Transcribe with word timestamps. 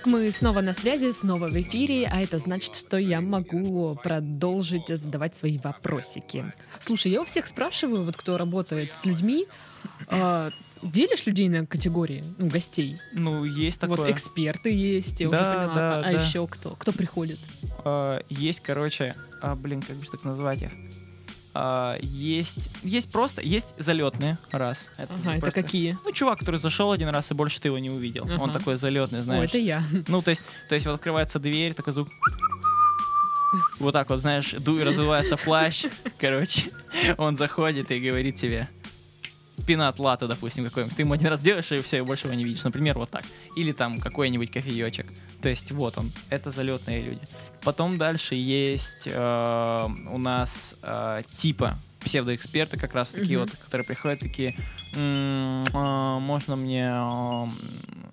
Итак, 0.00 0.06
мы 0.06 0.30
снова 0.30 0.62
на 0.62 0.72
связи, 0.72 1.10
снова 1.10 1.48
в 1.48 1.60
эфире, 1.60 2.08
а 2.10 2.22
это 2.22 2.38
значит, 2.38 2.74
что 2.74 2.96
я 2.96 3.20
могу 3.20 3.98
продолжить 4.02 4.88
задавать 4.88 5.36
свои 5.36 5.58
вопросики. 5.58 6.54
Слушай, 6.78 7.12
я 7.12 7.20
у 7.20 7.24
всех 7.26 7.46
спрашиваю, 7.46 8.04
вот 8.04 8.16
кто 8.16 8.38
работает 8.38 8.94
с 8.94 9.04
людьми, 9.04 9.46
э, 10.08 10.50
делишь 10.82 11.26
людей 11.26 11.50
на 11.50 11.66
категории, 11.66 12.24
ну, 12.38 12.48
гостей? 12.48 12.96
Ну, 13.12 13.44
есть 13.44 13.78
такое. 13.78 13.98
Вот 13.98 14.10
эксперты 14.10 14.70
есть, 14.70 15.20
я 15.20 15.28
уже 15.28 15.38
Да, 15.38 15.54
поняла. 15.54 15.74
да, 15.74 15.98
а 15.98 16.02
да. 16.02 16.10
еще 16.12 16.46
кто? 16.46 16.70
Кто 16.76 16.92
приходит? 16.92 17.38
А, 17.84 18.22
есть, 18.30 18.60
короче, 18.60 19.14
а, 19.42 19.54
блин, 19.54 19.82
как 19.82 19.96
бы 19.96 20.06
так 20.06 20.24
назвать 20.24 20.62
их? 20.62 20.70
А, 21.52 21.98
есть, 22.00 22.68
есть 22.84 23.10
просто, 23.10 23.42
есть 23.42 23.74
залетные, 23.78 24.38
раз. 24.52 24.88
Это 24.98 25.12
Ага, 25.14 25.32
это 25.32 25.40
просто- 25.40 25.62
какие? 25.62 25.98
Ну, 26.04 26.12
чувак, 26.12 26.38
который 26.38 26.56
зашел 26.60 26.92
один 26.92 27.08
раз 27.08 27.30
и 27.30 27.34
больше 27.34 27.60
ты 27.60 27.68
его 27.68 27.78
не 27.78 27.90
увидел. 27.90 28.24
Он 28.24 28.50
Ага. 28.50 28.58
такой 28.60 28.76
залетный, 28.76 29.20
О, 29.20 29.22
знаешь. 29.22 29.48
это 29.50 29.58
я. 29.58 29.82
Ну, 30.06 30.22
то 30.22 30.30
есть, 30.30 30.44
то 30.68 30.74
есть 30.76 30.86
вот 30.86 30.94
открывается 30.94 31.38
дверь, 31.40 31.74
такой 31.74 31.92
звук. 31.92 32.08
Вот 33.80 33.92
так 33.92 34.08
вот, 34.10 34.20
знаешь, 34.20 34.52
ду 34.52 34.78
и 34.78 34.84
развивается 34.84 35.36
плащ. 35.36 35.86
Короче, 36.18 36.70
он 37.18 37.36
заходит 37.36 37.90
и 37.90 37.98
говорит 37.98 38.36
тебе 38.36 38.68
пинат 39.66 39.98
латте, 39.98 40.26
допустим, 40.26 40.64
какой-нибудь. 40.64 40.96
Ты 40.96 41.02
ему 41.02 41.12
один 41.14 41.28
раз 41.28 41.40
делаешь, 41.40 41.70
и 41.70 41.80
все, 41.82 41.98
и 41.98 42.00
больше 42.00 42.26
его 42.28 42.34
не 42.34 42.44
видишь. 42.44 42.64
Например, 42.64 42.96
вот 42.98 43.10
так. 43.10 43.22
Или 43.56 43.72
там 43.72 44.00
какой-нибудь 44.00 44.50
кофеечек. 44.50 45.06
То 45.42 45.48
есть 45.48 45.70
вот 45.72 45.98
он. 45.98 46.10
Это 46.30 46.50
залетные 46.50 47.02
люди. 47.02 47.20
Потом 47.62 47.98
дальше 47.98 48.34
есть 48.34 49.06
э, 49.06 49.88
у 50.10 50.18
нас 50.18 50.76
э, 50.82 51.22
типа 51.32 51.74
псевдоэксперты, 52.00 52.78
как 52.78 52.94
раз 52.94 53.12
такие 53.12 53.38
Мгм. 53.38 53.50
вот, 53.50 53.58
которые 53.64 53.86
приходят 53.86 54.20
такие, 54.20 54.56
«М, 54.94 55.62
а, 55.74 56.18
можно 56.18 56.56
мне 56.56 56.88
ам, 56.90 57.52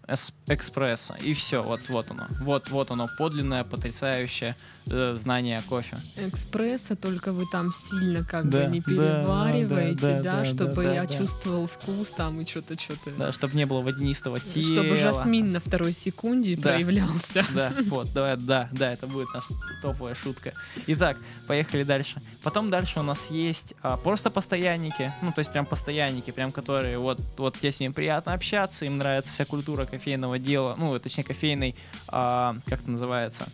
эс- 0.07 0.33
экспресса. 0.47 1.15
И 1.21 1.33
все, 1.33 1.63
вот, 1.63 1.87
вот 1.87 2.11
оно. 2.11 2.27
Вот, 2.41 2.69
вот 2.69 2.91
оно, 2.91 3.07
подлинное, 3.17 3.63
потрясающее 3.63 4.55
э, 4.89 5.15
знание 5.15 5.61
кофе. 5.67 5.97
Экспресса, 6.17 6.95
только 6.95 7.31
вы 7.31 7.45
там 7.51 7.71
сильно 7.71 8.23
как 8.23 8.49
Да, 8.49 8.65
бы 8.65 8.71
не 8.71 8.81
перевариваете, 8.81 10.01
да, 10.01 10.17
да, 10.17 10.21
да, 10.23 10.37
да, 10.39 10.45
чтобы 10.45 10.83
да, 10.83 10.93
я 10.93 11.05
да. 11.05 11.13
чувствовал 11.13 11.67
вкус 11.67 12.11
там 12.11 12.41
и 12.41 12.45
что-то, 12.45 12.79
что-то. 12.79 13.11
Да, 13.17 13.31
чтобы 13.31 13.55
не 13.55 13.65
было 13.65 13.81
водянистого 13.81 14.39
тела. 14.39 14.63
Чтобы 14.65 14.95
жасмин 14.95 15.51
на 15.51 15.59
второй 15.59 15.93
секунде 15.93 16.55
Да. 16.55 16.73
проявлялся. 16.73 17.45
Да, 17.53 17.71
вот, 17.87 18.11
давай, 18.13 18.37
да, 18.37 18.69
да, 18.71 18.93
это 18.93 19.07
будет 19.07 19.27
наша 19.33 19.47
топовая 19.81 20.15
шутка. 20.15 20.53
Итак, 20.87 21.17
поехали 21.47 21.83
дальше. 21.83 22.21
Потом 22.43 22.69
дальше 22.69 22.99
у 22.99 23.03
нас 23.03 23.29
есть 23.29 23.73
а, 23.81 23.97
просто 23.97 24.29
постоянники, 24.29 25.13
ну, 25.21 25.31
то 25.31 25.39
есть 25.39 25.51
прям 25.51 25.65
постоянники, 25.65 26.31
прям 26.31 26.51
которые 26.51 26.97
вот, 26.97 27.19
вот 27.37 27.57
тебе 27.57 27.71
с 27.71 27.79
ними 27.79 27.91
приятно 27.91 28.33
общаться, 28.33 28.85
им 28.85 28.97
нравится 28.97 29.33
вся 29.33 29.45
культура 29.45 29.85
кофейного 29.85 30.39
дела, 30.39 30.75
ну, 30.77 30.97
точнее, 30.99 31.23
кофейной, 31.23 31.75
а, 32.07 32.55
как 32.65 32.81
это 32.81 32.91
называется? 32.91 33.47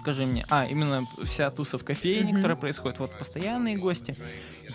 Скажи 0.00 0.24
мне, 0.24 0.46
а, 0.48 0.64
именно 0.64 1.04
вся 1.24 1.50
туса 1.50 1.76
в 1.76 1.84
кофейне, 1.84 2.28
Мгм. 2.32 2.36
которая 2.36 2.56
происходит, 2.56 2.98
вот 3.00 3.18
постоянные 3.18 3.76
гости. 3.76 4.16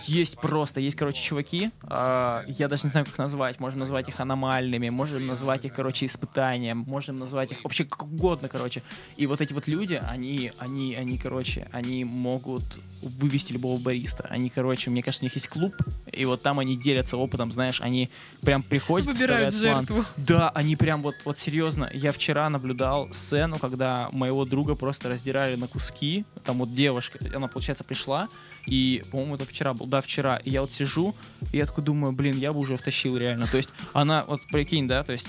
Есть 0.05 0.37
просто, 0.39 0.79
есть, 0.81 0.95
короче, 0.95 1.23
чуваки, 1.23 1.71
а, 1.83 2.43
я 2.47 2.67
даже 2.67 2.83
не 2.83 2.89
знаю, 2.89 3.05
как 3.07 3.17
назвать, 3.17 3.59
можем 3.59 3.79
назвать 3.79 4.07
их 4.07 4.19
аномальными, 4.19 4.89
можем 4.89 5.25
назвать 5.25 5.65
их, 5.65 5.73
короче, 5.73 6.05
испытанием, 6.05 6.79
можем 6.87 7.17
назвать 7.17 7.51
их 7.53 7.63
вообще 7.63 7.85
как 7.85 8.03
угодно, 8.03 8.49
короче. 8.49 8.83
И 9.17 9.25
вот 9.25 9.41
эти 9.41 9.53
вот 9.53 9.67
люди, 9.67 9.99
они, 10.07 10.51
они, 10.59 10.93
они, 10.95 11.17
короче, 11.17 11.67
они 11.71 12.03
могут 12.03 12.63
вывести 13.01 13.53
любого 13.53 13.79
бариста. 13.79 14.25
Они, 14.29 14.49
короче, 14.49 14.89
мне 14.89 15.03
кажется, 15.03 15.23
у 15.23 15.27
них 15.27 15.35
есть 15.35 15.47
клуб, 15.47 15.75
и 16.11 16.25
вот 16.25 16.41
там 16.41 16.59
они 16.59 16.75
делятся 16.75 17.17
опытом, 17.17 17.51
знаешь, 17.51 17.79
они 17.81 18.09
прям 18.41 18.63
приходят, 18.63 19.07
Выбирают 19.07 19.53
вставляют 19.53 19.87
план. 19.87 19.97
жертву. 19.97 20.23
Да, 20.27 20.49
они 20.49 20.75
прям 20.75 21.01
вот, 21.03 21.15
вот 21.23 21.37
серьезно. 21.37 21.89
Я 21.93 22.11
вчера 22.11 22.49
наблюдал 22.49 23.07
сцену, 23.13 23.57
когда 23.59 24.09
моего 24.11 24.43
друга 24.45 24.75
просто 24.75 25.07
раздирали 25.15 25.55
на 25.55 25.67
куски. 25.67 26.25
Там 26.43 26.59
вот 26.59 26.75
девушка, 26.75 27.19
она, 27.33 27.47
получается, 27.47 27.83
пришла, 27.83 28.29
и, 28.67 29.03
по-моему, 29.11 29.35
это 29.35 29.45
вчера 29.45 29.73
был, 29.73 29.87
да, 29.87 30.01
вчера. 30.01 30.37
И 30.37 30.49
я 30.51 30.61
вот 30.61 30.71
сижу, 30.71 31.15
и 31.51 31.57
я 31.57 31.65
такой 31.65 31.83
думаю, 31.83 32.13
блин, 32.13 32.37
я 32.37 32.53
бы 32.53 32.59
уже 32.59 32.77
втащил 32.77 33.17
реально. 33.17 33.47
То 33.47 33.57
есть 33.57 33.69
она, 33.93 34.23
вот 34.27 34.41
прикинь, 34.51 34.87
да, 34.87 35.03
то 35.03 35.11
есть 35.11 35.27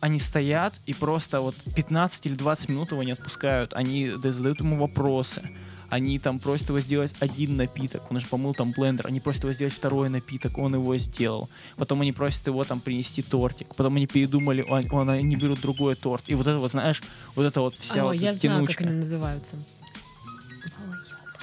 они 0.00 0.18
стоят 0.18 0.80
и 0.86 0.94
просто 0.94 1.40
вот 1.40 1.54
15 1.74 2.26
или 2.26 2.34
20 2.34 2.68
минут 2.68 2.92
его 2.92 3.02
не 3.02 3.12
отпускают. 3.12 3.74
Они 3.74 4.10
да, 4.10 4.32
задают 4.32 4.60
ему 4.60 4.78
вопросы. 4.78 5.48
Они 5.88 6.18
там 6.18 6.38
просят 6.40 6.68
его 6.68 6.80
сделать 6.80 7.14
один 7.20 7.56
напиток, 7.56 8.10
он 8.10 8.18
же 8.20 8.26
помыл 8.26 8.54
там 8.54 8.72
блендер, 8.72 9.06
они 9.06 9.20
просят 9.20 9.44
его 9.44 9.52
сделать 9.52 9.74
второй 9.74 10.08
напиток, 10.08 10.58
он 10.58 10.74
его 10.74 10.96
сделал. 10.96 11.48
Потом 11.76 12.00
они 12.00 12.12
просят 12.12 12.46
его 12.48 12.64
там 12.64 12.80
принести 12.80 13.22
тортик, 13.22 13.68
потом 13.74 13.96
они 13.96 14.06
передумали, 14.06 14.62
он, 14.62 14.84
он- 14.90 15.10
они 15.10 15.36
берут 15.36 15.60
другой 15.60 15.94
торт. 15.94 16.24
И 16.28 16.34
вот 16.34 16.46
это 16.46 16.58
вот, 16.58 16.70
знаешь, 16.72 17.02
вот 17.34 17.44
это 17.44 17.60
вот 17.60 17.76
вся 17.78 18.02
О, 18.02 18.06
вот 18.06 18.14
я 18.14 18.34
знаю, 18.34 18.38
тянучка. 18.40 18.82
как 18.82 18.86
они 18.90 19.00
называются. 19.00 19.56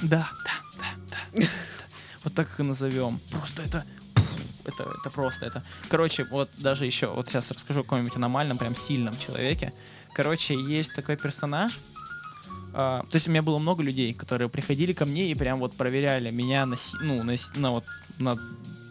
Да, 0.02 0.30
да, 0.46 0.52
да, 0.80 0.88
да, 1.10 1.18
да. 1.40 1.48
Вот 2.24 2.34
так 2.34 2.48
их 2.48 2.60
и 2.60 2.64
назовем. 2.64 3.20
Просто 3.32 3.62
это... 3.64 3.86
Это, 4.66 4.84
это 4.98 5.10
просто, 5.10 5.46
это... 5.46 5.62
Короче, 5.90 6.24
вот 6.24 6.50
даже 6.58 6.86
еще, 6.86 7.08
вот 7.08 7.28
сейчас 7.28 7.52
расскажу 7.52 7.82
о 7.82 7.84
каком-нибудь 7.84 8.16
аномальном, 8.16 8.58
прям 8.58 8.78
сильном 8.78 9.14
человеке. 9.20 9.74
Короче, 10.16 10.54
есть 10.56 10.94
такой 10.96 11.18
персонаж, 11.18 11.78
а, 12.74 13.06
то 13.10 13.16
есть 13.16 13.28
у 13.28 13.32
меня 13.32 13.42
было 13.42 13.60
много 13.60 13.84
людей, 13.84 14.14
которые 14.14 14.50
приходили 14.50 14.94
ко 14.94 15.06
мне 15.06 15.30
и 15.30 15.36
прям 15.36 15.60
вот 15.60 15.76
проверяли 15.76 16.32
меня 16.32 16.66
на, 16.66 16.76
ну, 17.02 17.24
на, 17.24 17.36
на 17.56 17.72
вот, 17.72 17.84
на 18.18 18.38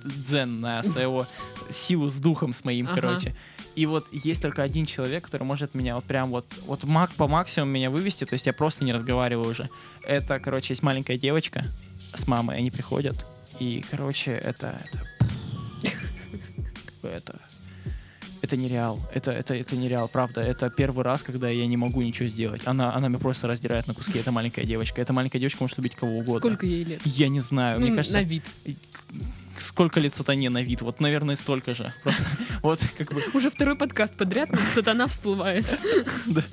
дзен, 0.05 0.61
на 0.61 0.83
своего 0.83 1.27
силу 1.71 2.09
с 2.09 2.17
духом 2.17 2.53
с 2.53 2.65
моим, 2.65 2.87
Ага. 2.87 2.95
короче. 2.95 3.37
И 3.75 3.87
вот 3.87 4.07
есть 4.13 4.43
только 4.43 4.63
один 4.63 4.85
человек, 4.85 5.25
который 5.25 5.45
может 5.45 5.75
меня 5.75 5.95
вот 5.95 6.05
прям 6.05 6.29
вот, 6.31 6.47
вот 6.67 6.85
мак 6.85 7.11
по 7.13 7.27
максимуму 7.27 7.73
меня 7.73 7.91
вывести, 7.91 8.25
то 8.25 8.35
есть 8.35 8.47
я 8.47 8.53
просто 8.53 8.85
не 8.85 8.93
разговариваю 8.93 9.49
уже. 9.49 9.71
Это, 10.03 10.39
короче, 10.41 10.73
есть 10.73 10.83
маленькая 10.83 11.17
девочка 11.17 11.65
с 12.15 12.27
мамой, 12.27 12.59
они 12.59 12.71
приходят, 12.71 13.27
и, 13.59 13.85
короче, 13.91 14.33
это... 14.33 14.79
Это... 15.83 15.97
это 17.03 17.41
это 18.43 18.57
нереал. 18.57 19.01
Это, 19.15 19.31
это, 19.31 19.55
это 19.55 19.77
нереал, 19.77 20.09
правда. 20.09 20.41
Это 20.41 20.69
первый 20.69 21.05
раз, 21.05 21.23
когда 21.23 21.49
я 21.49 21.67
не 21.67 21.77
могу 21.77 22.03
ничего 22.03 22.29
сделать. 22.29 22.63
Она, 22.65 22.95
она 22.95 23.09
меня 23.09 23.19
просто 23.19 23.47
раздирает 23.47 23.87
на 23.87 23.95
куски. 23.95 24.19
Это 24.19 24.33
маленькая 24.33 24.65
девочка. 24.65 25.01
Эта 25.01 25.13
маленькая 25.13 25.39
девочка 25.39 25.63
может 25.63 25.79
любить 25.79 25.95
кого 25.95 26.19
угодно. 26.19 26.41
Сколько 26.41 26.67
ей 26.67 26.85
лет? 26.85 27.01
Я 27.05 27.29
не 27.29 27.41
знаю. 27.41 27.81
Ну, 27.81 27.87
Мне 27.87 27.97
кажется, 27.97 28.19
на 28.19 28.25
вид. 28.25 28.45
сколько 29.57 30.01
лет 30.01 30.15
сатане 30.15 30.51
на 30.51 30.61
вид? 30.63 30.83
Вот, 30.83 31.01
наверное, 31.01 31.37
столько 31.37 31.73
же. 31.73 31.95
Просто 32.03 32.25
вот 32.63 32.81
как 32.99 33.13
бы 33.15 33.23
Уже 33.33 33.49
второй 33.49 33.77
подкаст 33.77 34.17
подряд, 34.17 34.51
сатана 34.75 35.07
всплывает. 35.07 35.65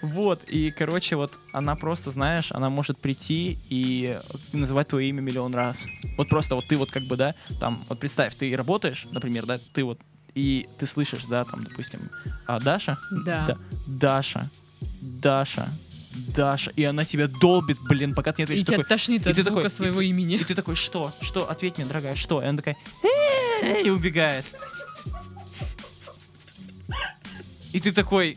Вот, 0.00 0.42
и, 0.48 0.70
короче, 0.70 1.16
вот 1.16 1.32
она 1.52 1.76
просто, 1.76 2.10
знаешь, 2.10 2.50
она 2.52 2.70
может 2.70 2.98
прийти 2.98 3.58
и 3.68 4.18
называть 4.52 4.88
твое 4.88 5.10
имя 5.10 5.20
миллион 5.20 5.54
раз. 5.54 5.86
Вот 6.16 6.30
просто 6.30 6.54
вот 6.54 6.66
ты 6.66 6.78
вот 6.78 6.90
как 6.90 7.02
бы, 7.02 7.16
да, 7.16 7.34
там, 7.60 7.84
вот 7.88 7.98
представь, 8.00 8.34
ты 8.34 8.56
работаешь, 8.56 9.06
например, 9.10 9.44
да, 9.44 9.58
ты 9.72 9.84
вот, 9.84 9.98
и 10.34 10.66
ты 10.78 10.86
слышишь, 10.86 11.24
да, 11.24 11.44
там, 11.44 11.62
допустим, 11.64 12.00
а, 12.46 12.58
Даша? 12.60 12.98
Да. 13.10 13.56
Даша, 13.86 14.48
Даша, 15.00 15.68
Даша, 16.34 16.70
и 16.76 16.84
она 16.84 17.04
тебя 17.04 17.28
долбит, 17.28 17.78
блин, 17.82 18.14
пока 18.14 18.32
ты 18.32 18.42
не 18.42 18.44
И 18.44 18.44
ответишь, 18.44 18.66
тебя 18.66 18.76
такой, 18.78 18.88
тошнит 18.88 19.26
и 19.26 19.30
от 19.30 19.36
ты 19.36 19.42
звука 19.42 19.56
такой- 19.62 19.70
своего 19.70 20.00
и 20.00 20.08
имени. 20.08 20.36
и 20.36 20.44
ты 20.44 20.54
такой, 20.54 20.76
что? 20.76 21.12
Что? 21.20 21.48
Ответь 21.50 21.78
мне, 21.78 21.86
дорогая, 21.86 22.14
что? 22.14 22.42
И 22.42 22.46
она 22.46 22.58
такая, 22.58 22.76
и 23.84 23.90
убегает. 23.90 24.44
И 27.72 27.80
ты 27.80 27.92
такой, 27.92 28.36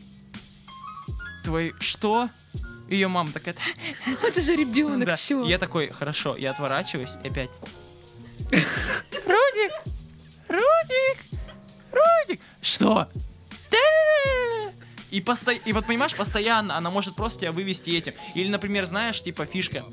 твой, 1.44 1.74
что? 1.80 2.30
Ее 2.90 3.08
мама 3.08 3.32
такая, 3.32 3.56
Это 4.24 4.42
же 4.42 4.56
ребенок, 4.56 5.06
да. 5.08 5.16
И 5.16 5.50
Я 5.50 5.58
такой, 5.58 5.90
хорошо, 5.90 6.38
я 6.38 6.52
отворачиваюсь 6.52 7.16
и 7.24 7.28
опять. 7.28 7.50
Рудик! 8.52 9.72
Рудик! 10.48 11.25
Рудик! 11.96 12.42
Что? 12.62 13.10
И, 15.12 15.22
посто... 15.22 15.52
и 15.52 15.72
вот 15.72 15.86
понимаешь, 15.86 16.14
постоянно 16.16 16.76
она 16.76 16.90
может 16.90 17.16
просто 17.16 17.42
тебя 17.42 17.52
вывести 17.54 17.92
этим. 17.92 18.14
Или, 18.34 18.50
например, 18.50 18.86
знаешь, 18.86 19.22
типа 19.22 19.46
фишка. 19.46 19.86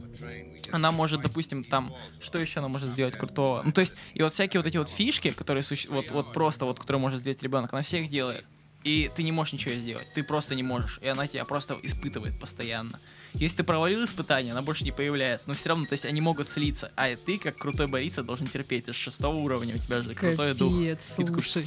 Она 0.73 0.91
может, 0.91 1.23
допустим, 1.23 1.63
там, 1.65 1.95
что 2.21 2.39
еще 2.39 2.61
она 2.61 2.69
может 2.69 2.89
сделать 2.89 3.15
крутого? 3.17 3.63
Ну, 3.63 3.73
то 3.73 3.83
есть, 3.83 3.95
и 4.15 4.23
вот 4.23 4.35
всякие 4.35 4.61
вот 4.61 4.67
эти 4.67 4.79
вот 4.79 4.89
фишки, 4.89 5.31
которые 5.31 5.63
суще- 5.63 5.91
вот, 5.91 6.11
вот 6.11 6.33
просто 6.33 6.65
вот, 6.65 6.81
которые 6.81 7.01
может 7.01 7.21
сделать 7.21 7.43
ребенок, 7.43 7.73
она 7.73 7.83
всех 7.83 8.11
делает. 8.11 8.45
И 8.83 9.11
ты 9.15 9.23
не 9.23 9.31
можешь 9.31 9.53
ничего 9.53 9.75
сделать. 9.75 10.09
Ты 10.15 10.25
просто 10.25 10.55
не 10.57 10.63
можешь. 10.63 10.99
И 11.03 11.07
она 11.07 11.29
тебя 11.29 11.45
просто 11.45 11.79
испытывает 11.83 12.41
постоянно. 12.41 12.99
Если 13.35 13.59
ты 13.59 13.65
провалил 13.65 14.05
испытание, 14.05 14.53
она 14.53 14.63
больше 14.63 14.85
не 14.85 14.93
появляется. 14.93 15.49
Но 15.49 15.55
все 15.55 15.71
равно, 15.71 15.87
то 15.87 15.95
есть 15.95 16.05
они 16.05 16.21
могут 16.21 16.49
слиться. 16.49 16.93
А 16.97 17.15
ты, 17.17 17.39
как 17.39 17.57
крутой 17.57 17.87
бариста, 17.87 18.23
должен 18.23 18.47
терпеть. 18.47 18.85
Ты 18.87 18.93
с 18.93 18.97
шестого 18.97 19.37
уровня, 19.37 19.75
у 19.75 19.79
тебя 19.79 20.03
же 20.03 20.15
крутой 20.15 20.55
дух. 20.55 20.73
Капец, 20.73 21.15
И 21.19 21.25
такой, 21.25 21.43
слушай. 21.43 21.67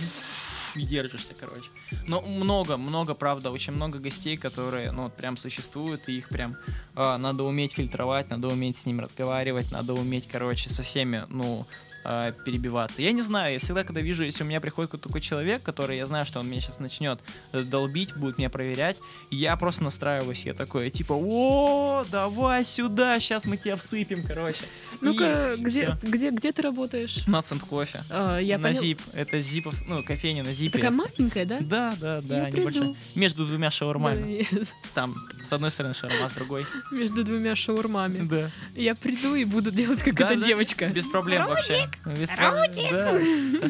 и 0.76 0.82
держишься, 0.84 1.34
короче. 1.40 1.70
Но 2.06 2.22
много, 2.22 2.78
много, 2.78 3.14
правда, 3.16 3.50
очень 3.52 3.74
много 3.74 4.00
гостей, 4.00 4.38
которые, 4.38 4.92
ну, 4.92 5.04
вот 5.04 5.16
прям 5.16 5.38
существуют, 5.38 6.08
и 6.08 6.18
их 6.18 6.30
прям 6.30 6.58
а, 6.96 7.18
надо 7.18 7.44
уметь 7.44 7.74
фильтровать, 7.74 8.30
надо 8.30 8.48
уметь 8.50 8.78
с 8.78 8.86
ним 8.86 9.00
разговаривать, 9.00 9.72
надо 9.72 9.94
уметь, 9.94 10.28
короче, 10.28 10.70
со 10.70 10.84
всеми, 10.84 11.24
ну, 11.30 11.66
а, 12.06 12.32
перебиваться. 12.32 13.02
Я 13.02 13.12
не 13.12 13.22
знаю, 13.24 13.54
я 13.54 13.60
всегда, 13.60 13.84
когда 13.84 14.00
вижу, 14.02 14.24
если 14.24 14.44
у 14.44 14.46
меня 14.48 14.62
приходит 14.62 14.92
какой-то 14.92 15.10
такой 15.10 15.22
человек, 15.22 15.64
который 15.64 15.98
я 15.98 16.06
знаю, 16.06 16.26
что 16.26 16.40
он 16.40 16.48
меня 16.48 16.62
сейчас 16.62 16.80
начнет 16.80 17.20
э, 17.52 17.64
долбить, 17.64 18.16
будет 18.16 18.38
меня 18.38 18.50
проверять, 18.50 18.98
я 19.32 19.56
просто 19.58 19.84
настраиваюсь, 19.84 20.46
я 20.46 20.54
такой, 20.54 20.90
типа, 20.92 21.14
о, 21.14 22.06
давай 22.12 22.64
сюда, 22.64 23.20
сейчас 23.20 23.46
мы 23.46 23.58
тебя 23.58 23.76
всыпем, 23.76 24.24
короче. 24.24 24.60
Ну-ка, 25.02 25.56
где, 25.58 25.98
где, 26.02 26.30
где 26.30 26.52
ты 26.52 26.62
работаешь? 26.62 27.26
На 27.28 27.42
цент 27.42 27.64
кофе. 27.64 28.02
А, 28.10 28.38
я 28.38 28.58
на 28.58 28.70
понял- 28.70 28.82
Зип. 28.82 29.02
Это 29.14 29.42
Зипов, 29.42 29.82
ну, 29.88 30.04
кофейня 30.04 30.44
на 30.44 30.54
Зипе. 30.54 30.78
Такая 30.78 30.92
маленькая, 30.92 31.46
да? 31.46 31.58
Да, 31.60 31.94
да, 32.00 32.22
да, 32.22 32.46
Я 32.46 32.52
приду. 32.52 32.60
небольшая. 32.70 32.96
Между 33.16 33.46
двумя 33.46 33.72
шаурмами. 33.72 34.48
Да, 34.52 34.60
Там, 34.94 35.16
с 35.44 35.52
одной 35.52 35.72
стороны 35.72 35.94
шаурма, 35.94 36.30
с 36.30 36.34
другой. 36.34 36.66
Между 36.92 37.24
двумя 37.24 37.56
шаурмами. 37.56 38.20
Да. 38.28 38.52
Я 38.76 38.96
приду 38.96 39.36
и 39.36 39.44
буду 39.44 39.72
делать, 39.72 40.04
как 40.04 40.14
Да, 40.16 40.28
эта 40.28 40.40
да, 40.40 40.46
девочка. 40.46 40.88
Без 40.88 41.08
проблем 41.08 41.46
вообще. 41.48 41.88
Проблем. 42.04 42.92
Да. 42.92 43.68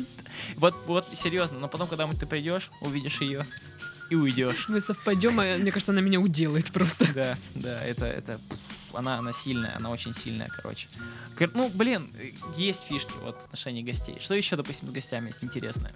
Вот, 0.57 0.75
вот, 0.85 1.07
серьезно, 1.15 1.59
но 1.59 1.67
потом, 1.67 1.87
когда 1.87 2.07
ты 2.07 2.25
придешь, 2.25 2.69
увидишь 2.81 3.21
ее 3.21 3.45
и 4.09 4.15
уйдешь. 4.15 4.67
Мы 4.69 4.81
совпадем, 4.81 5.39
а 5.39 5.57
мне 5.57 5.71
кажется, 5.71 5.91
она 5.91 6.01
меня 6.01 6.19
уделает 6.19 6.71
просто. 6.71 7.11
Да, 7.13 7.37
да, 7.55 7.81
это, 7.83 8.05
это, 8.05 8.39
она, 8.93 9.17
она 9.17 9.31
сильная, 9.33 9.75
она 9.77 9.89
очень 9.89 10.13
сильная, 10.13 10.49
короче. 10.49 10.87
Кор- 11.37 11.51
Ну, 11.53 11.69
блин, 11.73 12.11
есть 12.57 12.83
фишки 12.83 13.11
вот 13.23 13.41
в 13.41 13.45
отношении 13.45 13.81
гостей. 13.81 14.17
Что 14.21 14.35
еще, 14.35 14.55
допустим, 14.55 14.89
с 14.89 14.91
гостями 14.91 15.27
есть 15.27 15.43
интересное? 15.43 15.93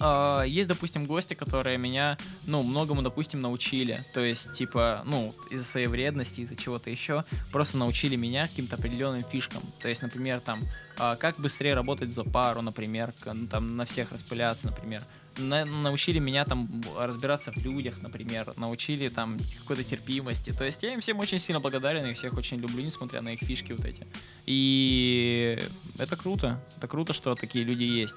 А, 0.00 0.42
Есть, 0.42 0.68
допустим, 0.68 1.04
гости, 1.04 1.34
которые 1.34 1.76
меня, 1.78 2.16
ну, 2.46 2.62
многому, 2.62 3.02
допустим, 3.02 3.40
научили. 3.40 4.02
То 4.14 4.20
есть, 4.24 4.52
типа, 4.52 5.02
ну, 5.04 5.34
из-за 5.50 5.64
своей 5.64 5.86
вредности, 5.86 6.40
из-за 6.40 6.56
чего-то 6.56 6.90
еще, 6.90 7.24
просто 7.52 7.76
научили 7.76 8.16
меня 8.16 8.48
каким-то 8.48 8.76
определенным 8.76 9.22
фишкам. 9.24 9.62
То 9.80 9.88
есть, 9.88 10.02
например, 10.02 10.40
там, 10.40 10.60
а, 10.98 11.16
как 11.16 11.38
быстрее 11.38 11.74
работать 11.74 12.14
за 12.14 12.24
пару, 12.24 12.62
например, 12.62 13.12
ну, 13.26 13.46
там, 13.46 13.76
на 13.76 13.84
всех 13.84 14.12
распыляться, 14.12 14.66
например. 14.66 15.02
На- 15.36 15.64
научили 15.64 16.18
меня 16.18 16.44
там 16.44 16.68
разбираться 16.98 17.52
в 17.52 17.56
людях, 17.58 18.02
например, 18.02 18.52
научили 18.56 19.08
там 19.08 19.38
какой-то 19.60 19.84
терпимости. 19.84 20.52
То 20.52 20.64
есть 20.64 20.82
я 20.82 20.92
им 20.92 21.00
всем 21.00 21.18
очень 21.20 21.38
сильно 21.38 21.60
благодарен, 21.60 22.04
и 22.06 22.14
всех 22.14 22.34
очень 22.34 22.58
люблю, 22.58 22.82
несмотря 22.82 23.20
на 23.20 23.34
их 23.34 23.40
фишки 23.40 23.72
вот 23.72 23.84
эти. 23.84 24.06
И 24.46 25.62
это 25.98 26.16
круто. 26.16 26.60
Это 26.76 26.88
круто, 26.88 27.12
что 27.12 27.34
такие 27.34 27.64
люди 27.64 27.84
есть. 27.84 28.16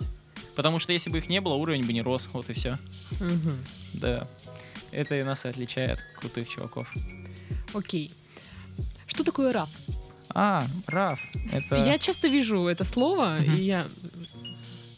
Потому 0.55 0.79
что 0.79 0.93
если 0.93 1.09
бы 1.09 1.17
их 1.17 1.29
не 1.29 1.41
было, 1.41 1.53
уровень 1.55 1.85
бы 1.85 1.93
не 1.93 2.01
рос. 2.01 2.29
Вот 2.33 2.49
и 2.49 2.53
все. 2.53 2.77
Мгм. 3.19 3.57
Да. 3.93 4.27
Это 4.91 5.15
и 5.15 5.23
нас 5.23 5.45
и 5.45 5.47
отличает 5.47 6.03
крутых 6.19 6.47
чуваков. 6.47 6.87
Окей. 7.73 8.11
Что 9.07 9.23
такое 9.23 9.51
раф? 9.51 9.69
А, 10.35 10.65
Раф. 10.87 11.19
Это, 11.51 11.75
Я 11.77 11.97
часто 11.99 12.27
вижу 12.27 12.65
это 12.67 12.83
слово, 12.83 13.37
Мгм. 13.39 13.53
и 13.53 13.61
я... 13.61 13.85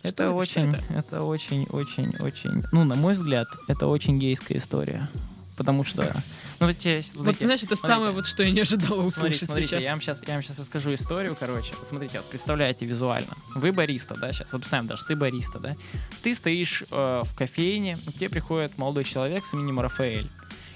это 0.03 0.23
Что 0.25 0.33
очень, 0.35 0.69
это? 0.69 0.83
это 0.93 1.23
очень, 1.23 1.63
очень, 1.69 2.15
очень, 2.19 2.63
ну, 2.71 2.83
на 2.85 2.95
мой 2.95 3.15
взгляд, 3.15 3.47
это 3.67 3.87
очень 3.87 4.17
гейская 4.19 4.57
история. 4.59 5.09
Потому 5.55 5.83
что, 5.85 6.13
ну, 6.59 6.67
вот, 6.67 6.77
те- 6.77 6.97
Вот, 6.97 7.05
смотрите, 7.05 7.45
знаешь, 7.45 7.63
это 7.63 7.75
смотрите. 7.75 7.87
самое 7.95 8.11
вот, 8.11 8.27
что 8.27 8.43
я 8.43 8.51
не 8.51 8.59
ожидала 8.61 9.01
услышать 9.01 9.15
Смотрите, 9.15 9.45
смотрите, 9.45 9.67
сейчас. 9.69 9.83
я 9.83 9.91
вам 9.91 10.01
сейчас, 10.01 10.21
я 10.27 10.33
вам 10.33 10.43
сейчас 10.43 10.59
расскажу 10.59 10.93
историю, 10.93 11.35
короче. 11.39 11.73
Вот 11.79 11.87
смотрите, 11.87 12.17
вот 12.19 12.29
представляете 12.29 12.85
визуально. 12.85 13.33
Вы 13.55 13.71
бариста, 13.71 14.15
да, 14.15 14.31
сейчас. 14.33 14.51
Вот 14.51 14.61
представим 14.61 14.87
даже, 14.87 15.05
ты 15.05 15.15
бариста, 15.15 15.59
да. 15.59 15.75
Ты 16.23 16.35
стоишь 16.35 16.83
э, 16.91 17.21
в 17.25 17.35
кофейне, 17.37 17.95
к 17.95 18.13
тебе 18.13 18.29
приходит 18.29 18.77
молодой 18.77 19.03
человек 19.05 19.45
с 19.45 19.53
именем 19.53 19.79
Рафаэль. 19.79 20.29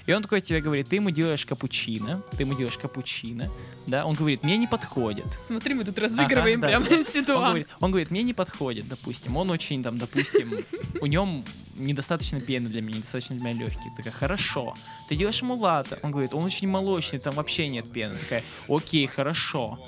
И 0.06 0.12
он 0.12 0.22
такой 0.22 0.40
тебе 0.40 0.60
говорит, 0.60 0.88
ты 0.88 0.96
ему 0.96 1.10
делаешь 1.10 1.44
капучино, 1.46 2.22
ты 2.36 2.42
ему 2.42 2.54
делаешь 2.54 2.78
капучино, 2.78 3.50
да, 3.86 4.04
он 4.04 4.14
говорит, 4.14 4.42
мне 4.42 4.56
не 4.56 4.66
подходит. 4.66 5.38
Смотри, 5.40 5.74
мы 5.74 5.84
тут 5.84 5.98
разыгрываем 5.98 6.58
Ага, 6.58 6.72
да, 6.72 6.80
прямо 6.80 6.88
да. 6.88 6.96
Он 6.96 7.04
ситуацию. 7.04 7.38
говорит, 7.38 7.68
он 7.80 7.90
говорит, 7.90 8.10
мне 8.10 8.22
не 8.22 8.34
подходит, 8.34 8.88
допустим. 8.88 9.36
Он 9.36 9.50
очень 9.50 9.82
там, 9.82 9.98
допустим, 9.98 10.52
у 11.00 11.06
нем 11.06 11.44
недостаточно 11.76 12.40
пены 12.40 12.68
для 12.68 12.82
меня, 12.82 12.98
недостаточно 12.98 13.36
для 13.36 13.44
меня 13.52 13.64
легкий. 13.64 13.90
Такая, 13.96 14.12
хорошо. 14.12 14.74
Ты 15.08 15.16
делаешь 15.16 15.40
ему 15.42 15.56
латте. 15.56 15.98
Он 16.02 16.10
говорит, 16.10 16.34
он 16.34 16.44
очень 16.44 16.68
молочный, 16.68 17.18
там 17.18 17.34
вообще 17.34 17.68
нет 17.68 17.90
пены. 17.90 18.16
Такая, 18.18 18.44
окей, 18.68 19.06
хорошо. 19.06 19.78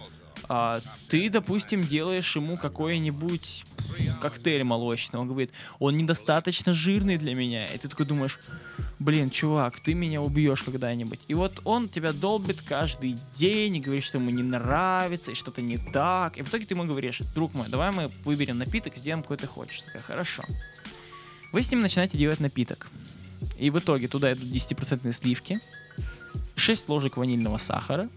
А, 0.54 0.80
ты, 1.08 1.30
допустим, 1.30 1.82
делаешь 1.82 2.36
ему 2.36 2.58
какой-нибудь 2.58 3.64
коктейль 4.20 4.64
молочный. 4.64 5.18
Он 5.18 5.26
говорит, 5.26 5.50
он 5.78 5.96
недостаточно 5.96 6.74
жирный 6.74 7.16
для 7.16 7.34
меня. 7.34 7.66
И 7.68 7.78
ты 7.78 7.88
такой 7.88 8.04
думаешь, 8.04 8.38
блин, 8.98 9.30
чувак, 9.30 9.80
ты 9.80 9.94
меня 9.94 10.20
убьешь 10.20 10.62
когда-нибудь. 10.62 11.20
И 11.26 11.32
вот 11.32 11.62
он 11.64 11.88
тебя 11.88 12.12
долбит 12.12 12.60
каждый 12.60 13.16
день 13.32 13.76
и 13.76 13.80
говорит, 13.80 14.04
что 14.04 14.18
ему 14.18 14.28
не 14.28 14.42
нравится, 14.42 15.32
и 15.32 15.34
что-то 15.34 15.62
не 15.62 15.78
так. 15.78 16.36
И 16.36 16.42
в 16.42 16.50
итоге 16.50 16.66
ты 16.66 16.74
ему 16.74 16.84
говоришь, 16.84 17.20
друг 17.34 17.54
мой, 17.54 17.68
давай 17.70 17.90
мы 17.90 18.10
выберем 18.24 18.58
напиток, 18.58 18.94
сделаем 18.94 19.22
какой 19.22 19.38
ты 19.38 19.46
хочешь. 19.46 19.80
Такая, 19.80 20.02
хорошо. 20.02 20.44
Вы 21.50 21.62
с 21.62 21.70
ним 21.70 21.80
начинаете 21.80 22.18
делать 22.18 22.40
напиток. 22.40 22.90
И 23.56 23.70
в 23.70 23.78
итоге 23.78 24.06
туда 24.06 24.34
идут 24.34 24.44
10% 24.44 25.10
сливки, 25.12 25.60
6 26.56 26.90
ложек 26.90 27.16
ванильного 27.16 27.56
сахара, 27.56 28.10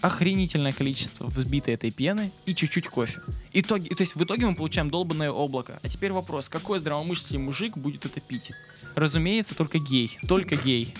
охренительное 0.00 0.72
количество 0.72 1.26
взбитой 1.26 1.74
этой 1.74 1.90
пены 1.90 2.30
и 2.46 2.54
чуть-чуть 2.54 2.88
кофе. 2.88 3.20
Итоги, 3.52 3.88
то 3.88 4.02
есть 4.02 4.14
в 4.14 4.24
итоге 4.24 4.46
мы 4.46 4.54
получаем 4.54 4.90
долбанное 4.90 5.30
облако. 5.30 5.78
А 5.82 5.88
теперь 5.88 6.12
вопрос, 6.12 6.48
какой 6.48 6.78
здравомыслящий 6.78 7.38
мужик 7.38 7.76
будет 7.76 8.06
это 8.06 8.20
пить? 8.20 8.52
Разумеется, 8.94 9.54
только 9.54 9.78
гей. 9.78 10.18
Только 10.26 10.56
гей. 10.56 10.94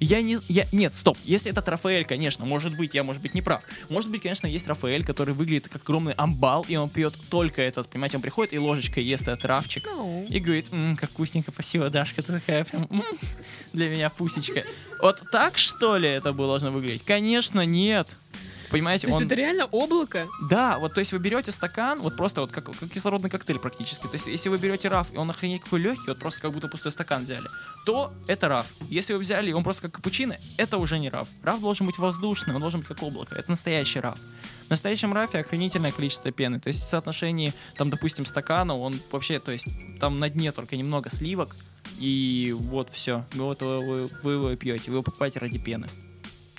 Я 0.00 0.22
не... 0.22 0.38
Я, 0.48 0.66
нет, 0.72 0.94
стоп. 0.94 1.18
Если 1.24 1.50
это 1.50 1.62
Рафаэль, 1.70 2.04
конечно, 2.04 2.44
может 2.44 2.76
быть, 2.76 2.94
я, 2.94 3.02
может 3.02 3.22
быть, 3.22 3.34
не 3.34 3.42
прав. 3.42 3.62
Может 3.88 4.10
быть, 4.10 4.22
конечно, 4.22 4.46
есть 4.46 4.66
Рафаэль, 4.68 5.04
который 5.04 5.34
выглядит 5.34 5.68
как 5.68 5.82
огромный 5.82 6.12
амбал, 6.14 6.64
и 6.68 6.76
он 6.76 6.88
пьет 6.88 7.14
только 7.30 7.62
этот, 7.62 7.88
понимаете, 7.88 8.16
он 8.16 8.22
приходит 8.22 8.52
и 8.54 8.58
ложечкой 8.58 9.04
ест 9.04 9.22
этот 9.28 9.44
рафчик. 9.44 9.84
Ну, 9.86 10.26
И 10.28 10.38
говорит, 10.40 10.66
«М, 10.72 10.96
как 10.96 11.10
вкусненько, 11.10 11.50
спасибо, 11.52 11.90
Дашка, 11.90 12.22
ты 12.22 12.32
такая 12.32 12.64
прям 12.64 12.86
м, 12.90 13.04
для 13.72 13.88
меня 13.88 14.10
пусечка. 14.10 14.64
Вот 15.00 15.22
так, 15.30 15.58
что 15.58 15.96
ли, 15.96 16.08
это 16.08 16.32
было 16.32 16.48
должно 16.48 16.70
выглядеть? 16.70 17.04
Конечно, 17.04 17.64
нет. 17.64 18.16
Понимаете, 18.70 19.06
То 19.06 19.08
есть 19.08 19.16
он... 19.18 19.26
это 19.26 19.34
реально 19.34 19.66
облако? 19.66 20.26
Да, 20.48 20.78
вот 20.78 20.94
то 20.94 21.00
есть 21.00 21.12
вы 21.12 21.18
берете 21.18 21.52
стакан, 21.52 22.00
вот 22.00 22.16
просто 22.16 22.40
вот 22.40 22.50
как, 22.50 22.64
как 22.64 22.90
кислородный 22.90 23.30
коктейль 23.30 23.58
практически. 23.58 24.02
То 24.02 24.14
есть 24.14 24.26
если 24.26 24.48
вы 24.48 24.56
берете 24.58 24.88
раф, 24.88 25.08
и 25.12 25.16
он 25.16 25.30
охренеть 25.30 25.62
какой 25.62 25.80
легкий, 25.80 26.08
вот 26.08 26.18
просто 26.18 26.40
как 26.40 26.52
будто 26.52 26.68
пустой 26.68 26.92
стакан 26.92 27.24
взяли, 27.24 27.48
то 27.84 28.12
это 28.26 28.48
раф. 28.48 28.66
Если 28.88 29.12
вы 29.12 29.20
взяли, 29.20 29.50
и 29.50 29.52
он 29.52 29.62
просто 29.62 29.82
как 29.82 29.92
капучино, 29.92 30.36
это 30.56 30.78
уже 30.78 30.98
не 30.98 31.10
раф. 31.10 31.28
Раф 31.42 31.60
должен 31.60 31.86
быть 31.86 31.98
воздушный, 31.98 32.54
он 32.54 32.60
должен 32.60 32.80
быть 32.80 32.88
как 32.88 33.02
облако. 33.02 33.34
Это 33.34 33.50
настоящий 33.50 34.00
раф. 34.00 34.18
В 34.66 34.70
настоящем 34.70 35.12
рафе 35.12 35.38
охренительное 35.38 35.92
количество 35.92 36.32
пены. 36.32 36.58
То 36.58 36.68
есть 36.68 36.82
в 36.82 36.88
соотношении, 36.88 37.54
там, 37.76 37.88
допустим, 37.88 38.26
стакана, 38.26 38.76
он 38.76 39.00
вообще, 39.12 39.38
то 39.38 39.52
есть 39.52 39.66
там 40.00 40.18
на 40.18 40.28
дне 40.28 40.50
только 40.50 40.76
немного 40.76 41.08
сливок, 41.08 41.54
и 41.98 42.54
вот 42.58 42.90
все. 42.90 43.24
Вот 43.34 43.62
вы, 43.62 43.80
вы, 43.80 44.10
вы 44.22 44.32
его 44.32 44.56
пьете, 44.56 44.90
вы 44.90 44.96
его 44.96 45.02
покупаете 45.02 45.38
ради 45.38 45.58
пены. 45.58 45.86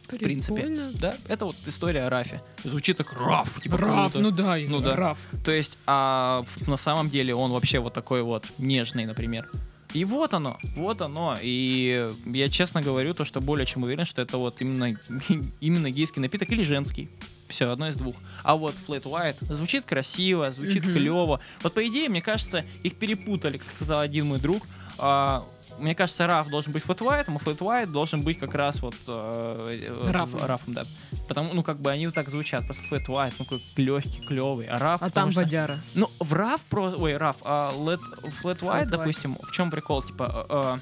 В 0.08 0.18
принципе. 0.18 0.56
Прикольно. 0.56 0.92
Да, 1.02 1.16
это 1.28 1.46
вот 1.46 1.56
история 1.66 2.04
о 2.06 2.10
рафе. 2.10 2.42
Звучит 2.64 2.98
как 2.98 3.14
раф, 3.14 3.62
типа 3.62 3.78
Раф, 3.78 4.14
круто. 4.14 4.20
ну 4.20 4.32
да, 4.32 4.58
Ну 4.58 4.80
да. 4.80 4.96
Раф. 4.96 5.18
То 5.44 5.52
есть, 5.52 5.78
а 5.86 6.46
на 6.66 6.78
самом 6.78 7.10
деле 7.10 7.36
он 7.36 7.52
вообще 7.52 7.80
вот 7.80 7.94
такой 7.94 8.22
вот 8.22 8.46
нежный, 8.58 9.06
например. 9.06 9.50
И 9.94 10.04
вот 10.06 10.34
оно, 10.34 10.58
вот 10.76 11.02
оно. 11.02 11.38
И 11.42 12.10
я 12.26 12.50
честно 12.50 12.82
говорю, 12.82 13.14
то, 13.14 13.24
что 13.26 13.40
более 13.42 13.66
чем 13.66 13.84
уверен, 13.84 14.06
что 14.06 14.22
это 14.22 14.38
вот 14.38 14.56
именно, 14.62 14.98
именно 15.62 15.90
гейский 15.92 16.22
напиток 16.22 16.50
или 16.52 16.62
женский. 16.62 17.10
Все, 17.48 17.70
одно 17.72 17.88
из 17.88 17.96
двух. 17.96 18.16
А 18.44 18.56
вот 18.56 18.76
Flat 18.88 19.04
White 19.04 19.54
звучит 19.54 19.86
красиво, 19.86 20.52
звучит 20.52 20.84
Мгм. 20.84 20.94
клево. 20.94 21.40
Вот 21.64 21.74
по 21.74 21.88
идее, 21.88 22.10
мне 22.10 22.22
кажется, 22.22 22.66
их 22.84 22.96
перепутали, 22.96 23.58
как 23.58 23.72
сказал 23.72 24.02
один 24.02 24.28
мой 24.28 24.40
друг. 24.40 24.64
А, 25.00 25.46
мне 25.80 25.96
кажется, 25.96 26.28
Раф 26.28 26.48
должен 26.50 26.72
быть 26.72 26.84
Flat 26.84 26.98
White, 27.00 27.26
а 27.28 27.32
Flat 27.32 27.58
White 27.60 27.88
должен 27.88 28.22
быть 28.22 28.38
как 28.40 28.54
раз 28.56 28.82
вот 28.82 28.96
э, 29.08 29.88
э, 29.90 30.12
Рафом. 30.12 30.46
Рафом, 30.46 30.74
да. 30.74 30.84
Потому, 31.28 31.54
ну, 31.54 31.64
как 31.64 31.80
бы 31.80 31.92
они 31.92 32.06
вот 32.08 32.16
так 32.16 32.30
звучат, 32.30 32.66
просто 32.66 32.84
Flat 32.84 33.06
White, 33.08 33.34
ну, 33.40 33.46
какой 33.46 33.62
легкий, 33.78 34.22
клевый. 34.26 34.68
А 34.68 34.78
Раф, 34.78 35.02
А 35.04 35.10
там 35.10 35.32
что- 35.32 35.42
водяра. 35.42 35.80
ну, 35.96 36.10
в 36.20 36.34
RAV 36.34 36.62
про... 36.70 36.84
Ой, 36.98 37.14
RAV, 37.14 37.36
а 37.44 37.72
White, 37.74 38.60
White. 38.60 38.86
допустим, 38.88 39.38
в 39.42 39.52
чем 39.52 39.70
прикол? 39.72 40.04
Типа, 40.04 40.80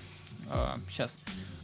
сейчас, 0.90 1.16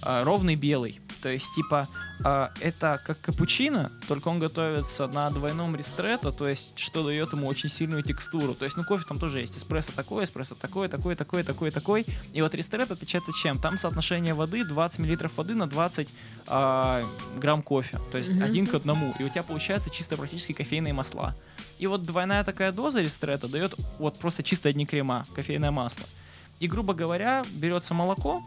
ровный 0.03 0.55
белый. 0.55 0.99
То 1.21 1.29
есть, 1.29 1.53
типа, 1.53 1.87
а, 2.23 2.51
это 2.61 2.99
как 3.05 3.21
капучино, 3.21 3.91
только 4.07 4.27
он 4.29 4.39
готовится 4.39 5.07
на 5.07 5.29
двойном 5.29 5.75
ристретто, 5.75 6.31
то 6.31 6.47
есть, 6.47 6.77
что 6.77 7.03
дает 7.03 7.31
ему 7.33 7.47
очень 7.47 7.69
сильную 7.69 8.01
текстуру. 8.01 8.55
То 8.55 8.65
есть, 8.65 8.75
ну, 8.77 8.83
кофе 8.83 9.05
там 9.07 9.19
тоже 9.19 9.39
есть. 9.39 9.57
Эспрессо 9.57 9.91
такой, 9.95 10.23
эспрессо 10.23 10.55
такой, 10.55 10.87
такой, 10.87 11.15
такой, 11.15 11.43
такой, 11.43 11.71
такой. 11.71 12.05
И 12.33 12.41
вот 12.41 12.55
ристретто 12.55 12.95
отличается 12.95 13.31
чем? 13.33 13.59
Там 13.59 13.77
соотношение 13.77 14.33
воды 14.33 14.63
20 14.65 14.99
мл 14.99 15.29
воды 15.35 15.53
на 15.55 15.67
20 15.67 16.09
а, 16.47 17.03
грамм 17.37 17.61
кофе. 17.61 17.99
То 18.11 18.17
есть, 18.17 18.31
Мгм. 18.31 18.43
один 18.43 18.67
к 18.67 18.73
одному. 18.73 19.13
И 19.19 19.23
у 19.23 19.29
тебя 19.29 19.43
получается 19.43 19.89
чисто 19.91 20.17
практически 20.17 20.53
кофейные 20.53 20.93
масла. 20.93 21.35
И 21.77 21.87
вот 21.87 22.03
двойная 22.03 22.43
такая 22.43 22.71
доза 22.71 23.01
ристрета 23.01 23.47
дает 23.47 23.75
вот 23.99 24.17
просто 24.17 24.41
чисто 24.41 24.69
одни 24.69 24.85
крема, 24.85 25.25
кофейное 25.35 25.71
масло. 25.71 26.03
И, 26.61 26.67
грубо 26.67 26.93
говоря, 26.93 27.43
берется 27.55 27.95
молоко, 27.95 28.43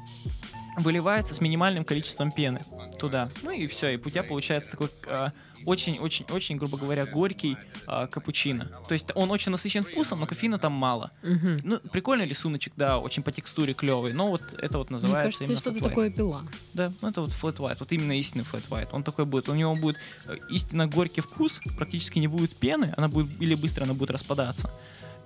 выливается 0.77 1.35
с 1.35 1.41
минимальным 1.41 1.85
количеством 1.85 2.31
пены 2.31 2.63
туда. 2.99 3.29
Ну 3.43 3.51
и 3.51 3.67
все, 3.67 3.91
и 3.91 3.97
у 3.97 4.11
тебя 4.11 4.23
получается 4.23 4.71
такой 4.71 4.89
а, 5.07 5.33
очень-очень-очень, 5.65 6.57
грубо 6.57 6.79
говоря, 6.79 7.07
горький 7.07 7.57
а, 7.87 8.07
капучино. 8.07 8.71
То 8.87 8.95
есть 8.95 9.11
он 9.17 9.33
очень 9.33 9.51
насыщен 9.51 9.83
вкусом, 9.83 10.21
но 10.21 10.27
кофеина 10.27 10.59
там 10.59 10.73
мало. 10.73 11.11
Мгм. 11.23 11.61
Ну, 11.65 11.79
прикольный 11.91 12.27
рисуночек, 12.27 12.73
да, 12.77 13.01
очень 13.01 13.25
по 13.25 13.33
текстуре 13.33 13.75
клевый, 13.75 14.13
но 14.13 14.29
вот 14.29 14.43
это 14.59 14.79
вот 14.79 14.91
Мне 14.91 14.95
называется 14.95 15.27
кажется, 15.27 15.45
я 15.45 15.47
именно 15.49 15.59
что-то 15.59 15.81
такое 15.83 16.11
пила. 16.11 16.45
Да, 16.73 16.93
ну 17.03 17.09
это 17.09 17.21
вот 17.21 17.31
flat 17.31 17.57
white, 17.57 17.79
вот 17.81 17.91
именно 17.91 18.17
истинный 18.17 18.45
flat 18.45 18.69
white. 18.69 18.89
Он 18.93 19.03
такой 19.03 19.25
будет, 19.25 19.49
у 19.49 19.55
него 19.55 19.75
будет 19.75 19.97
э, 20.27 20.37
истинно 20.51 20.87
горький 20.87 21.21
вкус, 21.21 21.61
практически 21.77 22.21
не 22.21 22.29
будет 22.29 22.55
пены, 22.55 22.95
она 22.97 23.09
будет, 23.09 23.29
или 23.41 23.57
быстро 23.57 23.85
она 23.85 23.95
будет 23.95 24.13
распадаться. 24.13 24.71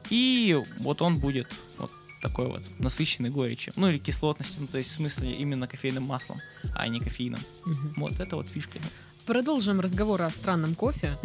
И 0.09 0.59
вот 0.79 1.03
он 1.03 1.19
будет 1.19 1.49
вот 1.77 1.91
такой 2.21 2.47
вот 2.49 2.63
насыщенный 2.79 3.31
горечью. 3.31 3.73
Ну 3.77 3.89
или 3.89 3.99
кислотностью, 3.99 4.61
ну, 4.63 4.67
то 4.67 4.79
есть 4.79 4.91
в 4.91 4.95
смысле 4.95 5.33
именно 5.33 5.67
кофейным 5.67 6.05
маслом, 6.05 6.41
а 6.75 6.87
не 6.89 7.01
кофеином. 7.01 7.41
Мгм. 7.67 7.95
Вот 7.97 8.21
это 8.21 8.37
вот 8.37 8.49
фишка. 8.49 8.79
Продолжим 9.27 9.81
разговор 9.81 10.23
о 10.23 10.31
странном 10.31 10.75
кофе. 10.75 11.17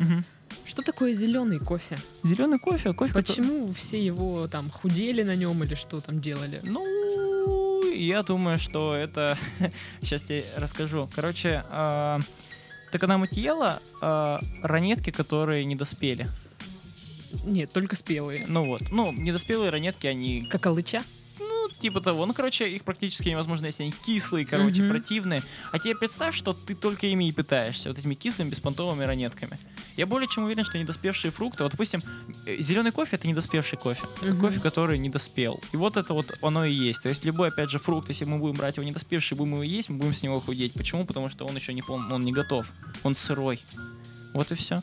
Что 0.66 0.82
такое 0.82 1.14
зеленый 1.14 1.60
кофе? 1.60 1.98
Зеленый 2.24 2.60
кофе, 2.60 2.94
кофе. 2.94 3.14
который- 3.14 3.24
Почему 3.38 3.74
все 3.74 4.04
его 4.04 4.48
там 4.48 4.70
худели 4.70 5.24
на 5.24 5.36
нем 5.36 5.64
или 5.64 5.76
что 5.76 6.00
там 6.00 6.22
делали? 6.22 6.60
Ну, 6.64 7.92
я 7.94 8.24
думаю, 8.24 8.58
что 8.60 8.94
это... 8.94 9.38
Сейчас 10.02 10.22
тебе 10.22 10.44
расскажу. 10.58 11.10
Короче, 11.16 11.64
а, 11.70 12.20
ты 12.92 12.98
когда 12.98 13.18
мутьела, 13.18 13.80
а, 14.02 14.40
ранетки, 14.62 15.10
которые 15.10 15.66
не 15.66 15.76
доспели. 15.76 16.30
Нет, 17.44 17.72
только 17.72 17.96
спелые. 17.96 18.46
Ну 18.48 18.66
вот. 18.66 18.82
Ну, 18.92 19.12
недоспелые 19.12 19.70
ранетки, 19.70 20.08
они, 20.08 20.44
Как 20.50 20.66
алыча? 20.66 21.04
ну, 21.40 21.70
типа 21.80 22.00
того. 22.02 22.26
Ну, 22.26 22.34
короче, 22.34 22.70
их 22.70 22.84
практически 22.84 23.30
невозможно, 23.30 23.66
если 23.66 23.84
они 23.84 23.94
кислые, 24.06 24.46
короче, 24.46 24.82
Мгм. 24.84 24.90
противные. 24.92 25.44
А 25.72 25.80
тебе 25.80 25.96
представь, 25.96 26.36
что 26.36 26.54
ты 26.54 26.76
только 26.76 27.08
ими 27.08 27.28
и 27.28 27.32
питаешься, 27.32 27.90
вот 27.90 27.98
этими 27.98 28.14
кислыми 28.14 28.50
беспонтовыми 28.50 29.04
ранетками. 29.04 29.58
Я 29.98 30.06
более 30.08 30.28
чем 30.28 30.46
уверен, 30.46 30.64
что 30.64 30.78
недоспевшие 30.80 31.32
фрукты, 31.32 31.64
вот, 31.64 31.72
допустим, 31.74 32.02
зеленый 32.60 32.92
кофе 32.92 33.16
это 33.18 33.28
недоспевший 33.28 33.78
кофе. 33.78 34.02
Это 34.22 34.32
Мгм. 34.34 34.40
кофе, 34.42 34.60
который 34.60 34.98
не 34.98 35.10
доспел. 35.10 35.60
И 35.74 35.78
вот 35.78 35.98
это 35.98 36.14
вот 36.14 36.32
оно 36.42 36.66
и 36.66 36.74
есть. 36.74 37.04
То 37.04 37.10
есть 37.10 37.24
любой, 37.26 37.50
опять 37.50 37.70
же, 37.70 37.78
фрукт, 37.80 38.10
если 38.10 38.26
мы 38.26 38.38
будем 38.38 38.56
брать 38.56 38.78
его 38.78 38.88
недоспевший, 38.88 39.38
будем 39.38 39.54
его 39.54 39.64
есть, 39.64 39.90
мы 39.90 39.98
будем 39.98 40.14
с 40.14 40.24
него 40.24 40.40
худеть. 40.40 40.74
Почему? 40.74 41.06
Потому 41.06 41.30
что 41.30 41.46
он 41.46 41.56
еще 41.56 41.74
не 41.74 41.82
пол, 41.82 42.00
он 42.12 42.24
не 42.24 42.32
готов. 42.32 42.72
Он 43.04 43.16
сырой. 43.16 43.60
Вот 44.34 44.52
и 44.52 44.56
все. 44.56 44.82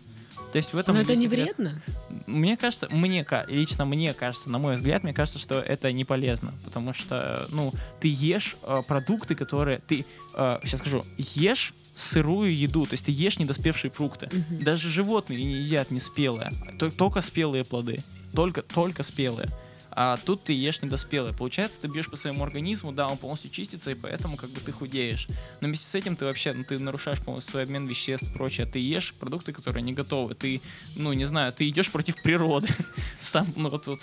То 0.52 0.58
есть 0.58 0.72
в 0.74 0.78
этом 0.78 0.96
Но 0.96 1.02
это 1.02 1.14
не 1.14 1.22
секрет. 1.28 1.56
вредно? 1.56 1.82
Мне 2.26 2.56
кажется, 2.56 2.88
мне 2.90 3.24
лично 3.46 3.84
мне 3.84 4.12
кажется, 4.14 4.50
на 4.50 4.58
мой 4.58 4.76
взгляд, 4.76 5.04
мне 5.04 5.12
кажется, 5.14 5.38
что 5.38 5.60
это 5.60 5.92
не 5.92 6.04
полезно, 6.04 6.52
потому 6.64 6.92
что, 6.92 7.46
ну, 7.50 7.72
ты 8.00 8.08
ешь 8.08 8.56
э, 8.64 8.82
продукты, 8.86 9.34
которые 9.34 9.78
ты, 9.86 10.04
сейчас 10.34 10.80
скажу, 10.80 11.04
ешь 11.18 11.72
сырую 11.94 12.56
еду, 12.56 12.86
то 12.86 12.94
есть 12.94 13.04
ты 13.06 13.12
ешь 13.12 13.38
недоспевшие 13.38 13.90
фрукты. 13.90 14.28
Даже 14.60 14.88
животные 14.88 15.42
не 15.44 15.62
едят 15.62 15.90
не 15.90 16.00
спелые, 16.00 16.50
то- 16.78 16.90
только 16.90 17.20
спелые 17.20 17.64
плоды, 17.64 17.98
только 18.34 18.62
только 18.62 19.02
спелые. 19.02 19.48
А 19.92 20.16
тут 20.18 20.44
ты 20.44 20.52
ешь 20.52 20.82
недоспелые. 20.82 21.34
Получается, 21.34 21.80
ты 21.80 21.88
бьешь 21.88 22.08
по 22.08 22.16
своему 22.16 22.44
организму, 22.44 22.92
да, 22.92 23.08
он 23.08 23.16
полностью 23.16 23.50
чистится, 23.50 23.90
и 23.90 23.94
поэтому 23.94 24.36
как 24.36 24.50
бы 24.50 24.60
ты 24.60 24.72
худеешь. 24.72 25.26
Но 25.60 25.68
вместе 25.68 25.86
с 25.86 25.94
этим 25.94 26.16
ты 26.16 26.24
вообще, 26.24 26.52
ну, 26.52 26.64
ты 26.64 26.78
нарушаешь 26.78 27.18
полностью 27.20 27.52
свой 27.52 27.62
обмен 27.64 27.86
веществ 27.86 28.28
и 28.28 28.32
прочее. 28.32 28.66
Ты 28.66 28.78
ешь 28.78 29.14
продукты, 29.14 29.52
которые 29.52 29.82
не 29.82 29.92
готовы. 29.92 30.34
Ты, 30.34 30.60
ну, 30.96 31.12
не 31.12 31.24
знаю, 31.24 31.52
ты 31.52 31.68
идешь 31.68 31.90
против 31.90 32.22
природы. 32.22 32.68
Сам, 33.20 33.46
ну, 33.56 33.68
вот, 33.68 33.86
вот, 33.86 34.00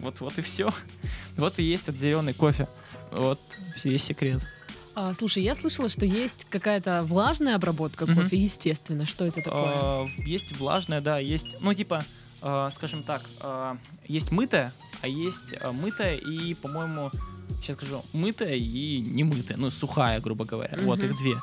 вот, 0.00 0.20
вот 0.20 0.38
и 0.38 0.42
все. 0.42 0.72
Вот 1.36 1.58
и 1.58 1.62
есть 1.62 1.84
этот 1.88 1.98
зеленый 2.00 2.34
кофе. 2.34 2.68
Вот 3.10 3.40
весь 3.82 4.04
секрет. 4.04 4.46
А, 4.94 5.14
слушай, 5.14 5.42
я 5.42 5.54
слышала, 5.54 5.88
что 5.88 6.04
есть 6.04 6.46
какая-то 6.50 7.04
влажная 7.04 7.54
обработка 7.54 8.06
Мгм. 8.06 8.16
кофе, 8.24 8.36
естественно. 8.36 9.06
Что 9.06 9.24
это 9.24 9.40
такое? 9.40 9.78
А, 9.80 10.06
есть 10.18 10.56
влажная, 10.56 11.00
да, 11.00 11.18
есть, 11.18 11.56
ну, 11.60 11.72
типа, 11.72 12.04
а, 12.42 12.70
скажем 12.70 13.02
так, 13.02 13.22
а, 13.40 13.78
есть 14.06 14.30
мытая, 14.32 14.72
а 15.02 15.08
есть 15.08 15.54
а, 15.60 15.72
мытая 15.72 16.16
и, 16.16 16.54
по-моему, 16.54 17.10
сейчас 17.60 17.76
скажу, 17.76 18.02
мытая 18.12 18.56
и 18.56 19.00
не 19.00 19.24
мытая, 19.24 19.56
ну, 19.56 19.70
сухая, 19.70 20.20
грубо 20.20 20.44
говоря. 20.44 20.78
Вот, 20.82 20.98
Мгм. 20.98 21.08
их 21.10 21.16
две. 21.18 21.36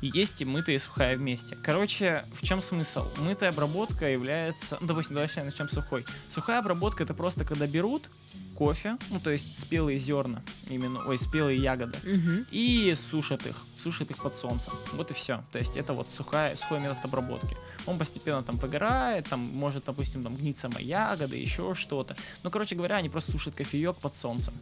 И 0.00 0.08
есть 0.08 0.40
и 0.40 0.44
мытая, 0.44 0.76
и 0.76 0.78
сухая 0.78 1.16
вместе. 1.16 1.56
Короче, 1.62 2.24
в 2.40 2.44
чем 2.44 2.62
смысл? 2.62 3.06
Мытая 3.18 3.50
обработка 3.50 4.08
является... 4.08 4.78
Ну, 4.80 4.86
допустим, 4.86 5.14
давай 5.14 5.28
сейчас 5.28 5.44
начнем 5.44 5.68
с 5.68 5.72
сухой. 5.72 6.04
Сухая 6.28 6.58
обработка— 6.60 7.02
это 7.04 7.14
просто 7.14 7.44
когда 7.44 7.66
берут 7.66 8.08
кофе, 8.54 8.96
ну, 9.10 9.20
то 9.20 9.30
есть 9.30 9.60
спелые 9.60 9.98
зерна, 10.00 10.42
именно, 10.68 11.06
ой, 11.06 11.16
спелые 11.16 11.56
ягоды, 11.62 11.96
Мгм. 12.02 12.44
и 12.50 12.92
сушат 12.96 13.46
их, 13.46 13.54
сушат 13.78 14.10
их 14.10 14.16
под 14.20 14.36
солнцем. 14.36 14.72
Вот 14.94 15.12
и 15.12 15.14
все. 15.14 15.44
То 15.52 15.58
есть 15.60 15.76
это 15.76 15.92
вот 15.92 16.08
сухая, 16.12 16.56
сухой 16.56 16.80
метод 16.80 16.98
обработки. 17.04 17.56
Он 17.86 17.98
постепенно 17.98 18.42
там 18.42 18.56
выгорает, 18.56 19.28
там 19.28 19.38
может, 19.40 19.84
допустим, 19.84 20.24
там 20.24 20.34
гнить 20.34 20.58
сама 20.58 20.80
ягода, 20.80 21.36
еще 21.36 21.74
что-то. 21.74 22.16
Ну, 22.42 22.50
короче 22.50 22.74
говоря, 22.74 22.96
они 22.96 23.08
просто 23.08 23.30
сушат 23.30 23.54
кофеек 23.54 23.94
под 23.98 24.16
солнцем. 24.16 24.54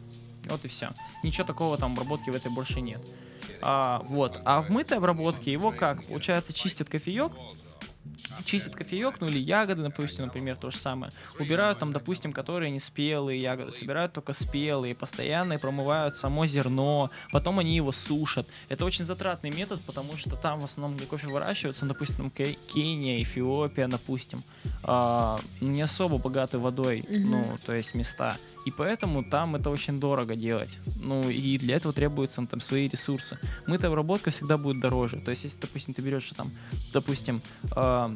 Вот 0.45 0.63
и 0.63 0.67
все. 0.67 0.91
Ничего 1.23 1.45
такого 1.47 1.75
там 1.77 1.93
обработки 1.93 2.29
в 2.29 2.35
этой 2.35 2.51
больше 2.51 2.81
нет. 2.81 3.01
А, 3.61 4.01
вот. 4.05 4.41
А 4.45 4.61
в 4.61 4.69
мытой 4.69 4.97
обработке 4.97 5.51
его 5.51 5.71
как? 5.71 6.05
Получается, 6.05 6.53
чистят 6.53 6.89
кофеек, 6.89 7.31
чистят 8.45 8.75
кофеек, 8.75 9.19
ну 9.19 9.27
или 9.27 9.39
ягоды, 9.39 9.83
допустим, 9.83 10.25
например, 10.25 10.55
то 10.55 10.71
же 10.71 10.77
самое. 10.77 11.11
Убирают 11.39 11.79
там, 11.79 11.93
допустим, 11.93 12.31
которые 12.31 12.71
не 12.71 12.79
спелые 12.79 13.41
ягоды, 13.41 13.71
собирают 13.71 14.13
только 14.13 14.33
спелые, 14.33 14.95
постоянно 14.95 15.53
и 15.53 15.57
промывают 15.57 16.15
само 16.15 16.45
зерно, 16.45 17.09
потом 17.31 17.59
они 17.59 17.75
его 17.75 17.91
сушат. 17.91 18.47
Это 18.69 18.85
очень 18.85 19.05
затратный 19.05 19.51
метод, 19.51 19.81
потому 19.85 20.17
что 20.17 20.35
там 20.35 20.61
в 20.61 20.65
основном, 20.65 20.97
где 20.97 21.05
кофе 21.05 21.27
выращивается, 21.27 21.85
ну, 21.85 21.89
допустим, 21.89 22.31
Кения, 22.31 23.21
Эфиопия, 23.21 23.87
допустим, 23.87 24.43
а, 24.83 25.39
не 25.61 25.81
особо 25.81 26.17
богаты 26.17 26.57
водой, 26.57 27.03
ну, 27.09 27.57
то 27.65 27.73
есть 27.73 27.95
места. 27.95 28.37
И 28.67 28.71
поэтому 28.71 29.23
там 29.23 29.55
это 29.55 29.69
очень 29.69 29.97
дорого 29.97 30.35
делать. 30.35 30.77
Ну, 30.99 31.29
и 31.29 31.57
для 31.57 31.77
этого 31.77 31.93
требуются 31.93 32.45
там 32.45 32.59
свои 32.59 32.89
ресурсы. 32.89 33.39
Мытая 33.65 33.89
обработка 33.89 34.29
всегда 34.29 34.57
будет 34.57 34.81
дороже. 34.81 35.21
То 35.21 35.31
есть, 35.31 35.45
если, 35.45 35.57
допустим, 35.57 35.93
ты 35.93 36.01
берешь 36.01 36.33
там, 36.35 36.51
допустим, 36.91 37.41
а, 37.71 38.11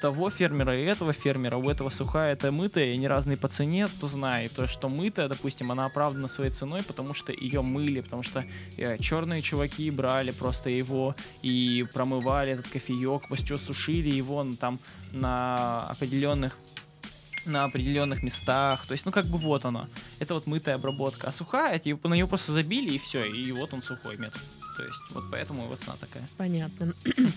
того 0.00 0.30
фермера 0.30 0.74
и 0.80 0.84
этого 0.84 1.12
фермера, 1.12 1.58
у 1.58 1.68
этого 1.68 1.90
сухая, 1.90 2.32
это 2.32 2.50
мытая, 2.50 2.86
и 2.86 2.94
они 2.94 3.06
разные 3.06 3.36
по 3.36 3.48
цене, 3.48 3.86
то 4.00 4.06
знай, 4.06 4.48
то, 4.48 4.66
что 4.66 4.88
мытая, 4.88 5.28
допустим, 5.28 5.70
она 5.70 5.84
оправдана 5.84 6.28
своей 6.28 6.50
ценой, 6.50 6.82
потому 6.82 7.12
что 7.12 7.30
ее 7.30 7.60
мыли, 7.60 8.00
потому 8.00 8.22
что 8.22 8.44
э, 8.78 8.96
черные 8.96 9.42
чуваки 9.42 9.90
брали 9.90 10.30
просто 10.30 10.70
его 10.70 11.14
и 11.42 11.86
промывали 11.92 12.52
этот 12.52 12.66
кофеек, 12.68 13.28
после 13.28 13.58
сушили 13.58 14.08
его 14.08 14.42
ну, 14.42 14.56
там 14.56 14.78
на 15.12 15.86
определенных 15.90 16.56
на 17.46 17.64
определенных 17.64 18.22
местах. 18.22 18.86
То 18.86 18.92
есть, 18.92 19.06
ну 19.06 19.12
как 19.12 19.26
бы 19.26 19.38
вот 19.38 19.64
оно. 19.64 19.88
Это 20.18 20.34
вот 20.34 20.46
мытая 20.46 20.76
обработка. 20.76 21.28
А 21.28 21.32
сухая, 21.32 21.78
типа, 21.78 22.08
на 22.08 22.14
нее 22.14 22.26
просто 22.26 22.52
забили 22.52 22.94
и 22.94 22.98
все. 22.98 23.24
И 23.24 23.52
вот 23.52 23.72
он 23.72 23.82
сухой 23.82 24.16
метод. 24.16 24.40
То 24.76 24.84
есть, 24.84 25.00
вот 25.10 25.24
поэтому 25.30 25.64
его 25.64 25.76
цена 25.76 25.94
такая. 26.00 26.22
Понятно. 26.36 26.94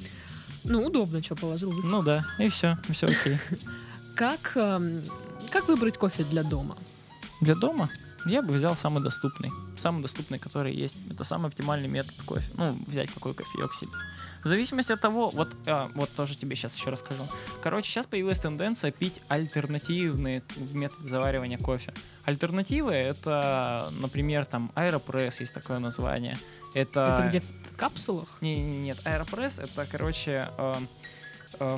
Ну, 0.65 0.85
удобно, 0.85 1.21
что 1.21 1.35
положил, 1.35 1.71
высох. 1.71 1.91
Ну 1.91 2.01
да, 2.01 2.25
и 2.39 2.47
все, 2.47 2.77
все 2.89 3.07
окей. 3.07 3.37
Как, 4.15 4.53
эм, 4.55 5.03
как 5.49 5.67
выбрать 5.67 5.97
кофе 5.97 6.23
для 6.23 6.43
дома? 6.43 6.77
Для 7.41 7.55
дома 7.55 7.89
я 8.25 8.41
бы 8.41 8.53
взял 8.53 8.75
самый 8.75 9.03
доступный. 9.03 9.51
Самый 9.77 10.01
доступный, 10.01 10.39
который 10.39 10.73
есть. 10.73 10.95
Это 11.09 11.23
самый 11.23 11.47
оптимальный 11.47 11.87
метод 11.87 12.15
кофе. 12.25 12.49
Ну, 12.55 12.71
взять 12.87 13.11
какой 13.11 13.33
кофеек 13.33 13.73
себе. 13.73 13.91
В 14.43 14.47
зависимости 14.47 14.91
от 14.91 14.99
того, 14.99 15.29
вот, 15.29 15.55
а, 15.67 15.89
вот 15.95 16.09
тоже 16.09 16.37
тебе 16.37 16.55
сейчас 16.55 16.75
еще 16.77 16.89
расскажу. 16.89 17.23
Короче, 17.61 17.89
сейчас 17.89 18.07
появилась 18.07 18.39
тенденция 18.39 18.91
пить 18.91 19.21
альтернативные 19.29 20.43
методы 20.73 21.07
заваривания 21.07 21.57
кофе. 21.57 21.93
Альтернативы 22.25 22.91
это, 22.93 23.89
например, 23.99 24.45
там 24.45 24.71
Аэропресс 24.75 25.39
есть 25.39 25.53
такое 25.53 25.79
название. 25.79 26.37
Это, 26.73 27.17
Это 27.19 27.27
где 27.29 27.39
в 27.39 27.75
капсулах? 27.77 28.27
не, 28.41 28.61
не, 28.61 28.79
нет, 28.79 28.99
Аэропресс 29.05 29.59
это, 29.59 29.85
короче, 29.89 30.47
э, 30.57 30.75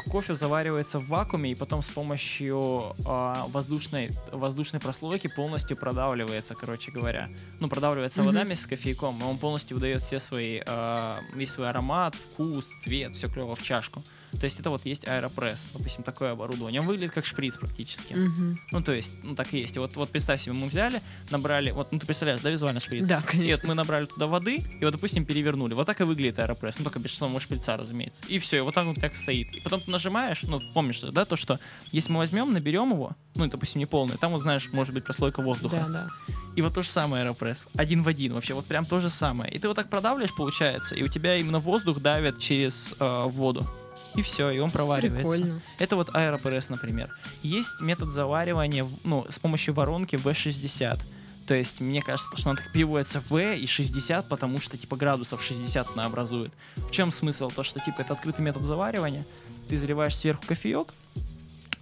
кофе 0.10 0.34
заваривается 0.34 1.00
в 1.00 1.08
вакууме 1.08 1.51
и 1.51 1.55
потом 1.55 1.82
с 1.82 1.89
помощью 1.89 2.96
э, 3.05 3.36
воздушной, 3.48 4.10
воздушной 4.32 4.79
прослойки 4.79 5.27
полностью 5.27 5.77
продавливается, 5.77 6.55
короче 6.55 6.91
говоря. 6.91 7.29
Ну, 7.60 7.67
продавливается 7.70 8.22
Мгм. 8.22 8.32
вода 8.32 8.44
вместе 8.46 8.63
с 8.63 8.67
кофейком, 8.67 9.20
и 9.22 9.24
он 9.24 9.38
полностью 9.38 9.77
выдает 9.77 10.01
все 10.01 10.20
свои, 10.20 10.62
э, 10.65 11.13
весь 11.34 11.51
свой 11.51 11.70
аромат, 11.70 12.15
вкус, 12.15 12.74
цвет, 12.82 13.15
все 13.15 13.27
клево 13.29 13.55
в 13.55 13.62
чашку. 13.63 14.03
То 14.39 14.46
есть 14.46 14.60
это 14.60 14.70
вот 14.70 14.86
есть 14.86 15.08
аэропресс, 15.08 15.70
допустим, 15.74 16.04
такое 16.04 16.32
оборудование. 16.32 16.82
Он 16.82 16.88
выглядит 16.88 17.13
как 17.13 17.25
шприц 17.25 17.58
практически. 17.58 18.13
Мгм. 18.13 18.60
Ну, 18.72 18.82
то 18.82 18.94
есть, 18.94 19.13
ну, 19.24 19.36
так 19.36 19.54
и 19.54 19.60
есть. 19.60 19.75
И 19.75 19.80
вот, 19.80 19.96
вот 19.96 20.10
представь 20.10 20.42
себе, 20.42 20.54
мы 20.54 20.68
взяли, 20.68 21.01
набрали, 21.30 21.72
вот, 21.72 21.92
ну, 21.92 22.00
ты 22.00 22.06
представляешь, 22.06 22.42
да, 22.42 22.50
визуально 22.50 22.80
шприц? 22.80 23.08
Да, 23.08 23.18
И 23.18 23.22
вот 23.22 23.30
конечно. 23.30 23.68
мы 23.68 23.74
набрали 23.74 24.06
туда 24.06 24.27
воды, 24.27 24.58
и 24.80 24.86
вот, 24.86 24.92
допустим, 24.92 25.25
перевернули. 25.25 25.74
Вот 25.74 25.86
так 25.86 26.01
и 26.01 26.04
выглядит 26.04 26.39
аэропресс. 26.39 26.77
Ну, 26.80 26.84
только 26.84 27.00
без 27.00 27.13
самого 27.13 27.39
шприца, 27.39 27.77
разумеется. 27.77 28.24
И 28.27 28.39
все, 28.39 28.58
и 28.58 28.62
вот 28.62 28.75
так 28.75 28.86
вот 28.86 29.00
так 29.00 29.15
стоит. 29.15 29.63
потом 29.63 29.82
ты 29.82 29.92
нажимаешь, 29.92 30.44
ну, 30.44 30.62
помнишь, 30.74 31.01
да, 31.01 31.25
то, 31.25 31.36
что 31.36 31.60
если 31.92 32.12
мы 32.12 32.20
возьмем, 32.20 32.54
наберем 32.54 32.92
его, 32.92 33.12
ну, 33.36 33.48
допустим, 33.48 33.80
не 33.80 33.86
полный, 33.86 34.18
там 34.18 34.32
вот, 34.32 34.42
знаешь, 34.42 34.70
может 34.72 34.94
быть 34.94 35.04
прослойка 35.04 35.42
воздуха. 35.42 35.86
Да, 35.88 36.10
да. 36.27 36.36
И 36.56 36.62
вот 36.62 36.74
то 36.74 36.82
же 36.82 36.89
самое 36.89 37.24
аэропресс. 37.24 37.68
Один 37.75 38.01
в 38.01 38.08
один 38.08 38.34
вообще, 38.34 38.54
вот 38.54 38.65
прям 38.65 38.86
то 38.86 39.01
же 39.01 39.10
самое. 39.10 39.51
И 39.51 39.60
ты 39.60 39.68
вот 39.68 39.75
так 39.75 39.89
продавливаешь, 39.89 40.34
получается, 40.36 40.96
и 40.96 41.04
у 41.04 41.08
тебя 41.08 41.38
именно 41.38 41.60
воздух 41.60 42.00
давит 42.00 42.39
через 42.39 42.96
э, 43.00 43.24
воду. 43.27 43.68
И 44.15 44.22
все, 44.22 44.50
и 44.50 44.60
он 44.60 44.72
проваривается. 44.72 45.38
Прикольно. 45.38 45.62
Это 45.77 45.95
вот 45.95 46.10
аэропресс, 46.13 46.69
например. 46.69 47.13
Есть 47.43 47.81
метод 47.81 48.12
заваривания 48.12 48.86
ну, 49.03 49.25
с 49.29 49.39
помощью 49.39 49.74
воронки 49.74 50.15
V60. 50.15 51.00
То 51.48 51.53
есть, 51.53 51.79
мне 51.79 52.01
кажется, 52.01 52.36
что 52.36 52.50
она 52.50 52.57
так 52.57 52.72
переводится 52.72 53.22
V 53.29 53.60
и 53.60 53.67
60, 53.67 54.27
потому 54.27 54.60
что, 54.60 54.77
типа, 54.77 54.95
градусов 54.95 55.43
60 55.43 55.89
она 55.93 56.05
образует. 56.05 56.51
В 56.75 56.91
чем 56.91 57.12
смысл? 57.12 57.51
То, 57.51 57.63
что, 57.63 57.79
типа, 57.79 58.01
это 58.01 58.13
открытый 58.13 58.43
метод 58.43 58.65
заваривания. 58.65 59.24
Ты 59.69 59.77
заливаешь 59.77 60.15
сверху 60.15 60.43
кофеек, 60.48 60.88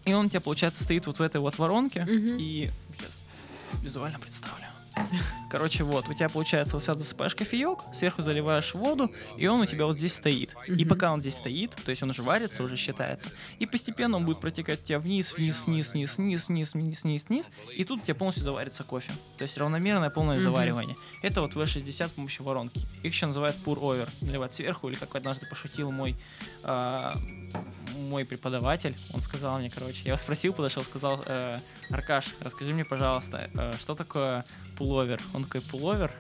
и 0.06 0.14
он 0.14 0.26
у 0.26 0.30
тебя, 0.30 0.42
получается, 0.42 0.84
стоит 0.84 1.08
вот 1.08 1.20
в 1.20 1.22
этой 1.22 1.40
вот 1.40 1.58
воронке. 1.58 2.02
Мгм. 2.02 2.38
И 2.40 2.70
сейчас 2.98 3.12
визуально 3.82 4.20
представлю. 4.20 4.66
Короче, 5.50 5.84
вот, 5.84 6.10
у 6.10 6.14
тебя 6.14 6.30
получается, 6.30 6.76
вот 6.76 6.84
сюда 6.84 6.96
засыпаешь 6.96 7.36
кофеек, 7.36 7.80
сверху 7.94 8.22
заливаешь 8.22 8.74
воду, 8.74 9.12
и 9.38 9.46
он 9.48 9.62
у 9.62 9.66
тебя 9.66 9.86
вот 9.86 9.98
здесь 9.98 10.16
стоит. 10.16 10.56
И 10.68 10.84
пока 10.86 11.14
он 11.14 11.22
здесь 11.22 11.36
стоит, 11.36 11.72
то 11.72 11.90
есть 11.90 12.02
он 12.02 12.10
уже 12.10 12.24
варится, 12.24 12.64
уже 12.64 12.76
считается, 12.76 13.30
и 13.60 13.66
постепенно 13.66 14.18
он 14.18 14.26
будет 14.26 14.40
протекать 14.40 14.82
у 14.82 14.86
тебя 14.86 15.00
вниз, 15.00 15.34
вниз, 15.38 15.62
вниз, 15.66 15.94
вниз, 15.94 16.18
вниз, 16.18 16.48
вниз, 16.48 16.74
вниз, 16.74 17.04
вниз, 17.04 17.26
вниз, 17.30 17.52
и 17.76 17.84
тут 17.84 18.02
у 18.02 18.04
тебя 18.04 18.16
полностью 18.16 18.44
заварится 18.44 18.84
кофе. 18.84 19.12
То 19.38 19.44
есть 19.44 19.58
равномерное 19.58 20.10
полное 20.10 20.40
заваривание. 20.40 20.96
Это 21.22 21.42
вот 21.42 21.54
V60 21.54 22.08
с 22.08 22.12
помощью 22.12 22.46
воронки. 22.46 22.82
Их 23.04 23.14
еще 23.14 23.28
называют 23.28 23.56
pour 23.64 23.80
over, 23.80 24.10
наливать 24.22 24.54
сверху, 24.54 24.90
или 24.90 24.96
как 24.96 25.16
однажды 25.16 25.46
пошутил 25.46 25.92
мой 25.92 26.16
а, 26.64 27.16
мой 27.96 28.26
преподаватель, 28.26 28.96
он 29.14 29.22
сказал 29.22 29.60
мне, 29.60 29.70
короче, 29.70 30.02
я 30.04 30.10
его 30.10 30.18
спросил, 30.18 30.54
подошел, 30.54 30.84
сказал, 30.84 31.24
э, 31.26 31.58
Аркаш, 31.90 32.26
расскажи 32.42 32.74
мне, 32.74 32.86
пожалуйста, 32.86 33.50
э, 33.54 33.74
что 33.80 33.96
такое 33.96 34.46
пуловер? 34.78 35.20
Он 35.34 35.44
такой, 35.44 35.62
пуловер? 35.62 36.12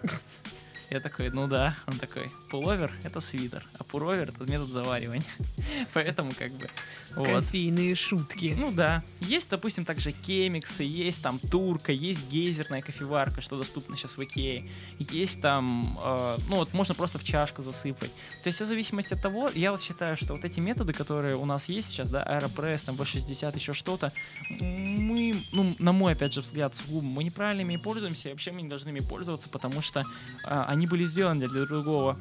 Я 0.89 0.99
такой, 0.99 1.29
ну 1.29 1.47
да. 1.47 1.75
Он 1.87 1.97
такой, 1.97 2.29
пуловер— 2.49 2.91
это 3.03 3.19
свитер, 3.19 3.65
а 3.79 3.83
пуровер— 3.83 4.29
это 4.35 4.43
метод 4.49 4.69
заваривания. 4.69 5.23
Поэтому 5.93 6.31
как 6.37 6.51
бы, 6.53 6.69
вот. 7.15 7.27
Кофейные 7.27 7.95
шутки. 7.95 8.55
Ну 8.57 8.71
да. 8.71 9.03
Есть, 9.19 9.49
допустим, 9.49 9.85
также 9.85 10.11
кемиксы, 10.11 10.83
есть 10.83 11.21
там 11.21 11.39
турка, 11.39 11.91
есть 11.91 12.29
гейзерная 12.29 12.81
кофеварка, 12.81 13.41
что 13.41 13.57
доступно 13.57 13.95
сейчас 13.95 14.17
в 14.17 14.23
Икее. 14.23 14.69
Есть 14.99 15.41
там, 15.41 15.97
э, 16.01 16.37
ну 16.49 16.57
вот 16.57 16.73
можно 16.73 16.95
просто 16.95 17.19
в 17.19 17.23
чашку 17.23 17.61
засыпать. 17.61 18.11
То 18.41 18.47
есть 18.47 18.59
в 18.59 18.65
зависимости 18.65 19.13
от 19.13 19.21
того, 19.21 19.49
я 19.53 19.71
вот 19.71 19.81
считаю, 19.81 20.17
что 20.17 20.33
вот 20.33 20.43
эти 20.43 20.59
методы, 20.59 20.93
которые 20.93 21.35
у 21.35 21.45
нас 21.45 21.69
есть 21.69 21.89
сейчас, 21.89 22.09
да, 22.09 22.23
Аэропресс, 22.23 22.83
там 22.83 22.95
V60, 22.95 23.55
еще 23.55 23.73
что-то, 23.73 24.11
мы, 24.59 25.35
ну, 25.51 25.75
на 25.79 25.91
мой, 25.91 26.13
опять 26.13 26.33
же, 26.33 26.41
взгляд, 26.41 26.75
сугубо, 26.75 27.05
мы 27.05 27.23
неправильно 27.23 27.61
ими 27.61 27.77
пользуемся, 27.77 28.29
и 28.29 28.31
вообще 28.31 28.51
мы 28.51 28.61
не 28.61 28.69
должны 28.69 28.89
ими 28.89 28.99
пользоваться, 28.99 29.49
потому 29.49 29.81
что 29.81 30.03
а, 30.45 30.65
они 30.73 30.87
были 30.87 31.05
сделаны 31.05 31.47
для 31.47 31.65
другого. 31.65 32.17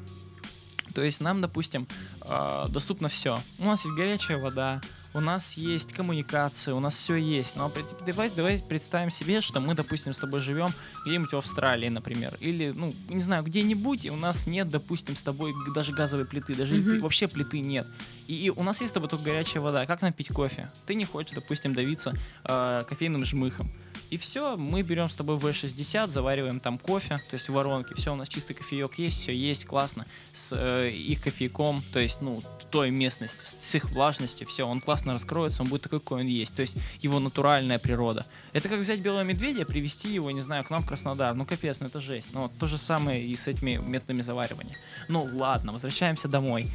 То 0.95 1.03
есть 1.03 1.21
нам, 1.23 1.41
допустим, 1.41 1.87
э, 2.23 2.67
доступно 2.69 3.09
все. 3.09 3.41
У 3.59 3.65
нас 3.65 3.85
есть 3.85 3.97
горячая 3.97 4.37
вода, 4.37 4.83
у 5.15 5.21
нас 5.21 5.55
есть 5.57 5.93
коммуникация, 5.95 6.75
у 6.75 6.81
нас 6.81 6.95
все 6.97 7.15
есть. 7.17 7.57
Но 7.57 7.71
при- 7.71 7.83
давай, 8.05 8.31
давай 8.37 8.59
представим 8.69 9.11
себе, 9.11 9.41
что 9.41 9.61
мы, 9.61 9.75
допустим, 9.75 10.13
с 10.13 10.19
тобой 10.19 10.41
живем 10.41 10.69
где-нибудь 11.07 11.33
в 11.33 11.37
Австралии, 11.39 11.89
например, 11.89 12.37
или, 12.41 12.73
ну, 12.77 12.93
не 13.09 13.23
знаю, 13.23 13.43
где-нибудь, 13.43 14.05
и 14.05 14.11
у 14.11 14.17
нас 14.17 14.47
нет, 14.47 14.69
допустим, 14.69 15.17
с 15.17 15.23
тобой 15.23 15.55
даже 15.75 15.93
газовой 15.93 16.27
плиты, 16.27 16.55
даже 16.55 16.75
плиты- 16.75 17.01
вообще 17.01 17.27
плиты 17.27 17.61
нет. 17.61 17.87
И, 18.27 18.35
и 18.35 18.51
у 18.51 18.63
нас 18.63 18.81
есть 18.83 18.91
с 18.91 18.95
тобой 18.95 19.09
только 19.09 19.25
горячая 19.25 19.63
вода. 19.63 19.87
Как 19.87 20.03
нам 20.03 20.13
пить 20.13 20.29
кофе? 20.29 20.69
Ты 20.87 20.95
не 20.95 21.07
хочешь, 21.07 21.33
допустим, 21.35 21.73
давиться 21.73 22.13
э, 22.45 22.85
кофейным 22.87 23.25
жмыхом. 23.25 23.71
И 24.13 24.19
все, 24.19 24.59
мы 24.59 24.83
берем 24.83 25.09
с 25.09 25.17
тобой 25.17 25.39
V60, 25.39 26.09
завариваем 26.09 26.61
там 26.61 26.77
кофе, 26.77 27.17
то 27.31 27.33
есть 27.33 27.49
в 27.49 27.53
воронке, 27.55 27.95
все, 27.95 28.13
у 28.13 28.15
нас 28.15 28.29
чистый 28.29 28.53
кофеек 28.53 28.99
есть, 28.99 29.19
все 29.19 29.35
есть, 29.35 29.65
классно, 29.65 30.05
с 30.35 30.55
э, 30.55 30.91
их 30.91 31.23
кофейком, 31.23 31.83
то 31.95 31.99
есть, 31.99 32.21
ну, 32.21 32.43
той 32.71 32.91
местности, 32.91 33.43
с, 33.47 33.57
с 33.59 33.75
их 33.75 33.91
влажностью, 33.93 34.47
все, 34.47 34.69
он 34.69 34.83
классно 34.83 35.15
раскроется, 35.15 35.63
он 35.63 35.71
будет 35.71 35.85
такой, 35.85 36.01
какой 36.01 36.21
он 36.21 36.27
есть, 36.27 36.55
то 36.55 36.61
есть 36.61 36.77
его 37.01 37.21
натуральная 37.21 37.79
природа. 37.79 38.27
Это 38.53 38.69
как 38.69 38.81
взять 38.81 39.01
белого 39.01 39.23
медведя, 39.23 39.65
привести 39.65 40.13
его, 40.13 40.31
не 40.31 40.43
знаю, 40.43 40.63
к 40.65 40.69
нам 40.69 40.83
в 40.83 40.87
Краснодар, 40.87 41.35
ну 41.35 41.47
капец, 41.47 41.81
ну 41.81 41.87
это 41.87 41.99
жесть. 41.99 42.35
Ну 42.35 42.43
вот 42.43 42.53
то 42.59 42.67
же 42.67 42.77
самое 42.77 43.25
и 43.25 43.35
с 43.35 43.49
этими 43.49 43.81
методами 43.83 44.21
заваривания. 44.21 44.77
Ну 45.09 45.27
ладно, 45.33 45.73
возвращаемся 45.73 46.29
домой. 46.29 46.69